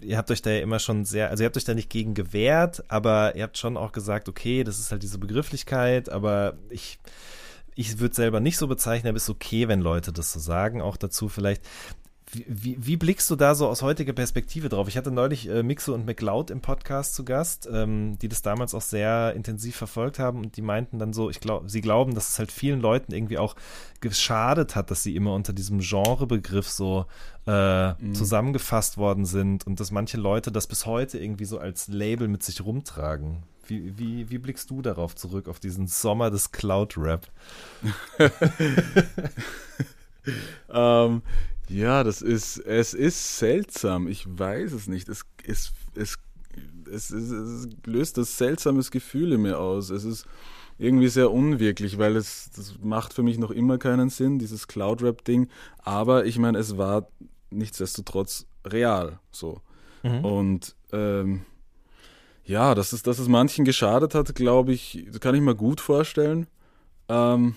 ihr 0.00 0.16
habt 0.16 0.30
euch 0.30 0.40
da 0.40 0.50
ja 0.50 0.60
immer 0.60 0.78
schon 0.78 1.04
sehr, 1.04 1.28
also 1.28 1.42
ihr 1.42 1.46
habt 1.46 1.58
euch 1.58 1.64
da 1.64 1.74
nicht 1.74 1.90
gegen 1.90 2.14
gewehrt, 2.14 2.84
aber 2.88 3.36
ihr 3.36 3.42
habt 3.42 3.58
schon 3.58 3.76
auch 3.76 3.92
gesagt, 3.92 4.30
okay, 4.30 4.64
das 4.64 4.78
ist 4.78 4.92
halt 4.92 5.02
diese 5.02 5.18
Begrifflichkeit, 5.18 6.08
aber 6.08 6.54
ich 6.70 6.98
ich 7.74 7.98
würde 7.98 8.14
selber 8.14 8.40
nicht 8.40 8.58
so 8.58 8.68
bezeichnen, 8.68 9.08
aber 9.08 9.16
es 9.16 9.24
ist 9.24 9.30
okay, 9.30 9.68
wenn 9.68 9.80
Leute 9.80 10.12
das 10.12 10.32
so 10.32 10.40
sagen. 10.40 10.82
Auch 10.82 10.96
dazu 10.96 11.28
vielleicht, 11.28 11.62
wie, 12.34 12.76
wie, 12.78 12.96
blickst 12.96 13.30
du 13.30 13.36
da 13.36 13.54
so 13.54 13.68
aus 13.68 13.82
heutiger 13.82 14.12
Perspektive 14.12 14.68
drauf? 14.68 14.88
Ich 14.88 14.96
hatte 14.96 15.10
neulich 15.10 15.48
äh, 15.48 15.62
Mixo 15.62 15.92
und 15.92 16.06
McLeod 16.06 16.50
im 16.50 16.60
Podcast 16.60 17.14
zu 17.14 17.24
Gast, 17.24 17.68
ähm, 17.70 18.18
die 18.20 18.28
das 18.28 18.42
damals 18.42 18.74
auch 18.74 18.80
sehr 18.80 19.34
intensiv 19.34 19.76
verfolgt 19.76 20.18
haben 20.18 20.40
und 20.40 20.56
die 20.56 20.62
meinten 20.62 20.98
dann 20.98 21.12
so, 21.12 21.28
ich 21.28 21.40
glaube, 21.40 21.68
sie 21.68 21.82
glauben, 21.82 22.14
dass 22.14 22.30
es 22.30 22.38
halt 22.38 22.50
vielen 22.50 22.80
Leuten 22.80 23.12
irgendwie 23.12 23.38
auch 23.38 23.54
geschadet 24.00 24.76
hat, 24.76 24.90
dass 24.90 25.02
sie 25.02 25.14
immer 25.14 25.34
unter 25.34 25.52
diesem 25.52 25.80
Genrebegriff 25.80 26.68
so 26.68 27.06
äh, 27.46 27.92
mhm. 27.92 28.14
zusammengefasst 28.14 28.96
worden 28.96 29.26
sind 29.26 29.66
und 29.66 29.78
dass 29.78 29.90
manche 29.90 30.16
Leute 30.16 30.50
das 30.50 30.66
bis 30.66 30.86
heute 30.86 31.18
irgendwie 31.18 31.44
so 31.44 31.58
als 31.58 31.88
Label 31.88 32.28
mit 32.28 32.42
sich 32.42 32.64
rumtragen. 32.64 33.42
Wie, 33.66 33.96
wie, 33.98 34.30
wie 34.30 34.38
blickst 34.38 34.70
du 34.70 34.82
darauf 34.82 35.14
zurück, 35.14 35.48
auf 35.48 35.60
diesen 35.60 35.86
Sommer 35.86 36.30
des 36.30 36.50
Cloud-Rap? 36.50 37.28
ähm, 40.72 41.22
ja, 41.72 42.04
das 42.04 42.20
ist, 42.20 42.58
es 42.58 42.92
ist 42.92 43.38
seltsam. 43.38 44.06
Ich 44.06 44.26
weiß 44.28 44.72
es 44.72 44.88
nicht. 44.88 45.08
Es, 45.08 45.22
es, 45.46 45.72
es, 45.94 46.18
es, 46.90 47.10
es, 47.10 47.68
löst 47.86 48.18
das 48.18 48.36
seltsames 48.36 48.90
Gefühl 48.90 49.32
in 49.32 49.42
mir 49.42 49.58
aus. 49.58 49.88
Es 49.88 50.04
ist 50.04 50.26
irgendwie 50.78 51.08
sehr 51.08 51.30
unwirklich, 51.30 51.96
weil 51.96 52.16
es 52.16 52.50
das 52.54 52.74
macht 52.82 53.14
für 53.14 53.22
mich 53.22 53.38
noch 53.38 53.50
immer 53.50 53.78
keinen 53.78 54.10
Sinn, 54.10 54.38
dieses 54.38 54.68
Cloud-Rap-Ding. 54.68 55.48
Aber 55.78 56.26
ich 56.26 56.38
meine, 56.38 56.58
es 56.58 56.76
war 56.76 57.08
nichtsdestotrotz 57.50 58.46
real 58.66 59.18
so. 59.30 59.62
Mhm. 60.02 60.24
Und 60.24 60.76
ähm, 60.92 61.42
ja, 62.44 62.74
dass 62.74 62.92
es, 62.92 63.02
dass 63.02 63.18
es 63.18 63.28
manchen 63.28 63.64
geschadet 63.64 64.14
hat, 64.14 64.34
glaube 64.34 64.72
ich, 64.72 65.06
kann 65.20 65.34
ich 65.34 65.40
mir 65.40 65.54
gut 65.54 65.80
vorstellen. 65.80 66.48
Ähm, 67.08 67.54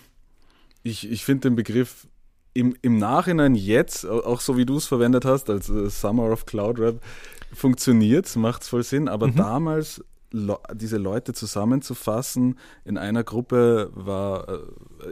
ich 0.83 1.09
ich 1.11 1.25
finde 1.25 1.49
den 1.49 1.55
Begriff 1.55 2.07
im, 2.55 2.75
im 2.81 2.97
Nachhinein 2.97 3.53
jetzt, 3.53 4.07
auch 4.07 4.39
so 4.39 4.57
wie 4.57 4.65
du 4.65 4.77
es 4.77 4.87
verwendet 4.87 5.25
hast, 5.25 5.49
als 5.49 5.69
äh, 5.69 5.89
Summer 5.89 6.31
of 6.31 6.45
Cloud 6.45 6.79
Rap, 6.79 7.03
funktioniert, 7.53 8.33
macht 8.35 8.63
es 8.63 8.69
voll 8.69 8.83
Sinn, 8.83 9.07
aber 9.07 9.27
mhm. 9.27 9.35
damals 9.35 10.03
diese 10.73 10.97
Leute 10.97 11.33
zusammenzufassen 11.33 12.57
in 12.83 12.97
einer 12.97 13.23
Gruppe 13.23 13.91
war, 13.93 14.47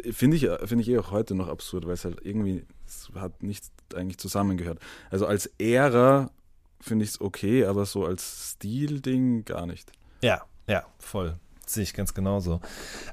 äh, 0.03 0.11
finde 0.11 0.37
ich, 0.37 0.49
finde 0.65 0.81
ich 0.81 0.89
eh 0.89 0.97
auch 0.97 1.11
heute 1.11 1.35
noch 1.35 1.49
absurd, 1.49 1.85
weil 1.85 1.93
es 1.93 2.05
halt 2.05 2.19
irgendwie, 2.23 2.65
es 2.87 3.09
hat 3.15 3.43
nicht 3.43 3.65
eigentlich 3.93 4.17
zusammengehört. 4.17 4.79
Also 5.11 5.27
als 5.27 5.47
Ära 5.59 6.31
finde 6.79 7.03
ich 7.03 7.11
es 7.11 7.21
okay, 7.21 7.65
aber 7.65 7.85
so 7.85 8.05
als 8.05 8.51
Stil-Ding 8.51 9.45
gar 9.45 9.65
nicht. 9.65 9.91
Ja, 10.21 10.43
ja, 10.67 10.85
voll. 10.97 11.35
Sehe 11.65 11.83
ich 11.83 11.93
ganz 11.93 12.13
genauso. 12.13 12.59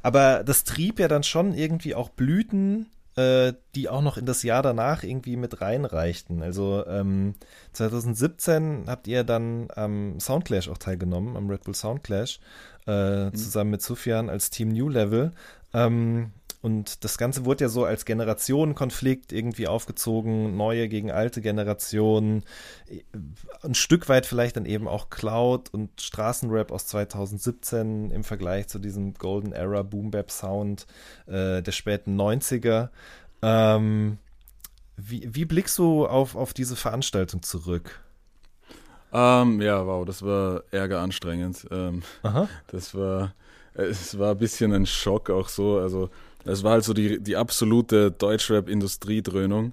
Aber 0.03 0.43
das 0.45 0.64
trieb 0.64 0.99
ja 0.99 1.09
dann 1.09 1.22
schon 1.22 1.53
irgendwie 1.53 1.95
auch 1.95 2.09
Blüten 2.09 2.87
äh, 3.17 3.53
die 3.75 3.89
auch 3.89 4.03
noch 4.03 4.17
in 4.17 4.27
das 4.27 4.43
Jahr 4.43 4.63
danach 4.63 5.03
irgendwie 5.03 5.37
mit 5.37 5.61
reinreichten. 5.61 6.43
Also 6.43 6.85
ähm, 6.87 7.35
2017 7.73 8.85
habt 8.87 9.09
ihr 9.09 9.25
dann 9.25 9.69
am 9.75 10.21
Soundclash 10.21 10.69
auch 10.69 10.79
teilgenommen, 10.79 11.37
am 11.37 11.49
Red 11.49 11.65
Bull 11.65 11.75
Soundclash, 11.75 12.41
äh, 12.87 13.27
mhm. 13.27 13.35
zusammen 13.35 13.71
mit 13.71 13.83
Sufjan 13.83 14.31
als 14.31 14.51
Team 14.51 14.69
New 14.69 14.89
Level. 14.89 15.33
Ähm, 15.73 16.33
und 16.63 17.05
das 17.05 17.17
Ganze 17.17 17.47
wurde 17.47 17.65
ja 17.65 17.69
so 17.71 17.85
als 17.85 18.05
Generationenkonflikt 18.05 19.33
irgendwie 19.33 19.67
aufgezogen, 19.67 20.57
neue 20.57 20.89
gegen 20.89 21.11
alte 21.11 21.41
Generationen, 21.41 22.45
ein 23.63 23.75
Stück 23.75 24.11
weit 24.11 24.27
vielleicht 24.27 24.57
dann 24.57 24.67
eben 24.67 24.87
auch 24.87 25.09
Cloud 25.09 25.73
und 25.73 26.01
Straßenrap 26.01 26.71
aus 26.71 26.87
2017 26.87 28.11
im 28.11 28.25
Vergleich 28.25 28.69
zu 28.69 28.79
diesem 28.79 29.15
Golden 29.15 29.53
Era 29.53 29.83
Boom 29.83 30.11
Bap 30.11 30.31
Sound 30.31 30.87
äh, 31.27 31.63
der 31.63 31.73
späten 31.73 32.21
90er. 32.21 32.91
Ähm, 33.41 34.19
wie, 34.99 35.35
wie 35.35 35.47
blickst 35.47 35.79
du 35.79 36.07
auf, 36.07 36.37
auf 36.37 36.53
diese 36.53 36.77
Veranstaltung 36.77 37.43
zurück? 37.43 38.03
Ähm, 39.13 39.63
ja, 39.63 39.87
wow, 39.87 40.05
das 40.05 40.23
war 40.23 40.63
ärger 40.71 41.01
anstrengend. 41.01 41.67
Ähm, 41.71 42.03
das 42.67 42.95
war, 42.95 43.35
es 43.73 44.19
war 44.19 44.33
ein 44.33 44.39
bisschen 44.39 44.75
ein 44.75 44.85
Schock 44.85 45.31
auch 45.31 45.49
so. 45.49 45.79
Also 45.79 46.11
das 46.45 46.62
war 46.62 46.72
halt 46.72 46.84
so 46.84 46.93
die, 46.93 47.20
die 47.20 47.36
absolute 47.36 48.11
Deutschrap-Industriedröhnung. 48.11 49.72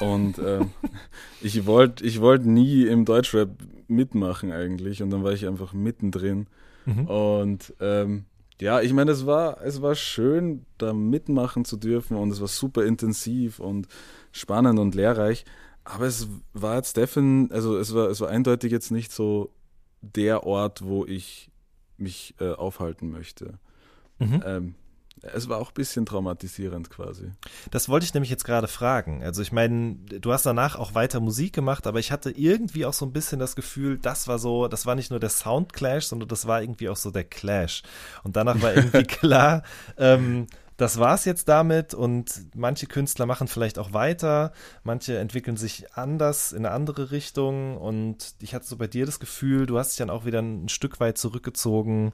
Und 0.00 0.38
ähm, 0.38 0.70
ich 1.40 1.66
wollte 1.66 2.04
ich 2.04 2.20
wollt 2.20 2.46
nie 2.46 2.86
im 2.86 3.04
Deutschrap 3.04 3.50
mitmachen 3.88 4.52
eigentlich. 4.52 5.02
Und 5.02 5.10
dann 5.10 5.24
war 5.24 5.32
ich 5.32 5.46
einfach 5.46 5.72
mittendrin. 5.72 6.46
Mhm. 6.86 7.06
Und 7.06 7.74
ähm, 7.80 8.24
ja, 8.60 8.80
ich 8.80 8.92
meine, 8.92 9.10
es 9.10 9.26
war, 9.26 9.60
es 9.62 9.82
war 9.82 9.94
schön, 9.94 10.64
da 10.78 10.92
mitmachen 10.92 11.64
zu 11.64 11.76
dürfen 11.76 12.16
und 12.16 12.30
es 12.30 12.40
war 12.40 12.48
super 12.48 12.84
intensiv 12.84 13.58
und 13.58 13.88
spannend 14.32 14.78
und 14.78 14.94
lehrreich. 14.94 15.44
Aber 15.82 16.06
es 16.06 16.28
war 16.52 16.76
jetzt 16.76 16.96
definitiv, 16.96 17.54
also 17.54 17.76
es 17.76 17.94
war, 17.94 18.08
es 18.08 18.20
war 18.20 18.28
eindeutig 18.28 18.72
jetzt 18.72 18.90
nicht 18.90 19.12
so 19.12 19.50
der 20.00 20.44
Ort, 20.44 20.84
wo 20.84 21.04
ich 21.04 21.50
mich 21.96 22.34
äh, 22.40 22.52
aufhalten 22.52 23.10
möchte. 23.10 23.58
Mhm. 24.18 24.42
Ähm, 24.44 24.74
es 25.32 25.48
war 25.48 25.58
auch 25.58 25.70
ein 25.70 25.74
bisschen 25.74 26.06
traumatisierend 26.06 26.90
quasi. 26.90 27.30
Das 27.70 27.88
wollte 27.88 28.04
ich 28.04 28.14
nämlich 28.14 28.30
jetzt 28.30 28.44
gerade 28.44 28.68
fragen. 28.68 29.22
Also 29.22 29.42
ich 29.42 29.52
meine, 29.52 29.94
du 29.94 30.32
hast 30.32 30.46
danach 30.46 30.76
auch 30.76 30.94
weiter 30.94 31.20
Musik 31.20 31.52
gemacht, 31.52 31.86
aber 31.86 31.98
ich 31.98 32.12
hatte 32.12 32.30
irgendwie 32.30 32.84
auch 32.84 32.92
so 32.92 33.06
ein 33.06 33.12
bisschen 33.12 33.38
das 33.38 33.56
Gefühl, 33.56 33.98
das 33.98 34.28
war 34.28 34.38
so, 34.38 34.68
das 34.68 34.86
war 34.86 34.94
nicht 34.94 35.10
nur 35.10 35.20
der 35.20 35.30
Soundclash, 35.30 36.06
sondern 36.06 36.28
das 36.28 36.46
war 36.46 36.60
irgendwie 36.60 36.88
auch 36.88 36.96
so 36.96 37.10
der 37.10 37.24
Clash. 37.24 37.82
Und 38.22 38.36
danach 38.36 38.60
war 38.60 38.74
irgendwie 38.74 39.02
klar, 39.04 39.62
ähm, 39.96 40.46
das 40.76 40.98
war's 40.98 41.24
jetzt 41.24 41.48
damit 41.48 41.94
und 41.94 42.46
manche 42.56 42.86
Künstler 42.86 43.26
machen 43.26 43.46
vielleicht 43.46 43.78
auch 43.78 43.92
weiter, 43.92 44.52
manche 44.82 45.18
entwickeln 45.18 45.56
sich 45.56 45.92
anders 45.94 46.50
in 46.52 46.66
eine 46.66 46.74
andere 46.74 47.12
Richtung 47.12 47.76
und 47.76 48.34
ich 48.40 48.54
hatte 48.54 48.66
so 48.66 48.76
bei 48.76 48.88
dir 48.88 49.06
das 49.06 49.20
Gefühl, 49.20 49.66
du 49.66 49.78
hast 49.78 49.90
dich 49.90 49.98
dann 49.98 50.10
auch 50.10 50.24
wieder 50.24 50.40
ein 50.40 50.68
Stück 50.68 50.98
weit 50.98 51.16
zurückgezogen 51.16 52.12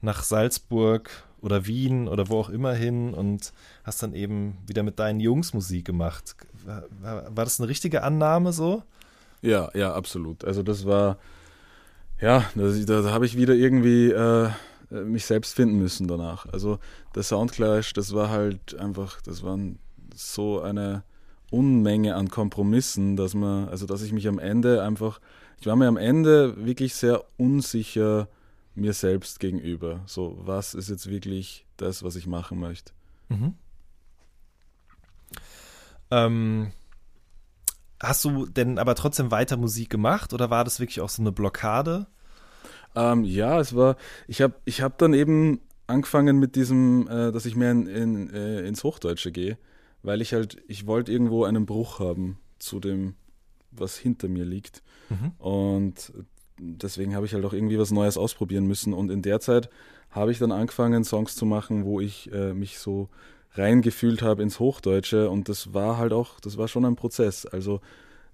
nach 0.00 0.24
Salzburg 0.24 1.10
oder 1.42 1.66
Wien 1.66 2.08
oder 2.08 2.28
wo 2.28 2.38
auch 2.38 2.48
immer 2.48 2.72
hin 2.72 3.12
und 3.12 3.52
hast 3.84 4.02
dann 4.02 4.14
eben 4.14 4.56
wieder 4.66 4.82
mit 4.82 4.98
deinen 4.98 5.20
Jungs 5.20 5.52
Musik 5.52 5.84
gemacht. 5.84 6.36
War, 6.64 6.84
war 7.36 7.44
das 7.44 7.60
eine 7.60 7.68
richtige 7.68 8.02
Annahme 8.02 8.52
so? 8.52 8.82
Ja, 9.42 9.70
ja, 9.74 9.92
absolut. 9.92 10.44
Also 10.44 10.62
das 10.62 10.86
war, 10.86 11.18
ja, 12.20 12.44
da, 12.54 13.10
habe 13.10 13.26
ich 13.26 13.36
wieder 13.36 13.54
irgendwie 13.54 14.10
äh, 14.10 14.50
mich 14.90 15.26
selbst 15.26 15.54
finden 15.54 15.78
müssen 15.78 16.06
danach. 16.06 16.46
Also 16.52 16.78
der 17.14 17.24
Soundclash, 17.24 17.92
das 17.92 18.14
war 18.14 18.30
halt 18.30 18.78
einfach, 18.78 19.20
das 19.22 19.42
waren 19.42 19.78
so 20.14 20.60
eine 20.60 21.02
Unmenge 21.50 22.14
an 22.14 22.28
Kompromissen, 22.28 23.16
dass 23.16 23.34
man, 23.34 23.68
also 23.68 23.86
dass 23.86 24.02
ich 24.02 24.12
mich 24.12 24.28
am 24.28 24.38
Ende 24.38 24.82
einfach, 24.82 25.20
ich 25.60 25.66
war 25.66 25.76
mir 25.76 25.88
am 25.88 25.96
Ende 25.96 26.64
wirklich 26.64 26.94
sehr 26.94 27.24
unsicher, 27.36 28.28
mir 28.74 28.92
selbst 28.92 29.40
gegenüber. 29.40 30.02
So, 30.06 30.38
was 30.40 30.74
ist 30.74 30.88
jetzt 30.88 31.08
wirklich 31.08 31.66
das, 31.76 32.02
was 32.02 32.16
ich 32.16 32.26
machen 32.26 32.58
möchte? 32.58 32.92
Mhm. 33.28 33.54
Ähm, 36.10 36.72
hast 38.00 38.24
du 38.24 38.46
denn 38.46 38.78
aber 38.78 38.94
trotzdem 38.94 39.30
weiter 39.30 39.56
Musik 39.56 39.90
gemacht 39.90 40.32
oder 40.32 40.50
war 40.50 40.64
das 40.64 40.80
wirklich 40.80 41.00
auch 41.00 41.08
so 41.08 41.22
eine 41.22 41.32
Blockade? 41.32 42.06
Ähm, 42.94 43.24
ja, 43.24 43.58
es 43.60 43.74
war, 43.74 43.96
ich 44.28 44.42
habe 44.42 44.54
ich 44.64 44.82
hab 44.82 44.98
dann 44.98 45.14
eben 45.14 45.60
angefangen 45.86 46.38
mit 46.38 46.56
diesem, 46.56 47.08
äh, 47.08 47.32
dass 47.32 47.46
ich 47.46 47.56
mehr 47.56 47.70
in, 47.70 47.86
in, 47.86 48.30
äh, 48.30 48.60
ins 48.66 48.84
Hochdeutsche 48.84 49.32
gehe, 49.32 49.56
weil 50.02 50.20
ich 50.20 50.34
halt, 50.34 50.62
ich 50.68 50.86
wollte 50.86 51.12
irgendwo 51.12 51.44
einen 51.44 51.64
Bruch 51.64 52.00
haben 52.00 52.38
zu 52.58 52.80
dem, 52.80 53.14
was 53.70 53.96
hinter 53.96 54.28
mir 54.28 54.44
liegt. 54.44 54.82
Mhm. 55.08 55.32
Und 55.38 56.12
deswegen 56.62 57.14
habe 57.14 57.26
ich 57.26 57.34
halt 57.34 57.44
auch 57.44 57.52
irgendwie 57.52 57.78
was 57.78 57.90
Neues 57.90 58.16
ausprobieren 58.16 58.66
müssen. 58.66 58.94
Und 58.94 59.10
in 59.10 59.22
der 59.22 59.40
Zeit 59.40 59.68
habe 60.10 60.30
ich 60.30 60.38
dann 60.38 60.52
angefangen, 60.52 61.04
Songs 61.04 61.36
zu 61.36 61.46
machen, 61.46 61.84
wo 61.84 62.00
ich 62.00 62.32
äh, 62.32 62.54
mich 62.54 62.78
so 62.78 63.08
reingefühlt 63.54 64.22
habe 64.22 64.42
ins 64.42 64.60
Hochdeutsche. 64.60 65.30
Und 65.30 65.48
das 65.48 65.74
war 65.74 65.98
halt 65.98 66.12
auch, 66.12 66.40
das 66.40 66.56
war 66.56 66.68
schon 66.68 66.84
ein 66.84 66.96
Prozess. 66.96 67.46
Also 67.46 67.80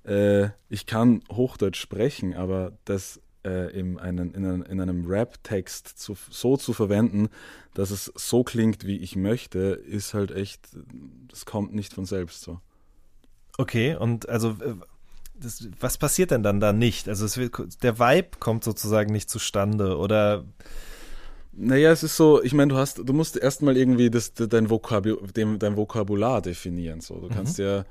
äh, 0.04 0.48
ich 0.68 0.86
kann 0.86 1.22
Hochdeutsch 1.30 1.80
sprechen, 1.80 2.34
aber 2.34 2.72
das 2.84 3.20
äh, 3.44 3.70
in, 3.78 3.98
einen, 3.98 4.34
in, 4.34 4.44
einen, 4.44 4.62
in 4.62 4.80
einem 4.80 5.06
Rap-Text 5.06 5.98
zu, 5.98 6.16
so 6.30 6.56
zu 6.56 6.72
verwenden, 6.72 7.28
dass 7.74 7.90
es 7.90 8.12
so 8.16 8.44
klingt, 8.44 8.86
wie 8.86 8.98
ich 8.98 9.16
möchte, 9.16 9.58
ist 9.58 10.14
halt 10.14 10.30
echt, 10.30 10.68
das 11.28 11.46
kommt 11.46 11.74
nicht 11.74 11.94
von 11.94 12.04
selbst 12.04 12.42
so. 12.42 12.60
Okay, 13.56 13.96
und 13.96 14.28
also 14.28 14.50
äh, 14.50 14.74
das, 15.40 15.68
was 15.80 15.98
passiert 15.98 16.30
denn 16.30 16.42
dann 16.42 16.60
da 16.60 16.72
nicht? 16.72 17.08
Also 17.08 17.26
wird, 17.40 17.82
der 17.82 17.98
Vibe 17.98 18.38
kommt 18.38 18.64
sozusagen 18.64 19.12
nicht 19.12 19.30
zustande 19.30 19.96
oder 19.96 20.44
naja, 21.52 21.90
es 21.90 22.04
ist 22.04 22.16
so, 22.16 22.42
ich 22.42 22.54
meine, 22.54 22.72
du 22.72 22.78
hast, 22.78 22.98
du 22.98 23.12
musst 23.12 23.36
erstmal 23.36 23.76
irgendwie 23.76 24.10
das, 24.10 24.32
dein, 24.34 24.70
Vokabu, 24.70 25.16
dein 25.34 25.76
Vokabular 25.76 26.40
definieren. 26.40 27.00
So. 27.00 27.18
Du 27.18 27.28
kannst 27.28 27.58
mhm. 27.58 27.64
ja 27.64 27.84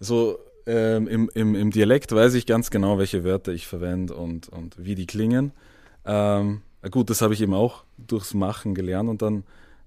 so 0.00 0.38
ähm, 0.66 1.06
im, 1.06 1.30
im, 1.34 1.54
im 1.54 1.70
Dialekt 1.70 2.12
weiß 2.12 2.34
ich 2.34 2.46
ganz 2.46 2.70
genau, 2.70 2.98
welche 2.98 3.22
Wörter 3.22 3.52
ich 3.52 3.68
verwende 3.68 4.14
und, 4.14 4.48
und 4.48 4.74
wie 4.84 4.96
die 4.96 5.06
klingen. 5.06 5.52
Ähm, 6.04 6.62
gut, 6.90 7.08
das 7.08 7.22
habe 7.22 7.34
ich 7.34 7.40
eben 7.40 7.54
auch 7.54 7.84
durchs 7.96 8.34
Machen 8.34 8.74
gelernt 8.74 9.08
und 9.08 9.22
dann 9.22 9.44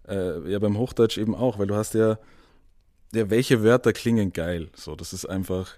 äh, 0.07 0.49
ja 0.49 0.59
beim 0.59 0.77
Hochdeutsch 0.77 1.17
eben 1.17 1.35
auch, 1.35 1.59
weil 1.59 1.67
du 1.67 1.75
hast 1.75 1.93
ja, 1.95 2.17
ja, 3.13 3.29
welche 3.29 3.63
Wörter 3.63 3.91
klingen 3.91 4.31
geil. 4.31 4.69
So, 4.73 4.95
das 4.95 5.11
ist 5.11 5.25
einfach 5.25 5.77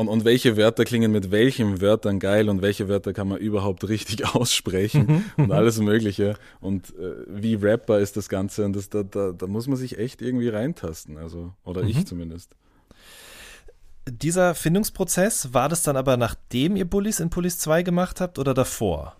und, 0.00 0.08
und 0.08 0.24
welche 0.24 0.56
Wörter 0.56 0.86
klingen 0.86 1.12
mit 1.12 1.30
welchen 1.30 1.82
Wörtern 1.82 2.20
geil 2.20 2.48
und 2.48 2.62
welche 2.62 2.88
Wörter 2.88 3.12
kann 3.12 3.28
man 3.28 3.36
überhaupt 3.36 3.86
richtig 3.86 4.24
aussprechen 4.34 5.30
mhm. 5.36 5.44
und 5.44 5.52
alles 5.52 5.78
Mögliche. 5.78 6.38
Und 6.58 6.96
äh, 6.96 7.26
wie 7.28 7.54
rapper 7.56 7.98
ist 7.98 8.16
das 8.16 8.30
Ganze? 8.30 8.64
Und 8.64 8.74
das, 8.74 8.88
da, 8.88 9.02
da, 9.02 9.32
da 9.32 9.46
muss 9.46 9.66
man 9.66 9.76
sich 9.76 9.98
echt 9.98 10.22
irgendwie 10.22 10.48
reintasten. 10.48 11.18
Also, 11.18 11.52
oder 11.64 11.82
mhm. 11.82 11.88
ich 11.88 12.06
zumindest. 12.06 12.56
Dieser 14.08 14.54
Findungsprozess, 14.54 15.52
war 15.52 15.68
das 15.68 15.82
dann 15.82 15.98
aber 15.98 16.16
nachdem 16.16 16.76
ihr 16.76 16.86
Bullies 16.86 17.20
in 17.20 17.28
Bullies 17.28 17.58
2 17.58 17.82
gemacht 17.82 18.22
habt 18.22 18.38
oder 18.38 18.54
davor? 18.54 19.16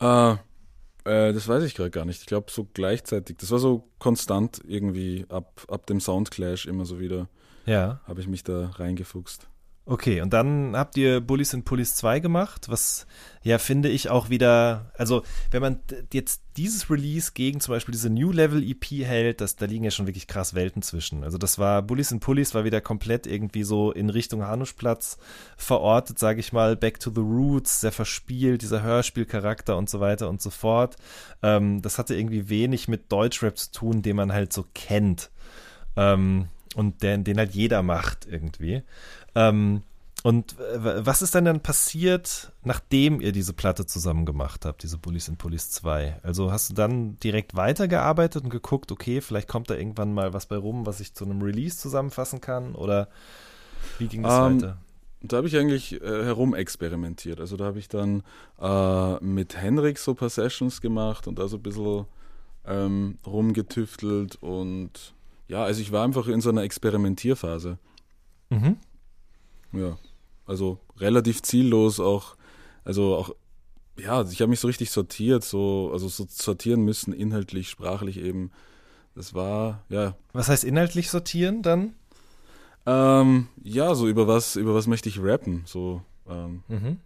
Äh, 0.00 0.32
äh, 0.32 1.32
das 1.32 1.46
weiß 1.46 1.62
ich 1.62 1.76
gerade 1.76 1.90
gar 1.90 2.04
nicht. 2.04 2.22
Ich 2.22 2.26
glaube 2.26 2.50
so 2.50 2.66
gleichzeitig. 2.74 3.36
Das 3.36 3.52
war 3.52 3.60
so 3.60 3.84
konstant 4.00 4.60
irgendwie 4.66 5.24
ab, 5.28 5.62
ab 5.68 5.86
dem 5.86 6.00
Soundclash 6.00 6.66
immer 6.66 6.84
so 6.84 6.98
wieder. 6.98 7.28
Ja. 7.64 8.00
Habe 8.08 8.20
ich 8.20 8.26
mich 8.26 8.42
da 8.42 8.70
reingefuchst. 8.70 9.46
Okay, 9.90 10.20
und 10.20 10.34
dann 10.34 10.76
habt 10.76 10.98
ihr 10.98 11.22
Bullies 11.22 11.54
and 11.54 11.64
Pullies 11.64 11.94
2 11.94 12.20
gemacht, 12.20 12.68
was 12.68 13.06
ja, 13.42 13.56
finde 13.56 13.88
ich 13.88 14.10
auch 14.10 14.28
wieder, 14.28 14.92
also 14.98 15.22
wenn 15.50 15.62
man 15.62 15.80
jetzt 16.12 16.42
dieses 16.58 16.90
Release 16.90 17.32
gegen 17.32 17.60
zum 17.60 17.72
Beispiel 17.72 17.92
diese 17.92 18.10
New 18.10 18.30
Level 18.30 18.62
EP 18.62 18.84
hält, 18.84 19.40
das, 19.40 19.56
da 19.56 19.64
liegen 19.64 19.84
ja 19.84 19.90
schon 19.90 20.06
wirklich 20.06 20.26
krass 20.26 20.52
Welten 20.52 20.82
zwischen. 20.82 21.24
Also 21.24 21.38
das 21.38 21.58
war, 21.58 21.80
Bullies 21.80 22.12
and 22.12 22.20
Pullies 22.20 22.54
war 22.54 22.64
wieder 22.64 22.82
komplett 22.82 23.26
irgendwie 23.26 23.62
so 23.62 23.90
in 23.90 24.10
Richtung 24.10 24.44
Hanuschplatz 24.44 25.16
verortet, 25.56 26.18
sage 26.18 26.40
ich 26.40 26.52
mal, 26.52 26.76
Back 26.76 27.00
to 27.00 27.10
the 27.10 27.22
Roots, 27.22 27.80
sehr 27.80 27.92
verspielt, 27.92 28.60
dieser 28.60 28.82
Hörspielcharakter 28.82 29.74
und 29.78 29.88
so 29.88 30.00
weiter 30.00 30.28
und 30.28 30.42
so 30.42 30.50
fort. 30.50 30.96
Ähm, 31.42 31.80
das 31.80 31.96
hatte 31.96 32.14
irgendwie 32.14 32.50
wenig 32.50 32.88
mit 32.88 33.10
Deutschrap 33.10 33.56
zu 33.56 33.72
tun, 33.72 34.02
den 34.02 34.16
man 34.16 34.34
halt 34.34 34.52
so 34.52 34.66
kennt. 34.74 35.30
Ähm, 35.96 36.48
und 36.74 37.02
den, 37.02 37.24
den 37.24 37.38
halt 37.38 37.52
jeder 37.54 37.82
macht 37.82 38.26
irgendwie. 38.30 38.82
Ähm, 39.38 39.82
Und 40.24 40.58
äh, 40.58 41.06
was 41.06 41.22
ist 41.22 41.34
denn 41.34 41.44
dann 41.44 41.60
passiert, 41.62 42.52
nachdem 42.64 43.20
ihr 43.20 43.30
diese 43.32 43.52
Platte 43.52 43.86
zusammen 43.86 44.26
gemacht 44.26 44.64
habt, 44.64 44.82
diese 44.82 44.98
Bullies 44.98 45.28
in 45.28 45.36
Police 45.36 45.70
2? 45.70 46.20
Also 46.24 46.50
hast 46.50 46.70
du 46.70 46.74
dann 46.74 47.18
direkt 47.20 47.54
weitergearbeitet 47.54 48.42
und 48.42 48.50
geguckt, 48.50 48.90
okay, 48.90 49.20
vielleicht 49.20 49.48
kommt 49.48 49.70
da 49.70 49.74
irgendwann 49.74 50.12
mal 50.12 50.32
was 50.32 50.46
bei 50.46 50.56
rum, 50.56 50.86
was 50.86 50.98
ich 51.00 51.14
zu 51.14 51.24
einem 51.24 51.40
Release 51.42 51.78
zusammenfassen 51.78 52.40
kann? 52.40 52.74
Oder 52.74 53.08
wie 53.98 54.08
ging 54.08 54.24
das 54.24 54.38
Ähm, 54.38 54.44
weiter? 54.62 54.78
Da 55.20 55.38
habe 55.38 55.48
ich 55.48 55.56
eigentlich 55.56 56.00
äh, 56.00 56.24
herumexperimentiert. 56.24 57.40
Also 57.40 57.56
da 57.56 57.64
habe 57.66 57.78
ich 57.78 57.88
dann 57.88 58.22
äh, 58.60 59.24
mit 59.24 59.56
Henrik 59.56 59.98
so 59.98 60.12
ein 60.12 60.16
paar 60.16 60.30
Sessions 60.30 60.80
gemacht 60.80 61.26
und 61.28 61.38
da 61.38 61.48
so 61.48 61.56
ein 61.58 61.62
bisschen 61.62 62.06
ähm, 62.66 63.18
rumgetüftelt 63.26 64.36
und 64.42 65.14
ja, 65.48 65.64
also 65.64 65.80
ich 65.80 65.92
war 65.92 66.04
einfach 66.04 66.28
in 66.28 66.40
so 66.40 66.50
einer 66.50 66.62
Experimentierphase. 66.62 67.78
Mhm. 68.50 68.76
Ja, 69.72 69.98
also 70.46 70.78
relativ 70.98 71.42
ziellos 71.42 72.00
auch, 72.00 72.36
also 72.84 73.16
auch, 73.16 73.34
ja, 73.98 74.22
ich 74.22 74.40
habe 74.40 74.50
mich 74.50 74.60
so 74.60 74.66
richtig 74.68 74.90
sortiert, 74.90 75.44
so, 75.44 75.90
also 75.92 76.08
so 76.08 76.26
sortieren 76.28 76.82
müssen, 76.82 77.12
inhaltlich, 77.12 77.68
sprachlich 77.68 78.18
eben. 78.18 78.50
Das 79.14 79.34
war, 79.34 79.84
ja, 79.88 80.14
Was 80.32 80.48
heißt 80.48 80.64
inhaltlich 80.64 81.10
sortieren 81.10 81.62
dann? 81.62 81.94
ähm, 82.86 83.48
ja, 83.62 83.94
so 83.94 84.08
über 84.08 84.26
was, 84.26 84.56
über 84.56 84.74
was 84.74 84.86
möchte 84.86 85.08
ich 85.08 85.20
rappen, 85.20 85.62
so, 85.66 86.02
ähm, 86.28 86.62
Mhm. 86.68 86.98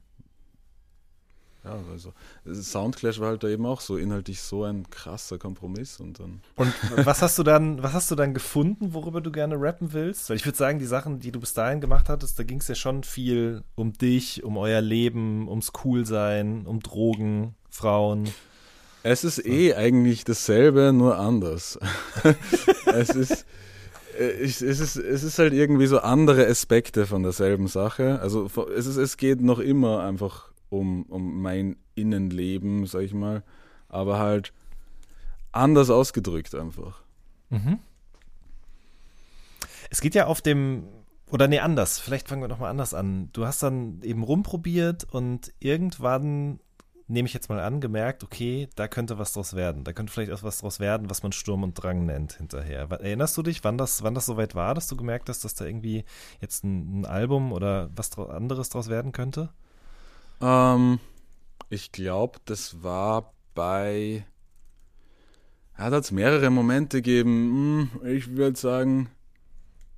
Ja, 1.65 1.79
also 1.93 2.13
Soundclash 2.45 3.21
war 3.21 3.29
halt 3.29 3.45
da 3.45 3.49
eben 3.49 3.67
auch 3.67 3.81
so 3.81 3.97
inhaltlich 3.97 4.41
so 4.41 4.65
ein 4.65 4.91
krasser 4.91 5.39
Kompromiss 5.39 6.01
und 6.01 6.19
dann, 6.19 6.41
Und 6.57 6.75
was 7.05 7.23
hast 7.23 7.39
du 7.39 7.45
dann, 7.45 7.83
was 7.83 7.93
hast 7.93 8.11
du 8.11 8.17
dann 8.17 8.35
gefunden, 8.35 8.95
worüber 8.95 9.21
du 9.21 9.31
gerne 9.31 9.61
rappen 9.61 9.93
willst? 9.93 10.29
Weil 10.29 10.37
ich 10.37 10.45
würde 10.45 10.59
sagen, 10.59 10.81
die 10.81 10.87
Sachen, 10.87 11.21
die 11.21 11.31
du 11.31 11.39
bis 11.39 11.55
dahin 11.55 11.81
gemacht 11.81 12.09
hattest, 12.09 12.39
da 12.39 12.43
ging 12.43 12.59
es 12.59 12.67
ja 12.67 12.75
schon 12.75 13.05
viel 13.05 13.63
um 13.77 13.93
dich, 13.93 14.43
um 14.43 14.57
euer 14.57 14.81
Leben, 14.81 15.49
ums 15.49 15.73
Coolsein, 15.73 16.67
um 16.67 16.81
Drogen, 16.81 17.55
Frauen. 17.71 18.29
Es 19.05 19.23
ist 19.23 19.45
eh 19.45 19.75
eigentlich 19.75 20.25
dasselbe, 20.25 20.93
nur 20.93 21.19
anders. 21.19 21.79
es 22.87 23.11
ist 23.11 23.47
äh, 24.19 24.33
ich, 24.33 24.61
es 24.63 24.81
ist 24.81 24.97
es 24.97 25.23
ist 25.23 25.39
halt 25.39 25.53
irgendwie 25.53 25.87
so 25.87 26.01
andere 26.01 26.47
Aspekte 26.47 27.07
von 27.07 27.23
derselben 27.23 27.67
Sache. 27.67 28.21
Also 28.21 28.51
es 28.77 28.87
ist 28.87 28.97
es 28.97 29.17
geht 29.17 29.41
noch 29.41 29.59
immer 29.59 30.03
einfach 30.03 30.52
um 30.73 31.03
um 31.05 31.43
mein 31.43 31.77
Innenleben, 31.95 32.87
sag 32.87 33.03
ich 33.03 33.13
mal, 33.13 33.43
aber 33.89 34.19
halt 34.19 34.53
anders 35.53 35.91
ausgedrückt 35.91 36.55
einfach. 36.55 37.03
Mhm. 37.51 37.79
Es 39.91 40.01
geht 40.01 40.15
ja 40.15 40.27
auf 40.27 40.41
dem, 40.41 40.85
oder 41.31 41.49
nee, 41.49 41.59
anders, 41.59 41.99
vielleicht 41.99 42.29
fangen 42.29 42.41
wir 42.41 42.49
nochmal 42.49 42.71
anders 42.71 42.95
an. 42.95 43.29
Du 43.35 43.47
hast 43.47 43.63
dann 43.63 44.01
eben 44.03 44.23
rumprobiert 44.23 45.05
und 45.05 45.53
irgendwann, 45.61 46.61
nehme 47.09 47.27
ich 47.27 47.35
jetzt 47.35 47.51
mal 47.51 47.61
an, 47.61 47.83
gemerkt, 47.83 48.25
okay, 48.25 48.71
da 48.75 48.89
könnte 48.89 49.19
was 49.19 49.35
draus 49.35 49.55
werden. 49.55 49.85
Da 49.85 49.93
könnte 49.93 50.11
vielleicht 50.11 50.33
auch 50.33 50.43
was 50.43 50.59
draus 50.59 50.81
werden, 50.81 51.11
was 51.11 51.23
man 51.23 51.33
Sturm 51.33 51.63
und 51.63 51.75
Drang 51.75 52.07
nennt 52.07 52.33
hinterher. 52.33 52.91
Erinnerst 52.91 53.37
du 53.37 53.43
dich, 53.43 53.63
wann 53.65 53.77
das, 53.77 54.03
wann 54.03 54.15
das 54.15 54.25
soweit 54.25 54.55
war, 54.55 54.75
dass 54.75 54.87
du 54.87 54.97
gemerkt 54.97 55.29
hast, 55.29 55.45
dass 55.45 55.55
da 55.55 55.67
irgendwie 55.67 56.07
jetzt 56.41 56.65
ein, 56.65 57.01
ein 57.01 57.05
Album 57.05 57.53
oder 57.53 57.91
was 57.95 58.17
anderes 58.19 58.71
draus 58.71 58.89
werden 58.89 59.13
könnte? 59.13 59.51
Ähm, 60.43 60.99
ich 61.71 61.93
glaube, 61.93 62.41
das 62.45 62.83
war 62.83 63.33
bei. 63.55 64.27
Ja, 65.79 65.89
da 65.91 65.97
hat 65.97 66.05
es 66.05 66.11
mehrere 66.13 66.51
Momente 66.51 67.01
gegeben. 67.01 67.89
Hm, 68.03 68.07
Ich 68.07 68.37
würde 68.37 68.59
sagen, 68.59 69.09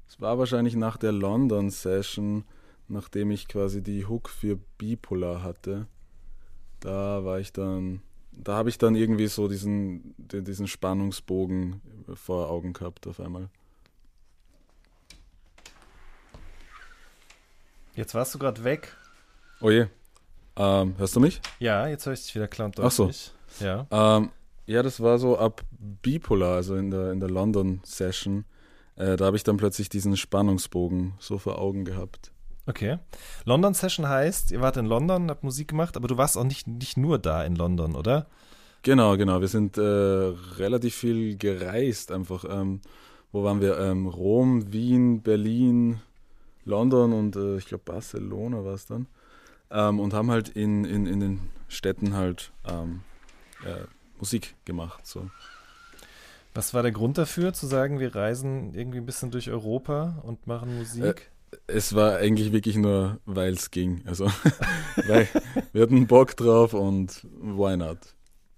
es 0.09 0.21
war 0.21 0.39
wahrscheinlich 0.39 0.77
nach 0.77 0.97
der 0.97 1.13
London-Session, 1.13 2.45
nachdem 2.89 3.31
ich 3.31 3.49
quasi 3.49 3.83
die 3.83 4.07
Hook 4.07 4.29
für 4.29 4.57
Bipolar 4.79 5.43
hatte. 5.43 5.87
Da 6.81 7.25
war 7.25 7.41
ich 7.41 7.53
dann. 7.53 8.03
Da 8.37 8.55
habe 8.57 8.69
ich 8.69 8.79
dann 8.79 8.97
irgendwie 8.97 9.29
so 9.29 9.47
diesen, 9.47 10.15
diesen 10.19 10.67
Spannungsbogen 10.67 11.81
vor 12.15 12.51
Augen 12.51 12.73
gehabt 12.73 13.07
auf 13.07 13.21
einmal. 13.21 13.49
Jetzt 17.95 18.15
warst 18.15 18.35
du 18.35 18.41
gerade 18.41 18.65
weg. 18.65 18.97
Oh 19.61 19.71
je. 19.71 19.87
Ähm, 20.57 20.95
hörst 20.99 21.17
du 21.17 21.21
mich? 21.21 21.41
Ja, 21.59 21.87
jetzt 21.87 22.07
höre 22.07 22.13
ich 22.13 22.23
dich 22.23 22.35
wieder 22.35 22.49
klar 22.49 22.67
und 22.67 22.81
Ach 22.81 22.91
so. 22.91 23.05
deutlich. 23.05 23.33
Ja. 23.61 23.87
Ähm, 23.91 24.31
ja, 24.67 24.83
das 24.83 25.01
war 25.01 25.19
so 25.19 25.39
ab 25.39 25.63
Bipolar, 25.71 26.57
also 26.57 26.77
in 26.77 26.91
der, 26.91 27.13
in 27.13 27.21
der 27.21 27.31
London-Session. 27.31 28.45
Äh, 28.97 29.17
da 29.17 29.27
habe 29.27 29.37
ich 29.37 29.43
dann 29.43 29.57
plötzlich 29.57 29.89
diesen 29.89 30.17
Spannungsbogen 30.17 31.15
so 31.19 31.39
vor 31.39 31.59
Augen 31.59 31.85
gehabt. 31.85 32.33
Okay. 32.67 32.99
London 33.45 33.75
Session 33.75 34.09
heißt, 34.09 34.51
ihr 34.53 34.61
wart 34.61 34.77
in 34.77 34.87
London, 34.87 35.31
habt 35.31 35.45
Musik 35.45 35.69
gemacht, 35.69 35.97
aber 35.97 36.09
du 36.09 36.17
warst 36.17 36.39
auch 36.39 36.45
nicht, 36.45 36.67
nicht 36.67 36.97
nur 36.97 37.19
da 37.19 37.45
in 37.45 37.57
London, 37.57 37.95
oder? 37.95 38.27
Genau, 38.83 39.17
genau. 39.17 39.41
Wir 39.41 39.49
sind 39.49 39.77
äh, 39.77 39.81
relativ 39.83 40.95
viel 40.95 41.37
gereist 41.37 42.13
einfach. 42.13 42.45
Ähm, 42.49 42.81
wo 43.33 43.43
waren 43.45 43.61
wir? 43.61 43.79
Ähm, 43.79 44.07
Rom, 44.07 44.73
Wien, 44.73 45.23
Berlin, 45.23 46.01
London 46.65 47.13
und 47.13 47.37
äh, 47.37 47.57
ich 47.57 47.67
glaube 47.67 47.85
Barcelona 47.85 48.65
war 48.65 48.75
es 48.75 48.87
dann. 48.87 49.07
Ähm, 49.71 50.01
und 50.01 50.15
haben 50.15 50.31
halt 50.31 50.49
in, 50.49 50.85
in, 50.85 51.07
in 51.07 51.21
den 51.21 51.41
Städten 51.69 52.15
halt 52.15 52.53
ähm, 52.69 53.01
äh, 53.65 53.85
Musik 54.19 54.55
gemacht. 54.65 55.07
So. 55.07 55.31
Was 56.55 56.75
war 56.75 56.83
der 56.83 56.93
Grund 56.93 57.19
dafür, 57.19 57.53
zu 57.53 57.67
sagen, 57.67 57.99
wir 57.99 58.15
reisen 58.15 58.75
irgendwie 58.75 58.99
ein 58.99 59.07
bisschen 59.07 59.31
durch 59.31 59.51
Europa 59.51 60.23
und 60.23 60.47
machen 60.47 60.79
Musik? 60.79 61.31
Es 61.67 61.95
war 61.95 62.17
eigentlich 62.17 62.53
wirklich 62.53 62.77
nur, 62.77 63.19
weil 63.27 63.55
es 63.55 63.71
ging. 63.71 64.03
Also, 64.07 64.27
weil 65.07 65.29
wir 65.73 65.83
hatten 65.83 66.07
Bock 66.07 66.37
drauf 66.37 66.75
und 66.75 67.25
why 67.41 67.77
not? 67.77 67.99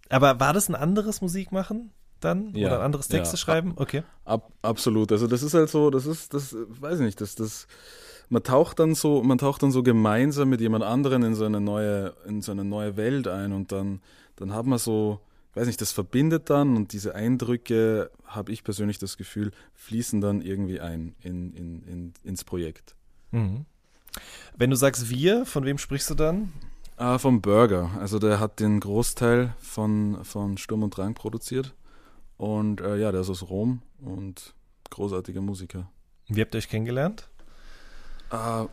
aber 0.08 0.40
war 0.40 0.52
das 0.52 0.68
ein 0.68 0.74
anderes 0.74 1.20
Musikmachen 1.20 1.90
dann? 2.20 2.54
Ja, 2.54 2.68
Oder 2.68 2.78
ein 2.78 2.84
anderes 2.86 3.08
Texte 3.08 3.34
ja. 3.34 3.38
schreiben? 3.38 3.72
Okay. 3.76 4.02
Ab, 4.24 4.52
absolut. 4.62 5.12
Also 5.12 5.26
das 5.26 5.42
ist 5.42 5.54
halt 5.54 5.68
so, 5.68 5.90
das 5.90 6.06
ist, 6.06 6.34
das 6.34 6.52
äh, 6.52 6.58
weiß 6.68 7.00
ich 7.00 7.06
nicht, 7.06 7.20
das, 7.20 7.34
das, 7.34 7.66
man 8.28 8.42
taucht 8.42 8.78
dann 8.78 8.94
so, 8.94 9.22
man 9.22 9.38
taucht 9.38 9.62
dann 9.62 9.70
so 9.70 9.82
gemeinsam 9.82 10.48
mit 10.48 10.60
jemand 10.60 10.84
anderen 10.84 11.22
in 11.22 11.34
so 11.34 11.44
eine 11.44 11.60
neue, 11.60 12.14
in 12.26 12.42
so 12.42 12.52
eine 12.52 12.64
neue 12.64 12.96
Welt 12.96 13.28
ein 13.28 13.52
und 13.52 13.72
dann, 13.72 14.00
dann 14.36 14.52
hat 14.52 14.66
man 14.66 14.78
so, 14.78 15.20
weiß 15.54 15.66
nicht, 15.66 15.80
das 15.80 15.92
verbindet 15.92 16.50
dann 16.50 16.76
und 16.76 16.92
diese 16.92 17.14
Eindrücke, 17.14 18.10
habe 18.24 18.52
ich 18.52 18.64
persönlich 18.64 18.98
das 18.98 19.16
Gefühl, 19.16 19.52
fließen 19.74 20.20
dann 20.20 20.42
irgendwie 20.42 20.80
ein 20.80 21.14
in, 21.22 21.52
in, 21.54 21.82
in, 21.84 22.12
ins 22.24 22.44
Projekt. 22.44 22.94
Mhm. 23.30 23.64
Wenn 24.56 24.70
du 24.70 24.76
sagst 24.76 25.10
wir, 25.10 25.46
von 25.46 25.64
wem 25.64 25.78
sprichst 25.78 26.10
du 26.10 26.14
dann? 26.14 26.52
Ah, 26.96 27.18
vom 27.18 27.42
Burger. 27.42 27.90
Also 28.00 28.18
der 28.18 28.40
hat 28.40 28.58
den 28.58 28.80
Großteil 28.80 29.54
von, 29.58 30.24
von 30.24 30.56
Sturm 30.56 30.82
und 30.82 30.96
Drang 30.96 31.14
produziert. 31.14 31.74
Und 32.38 32.80
äh, 32.80 32.96
ja, 32.96 33.12
der 33.12 33.20
ist 33.20 33.30
aus 33.30 33.48
Rom 33.48 33.82
und 34.00 34.54
großartiger 34.90 35.40
Musiker. 35.40 35.90
Wie 36.28 36.40
habt 36.40 36.54
ihr 36.54 36.58
euch 36.58 36.68
kennengelernt? 36.68 37.28
Ah, 38.30 38.66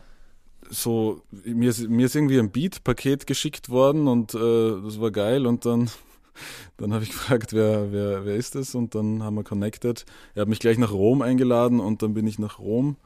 so, 0.70 1.22
mir 1.30 1.70
ist, 1.70 1.88
mir 1.88 2.06
ist 2.06 2.16
irgendwie 2.16 2.38
ein 2.38 2.50
Beat-Paket 2.50 3.26
geschickt 3.26 3.68
worden 3.68 4.08
und 4.08 4.34
äh, 4.34 4.82
das 4.82 5.00
war 5.00 5.10
geil 5.10 5.46
und 5.46 5.64
dann, 5.66 5.90
dann 6.76 6.92
habe 6.92 7.04
ich 7.04 7.10
gefragt, 7.10 7.52
wer, 7.52 7.92
wer, 7.92 8.24
wer 8.24 8.34
ist 8.34 8.54
das 8.54 8.74
und 8.74 8.94
dann 8.94 9.22
haben 9.22 9.34
wir 9.36 9.44
connected. 9.44 10.04
Er 10.34 10.42
hat 10.42 10.48
mich 10.48 10.58
gleich 10.58 10.78
nach 10.78 10.92
Rom 10.92 11.22
eingeladen 11.22 11.80
und 11.80 12.02
dann 12.02 12.14
bin 12.14 12.26
ich 12.26 12.38
nach 12.38 12.58
Rom 12.58 12.96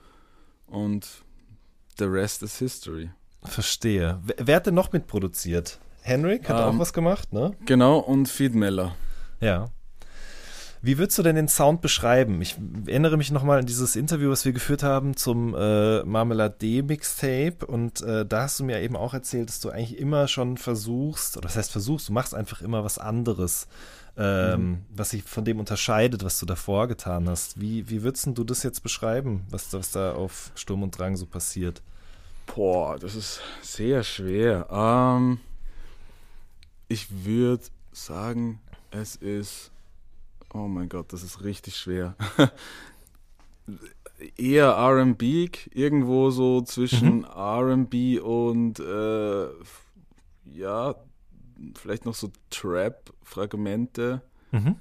und 0.66 1.06
the 1.98 2.04
rest 2.04 2.42
is 2.42 2.58
history. 2.58 3.10
Verstehe. 3.44 4.20
Wer, 4.36 4.56
hat 4.56 4.66
denn 4.66 4.74
noch 4.74 4.92
mitproduziert? 4.92 5.78
Henrik 6.02 6.48
hat 6.48 6.56
Ähm, 6.56 6.76
auch 6.76 6.78
was 6.78 6.92
gemacht, 6.92 7.32
ne? 7.32 7.52
Genau, 7.66 7.98
und 7.98 8.28
Feed 8.28 8.54
Meller. 8.54 8.94
Ja. 9.40 9.70
Wie 10.80 10.98
würdest 10.98 11.18
du 11.18 11.22
denn 11.22 11.36
den 11.36 11.48
Sound 11.48 11.80
beschreiben? 11.80 12.40
Ich 12.40 12.56
erinnere 12.86 13.16
mich 13.16 13.30
nochmal 13.30 13.58
an 13.58 13.66
dieses 13.66 13.96
Interview, 13.96 14.30
was 14.30 14.44
wir 14.44 14.52
geführt 14.52 14.82
haben 14.82 15.16
zum 15.16 15.54
äh, 15.54 16.04
Marmelade 16.04 16.82
Mixtape 16.82 17.66
und 17.66 18.00
äh, 18.02 18.24
da 18.24 18.42
hast 18.42 18.60
du 18.60 18.64
mir 18.64 18.80
eben 18.80 18.96
auch 18.96 19.14
erzählt, 19.14 19.48
dass 19.48 19.60
du 19.60 19.70
eigentlich 19.70 19.98
immer 19.98 20.28
schon 20.28 20.56
versuchst, 20.56 21.36
oder 21.36 21.48
das 21.48 21.56
heißt 21.56 21.72
versuchst, 21.72 22.08
du 22.08 22.12
machst 22.12 22.34
einfach 22.34 22.62
immer 22.62 22.84
was 22.84 22.98
anderes, 22.98 23.66
ähm, 24.16 24.82
was 24.90 25.10
sich 25.10 25.22
von 25.22 25.44
dem 25.44 25.60
unterscheidet, 25.60 26.24
was 26.24 26.38
du 26.40 26.46
davor 26.46 26.88
getan 26.88 27.28
hast. 27.28 27.60
Wie, 27.60 27.88
wie 27.88 28.02
würdest 28.02 28.26
du 28.26 28.44
das 28.44 28.62
jetzt 28.62 28.82
beschreiben, 28.82 29.46
was, 29.50 29.72
was 29.72 29.90
da 29.90 30.12
auf 30.12 30.50
Sturm 30.54 30.82
und 30.82 30.98
Drang 30.98 31.16
so 31.16 31.26
passiert? 31.26 31.82
Boah, 32.54 32.98
das 32.98 33.14
ist 33.14 33.40
sehr 33.62 34.02
schwer. 34.02 34.66
Ähm, 34.70 35.38
ich 36.88 37.24
würde 37.24 37.64
sagen, 37.92 38.60
es 38.90 39.16
ist. 39.16 39.70
Oh 40.58 40.66
mein 40.66 40.88
Gott, 40.88 41.12
das 41.12 41.22
ist 41.22 41.44
richtig 41.44 41.76
schwer. 41.76 42.16
Eher 44.36 44.76
RB, 44.76 45.22
irgendwo 45.72 46.30
so 46.30 46.60
zwischen 46.62 47.24
RB 47.24 48.20
und 48.20 48.80
äh, 48.80 49.46
ja, 50.52 50.94
vielleicht 51.76 52.04
noch 52.04 52.14
so 52.14 52.32
Trap-Fragmente. 52.50 54.20
Mhm. 54.50 54.74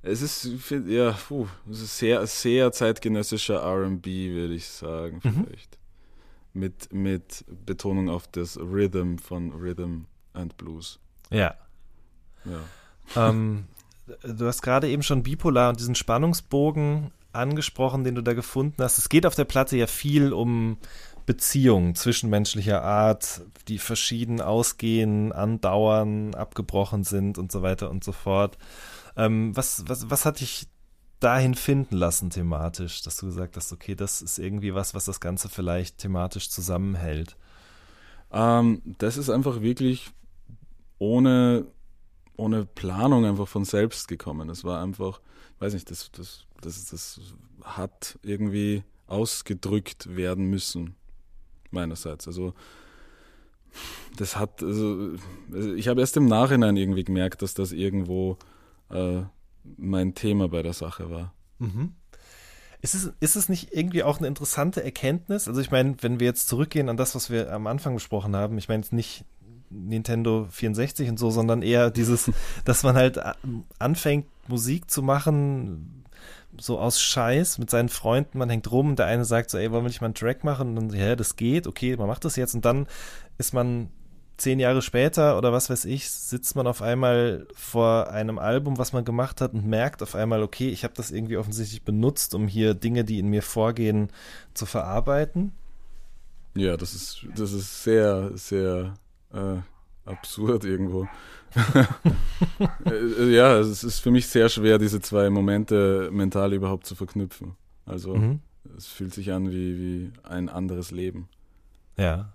Es 0.00 0.22
ist, 0.22 0.48
ja, 0.86 1.10
puh, 1.12 1.46
es 1.70 1.82
ist 1.82 1.98
sehr, 1.98 2.26
sehr 2.26 2.72
zeitgenössischer 2.72 3.62
RB, 3.62 4.06
würde 4.06 4.54
ich 4.54 4.66
sagen, 4.66 5.20
Mhm. 5.22 5.44
vielleicht. 5.44 5.78
mit, 6.54 6.90
mit 6.92 7.44
Betonung 7.66 8.08
auf 8.08 8.26
das 8.28 8.56
Rhythm 8.58 9.18
von 9.18 9.52
Rhythm 9.52 10.04
and 10.32 10.56
Blues. 10.56 10.98
Ja. 11.30 11.54
Ja. 12.46 13.28
ähm, 13.28 13.66
du 14.22 14.46
hast 14.46 14.62
gerade 14.62 14.88
eben 14.88 15.02
schon 15.02 15.22
bipolar 15.22 15.70
und 15.70 15.80
diesen 15.80 15.94
Spannungsbogen 15.94 17.10
angesprochen, 17.32 18.04
den 18.04 18.14
du 18.14 18.22
da 18.22 18.34
gefunden 18.34 18.82
hast. 18.82 18.98
Es 18.98 19.08
geht 19.08 19.26
auf 19.26 19.34
der 19.34 19.44
Platte 19.44 19.76
ja 19.76 19.86
viel 19.86 20.32
um 20.32 20.78
Beziehungen 21.26 21.94
zwischenmenschlicher 21.94 22.82
Art, 22.82 23.42
die 23.68 23.78
verschieden 23.78 24.40
ausgehen, 24.40 25.30
andauern, 25.32 26.34
abgebrochen 26.34 27.04
sind 27.04 27.36
und 27.36 27.52
so 27.52 27.60
weiter 27.62 27.90
und 27.90 28.02
so 28.02 28.12
fort. 28.12 28.56
Ähm, 29.16 29.54
was, 29.54 29.84
was, 29.86 30.10
was 30.10 30.24
hat 30.24 30.40
dich 30.40 30.68
dahin 31.20 31.54
finden 31.54 31.96
lassen 31.96 32.30
thematisch, 32.30 33.02
dass 33.02 33.16
du 33.16 33.26
gesagt 33.26 33.56
hast, 33.56 33.72
okay, 33.72 33.94
das 33.94 34.22
ist 34.22 34.38
irgendwie 34.38 34.74
was, 34.74 34.94
was 34.94 35.04
das 35.04 35.20
Ganze 35.20 35.48
vielleicht 35.48 35.98
thematisch 35.98 36.48
zusammenhält? 36.48 37.36
Ähm, 38.32 38.80
das 38.98 39.16
ist 39.16 39.28
einfach 39.28 39.60
wirklich 39.60 40.10
ohne, 40.98 41.66
ohne 42.38 42.64
Planung 42.64 43.26
einfach 43.26 43.48
von 43.48 43.64
selbst 43.64 44.08
gekommen. 44.08 44.48
Es 44.48 44.64
war 44.64 44.82
einfach, 44.82 45.20
weiß 45.58 45.74
nicht, 45.74 45.90
das, 45.90 46.10
das, 46.12 46.46
das, 46.60 46.86
das 46.86 47.20
hat 47.62 48.18
irgendwie 48.22 48.84
ausgedrückt 49.06 50.14
werden 50.16 50.48
müssen, 50.48 50.94
meinerseits. 51.70 52.26
Also 52.26 52.54
das 54.16 54.36
hat, 54.36 54.62
also 54.62 55.14
ich 55.76 55.88
habe 55.88 56.00
erst 56.00 56.16
im 56.16 56.26
Nachhinein 56.26 56.76
irgendwie 56.76 57.04
gemerkt, 57.04 57.42
dass 57.42 57.54
das 57.54 57.72
irgendwo 57.72 58.38
äh, 58.90 59.22
mein 59.76 60.14
Thema 60.14 60.48
bei 60.48 60.62
der 60.62 60.72
Sache 60.72 61.10
war. 61.10 61.34
Mhm. 61.58 61.94
Ist 62.80 62.94
es, 62.94 63.12
ist 63.18 63.34
es 63.34 63.48
nicht 63.48 63.72
irgendwie 63.72 64.04
auch 64.04 64.18
eine 64.18 64.28
interessante 64.28 64.84
Erkenntnis? 64.84 65.48
Also 65.48 65.60
ich 65.60 65.72
meine, 65.72 65.96
wenn 66.00 66.20
wir 66.20 66.28
jetzt 66.28 66.46
zurückgehen 66.46 66.88
an 66.88 66.96
das, 66.96 67.16
was 67.16 67.28
wir 67.30 67.52
am 67.52 67.66
Anfang 67.66 67.94
besprochen 67.94 68.36
haben, 68.36 68.56
ich 68.56 68.68
meine 68.68 68.84
nicht 68.92 69.24
Nintendo 69.70 70.46
64 70.50 71.08
und 71.08 71.18
so, 71.18 71.30
sondern 71.30 71.62
eher 71.62 71.90
dieses, 71.90 72.30
dass 72.64 72.82
man 72.82 72.96
halt 72.96 73.20
anfängt, 73.78 74.26
Musik 74.48 74.90
zu 74.90 75.02
machen, 75.02 76.04
so 76.60 76.78
aus 76.78 77.00
Scheiß 77.00 77.58
mit 77.58 77.70
seinen 77.70 77.88
Freunden, 77.88 78.38
man 78.38 78.50
hängt 78.50 78.70
rum 78.70 78.90
und 78.90 78.98
der 78.98 79.06
eine 79.06 79.24
sagt 79.24 79.50
so, 79.50 79.58
ey, 79.58 79.70
wollen 79.70 79.84
wir 79.84 79.88
nicht 79.88 80.00
mal 80.00 80.06
einen 80.06 80.14
Track 80.14 80.44
machen? 80.44 80.76
Und 80.76 80.92
dann, 80.92 81.00
ja, 81.00 81.16
das 81.16 81.36
geht, 81.36 81.66
okay, 81.66 81.96
man 81.96 82.08
macht 82.08 82.24
das 82.24 82.36
jetzt 82.36 82.54
und 82.54 82.64
dann 82.64 82.86
ist 83.36 83.54
man 83.54 83.90
zehn 84.38 84.60
Jahre 84.60 84.82
später 84.82 85.36
oder 85.36 85.52
was 85.52 85.68
weiß 85.68 85.84
ich, 85.84 86.10
sitzt 86.10 86.56
man 86.56 86.66
auf 86.66 86.80
einmal 86.80 87.46
vor 87.54 88.10
einem 88.10 88.38
Album, 88.38 88.78
was 88.78 88.92
man 88.92 89.04
gemacht 89.04 89.40
hat 89.40 89.52
und 89.52 89.66
merkt 89.66 90.02
auf 90.02 90.14
einmal, 90.14 90.42
okay, 90.42 90.68
ich 90.68 90.84
habe 90.84 90.94
das 90.96 91.10
irgendwie 91.10 91.36
offensichtlich 91.36 91.82
benutzt, 91.82 92.34
um 92.34 92.46
hier 92.48 92.74
Dinge, 92.74 93.04
die 93.04 93.18
in 93.18 93.28
mir 93.28 93.42
vorgehen, 93.42 94.10
zu 94.54 94.64
verarbeiten. 94.64 95.52
Ja, 96.54 96.76
das 96.76 96.94
ist, 96.94 97.26
das 97.36 97.52
ist 97.52 97.82
sehr, 97.82 98.30
sehr 98.36 98.94
äh, 99.32 99.60
absurd 100.04 100.64
irgendwo. 100.64 101.06
Äh, 102.84 103.34
ja, 103.34 103.58
es 103.58 103.84
ist 103.84 104.00
für 104.00 104.10
mich 104.10 104.26
sehr 104.26 104.48
schwer, 104.48 104.78
diese 104.78 105.00
zwei 105.00 105.30
Momente 105.30 106.10
mental 106.12 106.52
überhaupt 106.52 106.86
zu 106.86 106.94
verknüpfen. 106.94 107.56
Also 107.86 108.14
mhm. 108.14 108.40
es 108.76 108.86
fühlt 108.86 109.14
sich 109.14 109.32
an 109.32 109.50
wie, 109.50 109.78
wie 109.78 110.12
ein 110.24 110.48
anderes 110.48 110.90
Leben. 110.90 111.28
Ja. 111.96 112.32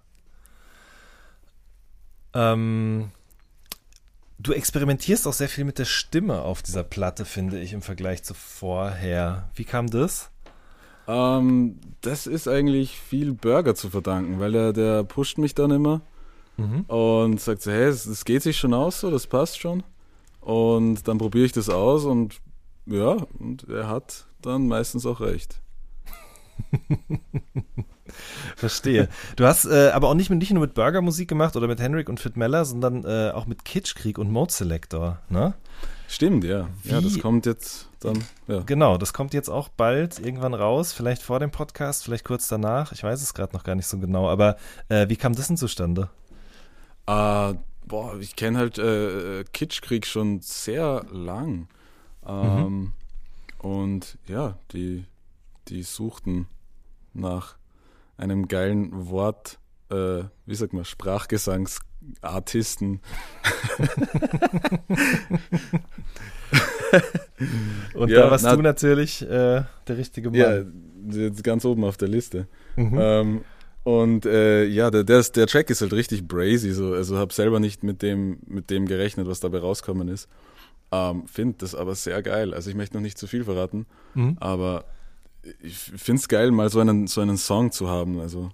Ähm, 2.33 3.11
du 4.39 4.53
experimentierst 4.53 5.27
auch 5.27 5.33
sehr 5.33 5.49
viel 5.49 5.63
mit 5.63 5.77
der 5.77 5.85
Stimme 5.85 6.41
auf 6.41 6.63
dieser 6.63 6.83
Platte, 6.83 7.25
finde 7.25 7.59
ich, 7.59 7.73
im 7.73 7.81
Vergleich 7.81 8.23
zu 8.23 8.33
vorher. 8.33 9.49
Wie 9.55 9.65
kam 9.65 9.89
das? 9.89 10.31
Ähm, 11.07 11.79
das 12.01 12.27
ist 12.27 12.47
eigentlich 12.47 12.97
viel 12.97 13.33
Burger 13.33 13.75
zu 13.75 13.89
verdanken, 13.89 14.39
weil 14.39 14.55
er, 14.55 14.73
der 14.73 15.03
pusht 15.03 15.37
mich 15.37 15.53
dann 15.53 15.71
immer 15.71 16.01
mhm. 16.57 16.81
und 16.81 17.39
sagt 17.39 17.61
so, 17.61 17.71
hey, 17.71 17.85
das 17.87 18.25
geht 18.25 18.43
sich 18.43 18.57
schon 18.57 18.73
aus 18.73 18.99
so, 18.99 19.11
das 19.11 19.27
passt 19.27 19.59
schon. 19.59 19.83
Und 20.41 21.07
dann 21.07 21.17
probiere 21.17 21.45
ich 21.45 21.51
das 21.51 21.69
aus 21.69 22.05
und 22.05 22.41
ja, 22.85 23.17
und 23.39 23.67
er 23.69 23.87
hat 23.87 24.25
dann 24.41 24.67
meistens 24.67 25.05
auch 25.05 25.21
recht. 25.21 25.61
Verstehe. 28.55 29.09
Du 29.35 29.45
hast 29.45 29.65
äh, 29.65 29.89
aber 29.93 30.09
auch 30.09 30.13
nicht, 30.13 30.29
mit, 30.29 30.39
nicht 30.39 30.51
nur 30.51 30.61
mit 30.61 30.73
Burgermusik 30.73 31.27
gemacht 31.27 31.55
oder 31.55 31.67
mit 31.67 31.79
Henrik 31.79 32.09
und 32.09 32.19
Fit 32.19 32.37
Meller, 32.37 32.65
sondern 32.65 33.05
äh, 33.05 33.31
auch 33.31 33.47
mit 33.47 33.65
Kitschkrieg 33.65 34.17
und 34.17 34.31
Mode 34.31 34.51
Selector, 34.51 35.19
ne? 35.29 35.53
Stimmt, 36.07 36.43
ja. 36.43 36.67
Wie, 36.83 36.91
ja, 36.91 37.01
das 37.01 37.19
kommt 37.19 37.45
jetzt 37.45 37.89
dann. 37.99 38.23
Ja. 38.47 38.59
Genau, 38.65 38.97
das 38.97 39.13
kommt 39.13 39.33
jetzt 39.33 39.49
auch 39.49 39.69
bald 39.69 40.19
irgendwann 40.19 40.53
raus, 40.53 40.93
vielleicht 40.93 41.23
vor 41.23 41.39
dem 41.39 41.49
Podcast, 41.49 42.03
vielleicht 42.03 42.25
kurz 42.25 42.47
danach. 42.47 42.91
Ich 42.91 43.01
weiß 43.01 43.21
es 43.21 43.33
gerade 43.33 43.53
noch 43.53 43.63
gar 43.63 43.75
nicht 43.75 43.87
so 43.87 43.97
genau, 43.97 44.29
aber 44.29 44.57
äh, 44.89 45.09
wie 45.09 45.15
kam 45.15 45.33
das 45.33 45.47
denn 45.47 45.57
zustande? 45.57 46.09
Uh, 47.09 47.55
boah, 47.85 48.17
ich 48.19 48.35
kenne 48.35 48.59
halt 48.59 48.77
äh, 48.77 49.43
Kitschkrieg 49.51 50.05
schon 50.05 50.41
sehr 50.41 51.03
lang. 51.11 51.67
Ähm, 52.25 52.65
mhm. 52.65 52.93
Und 53.59 54.17
ja, 54.27 54.57
die, 54.71 55.05
die 55.67 55.83
suchten 55.83 56.47
nach 57.13 57.57
einem 58.17 58.47
geilen 58.47 59.09
Wort, 59.09 59.59
äh, 59.89 60.23
wie 60.45 60.55
sagt 60.55 60.71
man, 60.73 60.85
Sprachgesangsartisten. 60.85 63.01
Und 67.93 68.09
ja, 68.09 68.21
da 68.21 68.31
warst 68.31 68.45
na, 68.45 68.55
du 68.55 68.61
natürlich 68.61 69.21
äh, 69.23 69.63
der 69.87 69.97
richtige 69.97 70.29
Mann. 70.29 70.39
Ja, 70.39 70.63
jetzt 71.09 71.43
ganz 71.43 71.65
oben 71.65 71.83
auf 71.83 71.97
der 71.97 72.07
Liste. 72.07 72.47
Mhm. 72.75 72.97
Ähm, 72.99 73.41
und 73.84 74.25
äh, 74.25 74.65
ja, 74.65 74.89
der, 74.89 75.03
der, 75.03 75.21
der, 75.23 75.47
Track 75.47 75.69
ist 75.69 75.81
halt 75.81 75.93
richtig 75.93 76.27
brazy. 76.27 76.71
So. 76.71 76.93
Also 76.93 77.17
habe 77.17 77.34
selber 77.34 77.59
nicht 77.59 77.84
mit 77.84 78.01
dem, 78.01 78.39
mit 78.47 78.69
dem 78.69 78.86
gerechnet, 78.86 79.27
was 79.27 79.41
dabei 79.41 79.59
rauskommen 79.59 80.07
ist. 80.07 80.29
Ähm, 80.91 81.27
Finde 81.27 81.55
das 81.59 81.75
aber 81.75 81.95
sehr 81.95 82.21
geil. 82.21 82.53
Also 82.53 82.69
ich 82.69 82.75
möchte 82.75 82.95
noch 82.95 83.01
nicht 83.01 83.17
zu 83.17 83.27
viel 83.27 83.43
verraten, 83.43 83.86
mhm. 84.13 84.38
aber 84.39 84.86
ich 85.61 85.77
finde 85.77 86.19
es 86.21 86.27
geil, 86.29 86.51
mal 86.51 86.69
so 86.69 86.79
einen, 86.79 87.07
so 87.07 87.19
einen 87.19 87.38
Song 87.38 87.71
zu 87.71 87.89
haben. 87.89 88.19
Also 88.19 88.51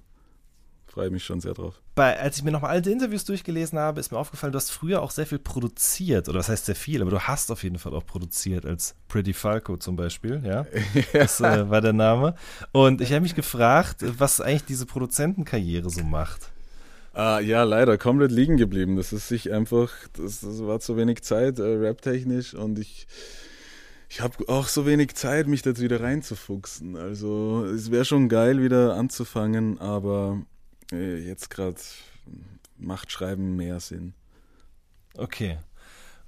freue 0.99 1.09
mich 1.11 1.23
schon 1.23 1.39
sehr 1.39 1.53
drauf. 1.53 1.81
Bei, 1.95 2.19
als 2.19 2.37
ich 2.37 2.43
mir 2.43 2.51
nochmal 2.51 2.71
alte 2.71 2.91
Interviews 2.91 3.23
durchgelesen 3.23 3.79
habe, 3.79 3.99
ist 3.99 4.11
mir 4.11 4.17
aufgefallen, 4.17 4.51
du 4.51 4.57
hast 4.57 4.71
früher 4.71 5.01
auch 5.01 5.11
sehr 5.11 5.25
viel 5.25 5.39
produziert. 5.39 6.27
Oder 6.27 6.39
was 6.39 6.49
heißt 6.49 6.65
sehr 6.65 6.75
viel, 6.75 7.01
aber 7.01 7.11
du 7.11 7.21
hast 7.21 7.51
auf 7.51 7.63
jeden 7.63 7.79
Fall 7.79 7.93
auch 7.93 8.05
produziert, 8.05 8.65
als 8.65 8.95
Pretty 9.07 9.33
Falco 9.33 9.77
zum 9.77 9.95
Beispiel, 9.95 10.41
ja. 10.45 10.65
Das 11.13 11.39
äh, 11.39 11.69
war 11.69 11.79
der 11.79 11.93
Name. 11.93 12.35
Und 12.73 12.99
ich 12.99 13.11
habe 13.11 13.21
mich 13.21 13.35
gefragt, 13.35 14.03
was 14.17 14.41
eigentlich 14.41 14.65
diese 14.65 14.85
Produzentenkarriere 14.85 15.89
so 15.89 16.03
macht. 16.03 16.51
Ah, 17.13 17.39
ja, 17.39 17.63
leider 17.63 17.97
komplett 17.97 18.31
liegen 18.31 18.57
geblieben. 18.57 18.97
Das 18.97 19.13
ist 19.13 19.27
sich 19.29 19.51
einfach, 19.51 19.91
das, 20.13 20.41
das 20.41 20.61
war 20.61 20.79
zu 20.79 20.97
wenig 20.97 21.21
Zeit, 21.23 21.59
äh, 21.59 21.87
raptechnisch 21.87 22.53
und 22.53 22.77
ich 22.77 23.07
ich 24.11 24.21
habe 24.21 24.43
auch 24.47 24.67
so 24.67 24.87
wenig 24.87 25.13
Zeit, 25.13 25.47
mich 25.47 25.61
da 25.61 25.77
wieder 25.77 26.01
reinzufuchsen. 26.01 26.95
Also 26.95 27.63
es 27.65 27.91
wäre 27.91 28.05
schon 28.05 28.27
geil, 28.27 28.61
wieder 28.61 28.95
anzufangen, 28.95 29.79
aber 29.79 30.41
jetzt 30.91 31.49
gerade 31.49 31.79
macht 32.77 33.11
Schreiben 33.11 33.55
mehr 33.55 33.79
Sinn. 33.79 34.13
Okay. 35.15 35.57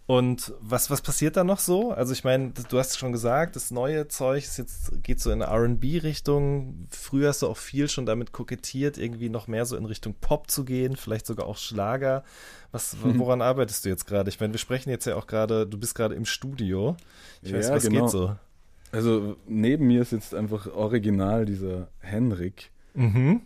Und 0.08 0.54
was, 0.60 0.90
was 0.90 1.02
passiert 1.02 1.38
da 1.38 1.46
noch 1.46 1.60
so? 1.60 1.92
Also 1.92 2.12
ich 2.12 2.26
meine, 2.26 2.52
du 2.70 2.80
hast 2.80 2.98
schon 2.98 3.14
gesagt, 3.14 3.56
das 3.56 3.72
neue 3.72 4.10
Zeug 4.10 4.44
ist 4.44 4.58
jetzt, 4.58 5.04
geht 5.04 5.22
so 5.22 5.32
in 5.32 5.42
eine 5.42 5.54
RB-Richtung. 5.54 6.88
Früher 6.90 7.30
hast 7.30 7.44
du 7.44 7.48
auch 7.48 7.56
viel 7.56 7.88
schon 7.88 8.06
damit 8.06 8.34
kokettiert, 8.34 8.98
irgendwie 8.98 9.30
noch 9.30 9.48
mehr 9.48 9.66
so 9.66 9.78
in 9.78 9.86
Richtung 9.86 10.16
Pop 10.20 10.52
zu 10.52 10.66
gehen, 10.66 10.98
vielleicht 10.98 11.26
sogar 11.26 11.46
auch 11.46 11.58
Schlager. 11.58 12.26
Was, 12.74 12.98
woran 13.02 13.42
arbeitest 13.42 13.86
du 13.86 13.90
jetzt 13.90 14.06
gerade? 14.06 14.30
Ich 14.30 14.40
meine, 14.40 14.54
wir 14.54 14.60
sprechen 14.60 14.90
jetzt 14.90 15.06
ja 15.06 15.16
auch 15.16 15.28
gerade, 15.28 15.66
du 15.66 15.78
bist 15.78 15.96
gerade 15.96 16.16
im 16.16 16.26
Studio. 16.26 16.98
Ich 17.42 17.54
weiß, 17.54 17.70
ja, 17.70 17.76
was 17.76 17.84
genau. 17.84 18.02
geht 18.02 18.10
so? 18.10 18.36
Also 18.92 19.38
neben 19.48 19.88
mir 19.88 20.04
sitzt 20.04 20.36
einfach 20.36 20.68
original 20.68 21.46
dieser 21.46 21.88
Henrik, 22.00 22.72
mhm. 22.96 23.44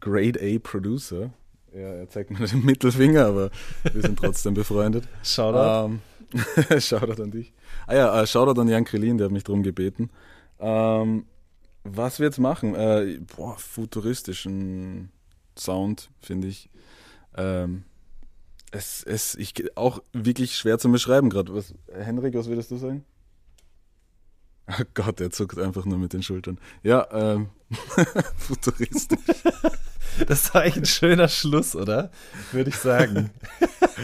Grade 0.00 0.40
A 0.40 0.58
Producer. 0.58 1.30
Ja, 1.72 1.92
er 1.92 2.08
zeigt 2.08 2.30
mir 2.30 2.46
den 2.46 2.64
Mittelfinger, 2.64 3.26
aber 3.26 3.50
wir 3.92 4.02
sind 4.02 4.18
trotzdem 4.18 4.54
befreundet. 4.54 5.04
Shoutout. 5.22 5.94
Ähm, 6.72 6.80
Shoutout 6.80 7.22
an 7.22 7.30
dich. 7.30 7.52
Ah 7.86 7.94
ja, 7.94 8.22
äh, 8.22 8.26
Shoutout 8.26 8.60
an 8.60 8.68
Jan 8.68 8.84
Krillin, 8.84 9.18
der 9.18 9.26
hat 9.26 9.32
mich 9.32 9.44
darum 9.44 9.62
gebeten. 9.62 10.10
Ähm, 10.58 11.26
was 11.84 12.18
wir 12.18 12.26
jetzt 12.26 12.38
machen? 12.38 12.74
Äh, 12.74 13.20
boah, 13.36 13.56
futuristischen 13.58 15.10
Sound, 15.56 16.10
finde 16.20 16.48
ich. 16.48 16.68
Ähm, 17.36 17.84
es, 18.72 19.02
es, 19.04 19.34
ich, 19.36 19.76
auch 19.76 20.02
wirklich 20.12 20.56
schwer 20.56 20.78
zu 20.78 20.90
beschreiben 20.90 21.30
gerade. 21.30 21.54
Was, 21.54 21.74
Henrik, 21.92 22.34
was 22.34 22.48
würdest 22.48 22.70
du 22.70 22.76
sagen? 22.76 23.04
Oh 24.68 24.82
Gott, 24.94 25.20
er 25.20 25.30
zuckt 25.30 25.58
einfach 25.58 25.84
nur 25.84 25.98
mit 25.98 26.12
den 26.12 26.22
Schultern. 26.22 26.58
Ja, 26.82 27.06
ähm, 27.12 27.48
futuristisch. 28.36 29.18
Das 30.26 30.52
war 30.54 30.62
eigentlich 30.62 30.76
ein 30.76 30.86
schöner 30.86 31.28
Schluss, 31.28 31.76
oder? 31.76 32.10
Würde 32.52 32.70
ich 32.70 32.76
sagen. 32.76 33.30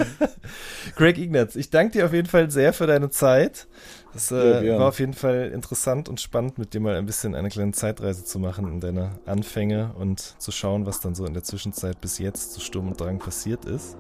Greg 0.97 1.19
Ignatz, 1.19 1.57
ich 1.57 1.71
danke 1.71 1.93
dir 1.93 2.07
auf 2.07 2.13
jeden 2.13 2.29
Fall 2.29 2.51
sehr 2.51 2.73
für 2.73 2.87
deine 2.87 3.11
Zeit. 3.11 3.67
Es 4.15 4.31
äh, 4.31 4.67
ja, 4.67 4.79
war 4.79 4.89
auf 4.89 5.01
jeden 5.01 5.15
Fall 5.15 5.51
interessant 5.55 6.09
und 6.09 6.21
spannend, 6.21 6.59
mit 6.59 6.75
dir 6.75 6.81
mal 6.81 6.97
ein 6.97 7.07
bisschen 7.07 7.35
eine 7.35 7.49
kleine 7.49 7.73
Zeitreise 7.73 8.25
zu 8.25 8.39
machen 8.39 8.69
in 8.69 8.81
deine 8.81 9.19
Anfänge 9.25 9.95
und 9.99 10.21
zu 10.21 10.53
schauen, 10.53 10.85
was 10.85 11.01
dann 11.01 11.15
so 11.15 11.25
in 11.25 11.33
der 11.33 11.45
Zwischenzeit 11.45 12.01
bis 12.01 12.19
jetzt 12.19 12.53
zu 12.53 12.61
Sturm 12.61 12.89
und 12.89 13.01
Drang 13.01 13.19
passiert 13.19 13.65
ist. 13.65 13.97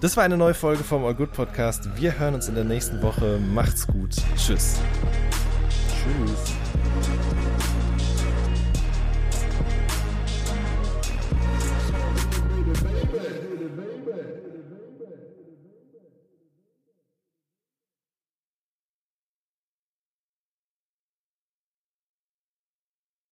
Das 0.00 0.16
war 0.16 0.24
eine 0.24 0.36
neue 0.36 0.54
Folge 0.54 0.82
vom 0.82 1.04
All 1.04 1.14
Good 1.14 1.32
Podcast. 1.32 1.88
Wir 1.96 2.18
hören 2.18 2.34
uns 2.34 2.48
in 2.48 2.56
der 2.56 2.64
nächsten 2.64 3.00
Woche. 3.02 3.38
Macht's 3.38 3.86
gut. 3.86 4.16
Tschüss. 4.36 4.80
Tschüss. 5.98 6.54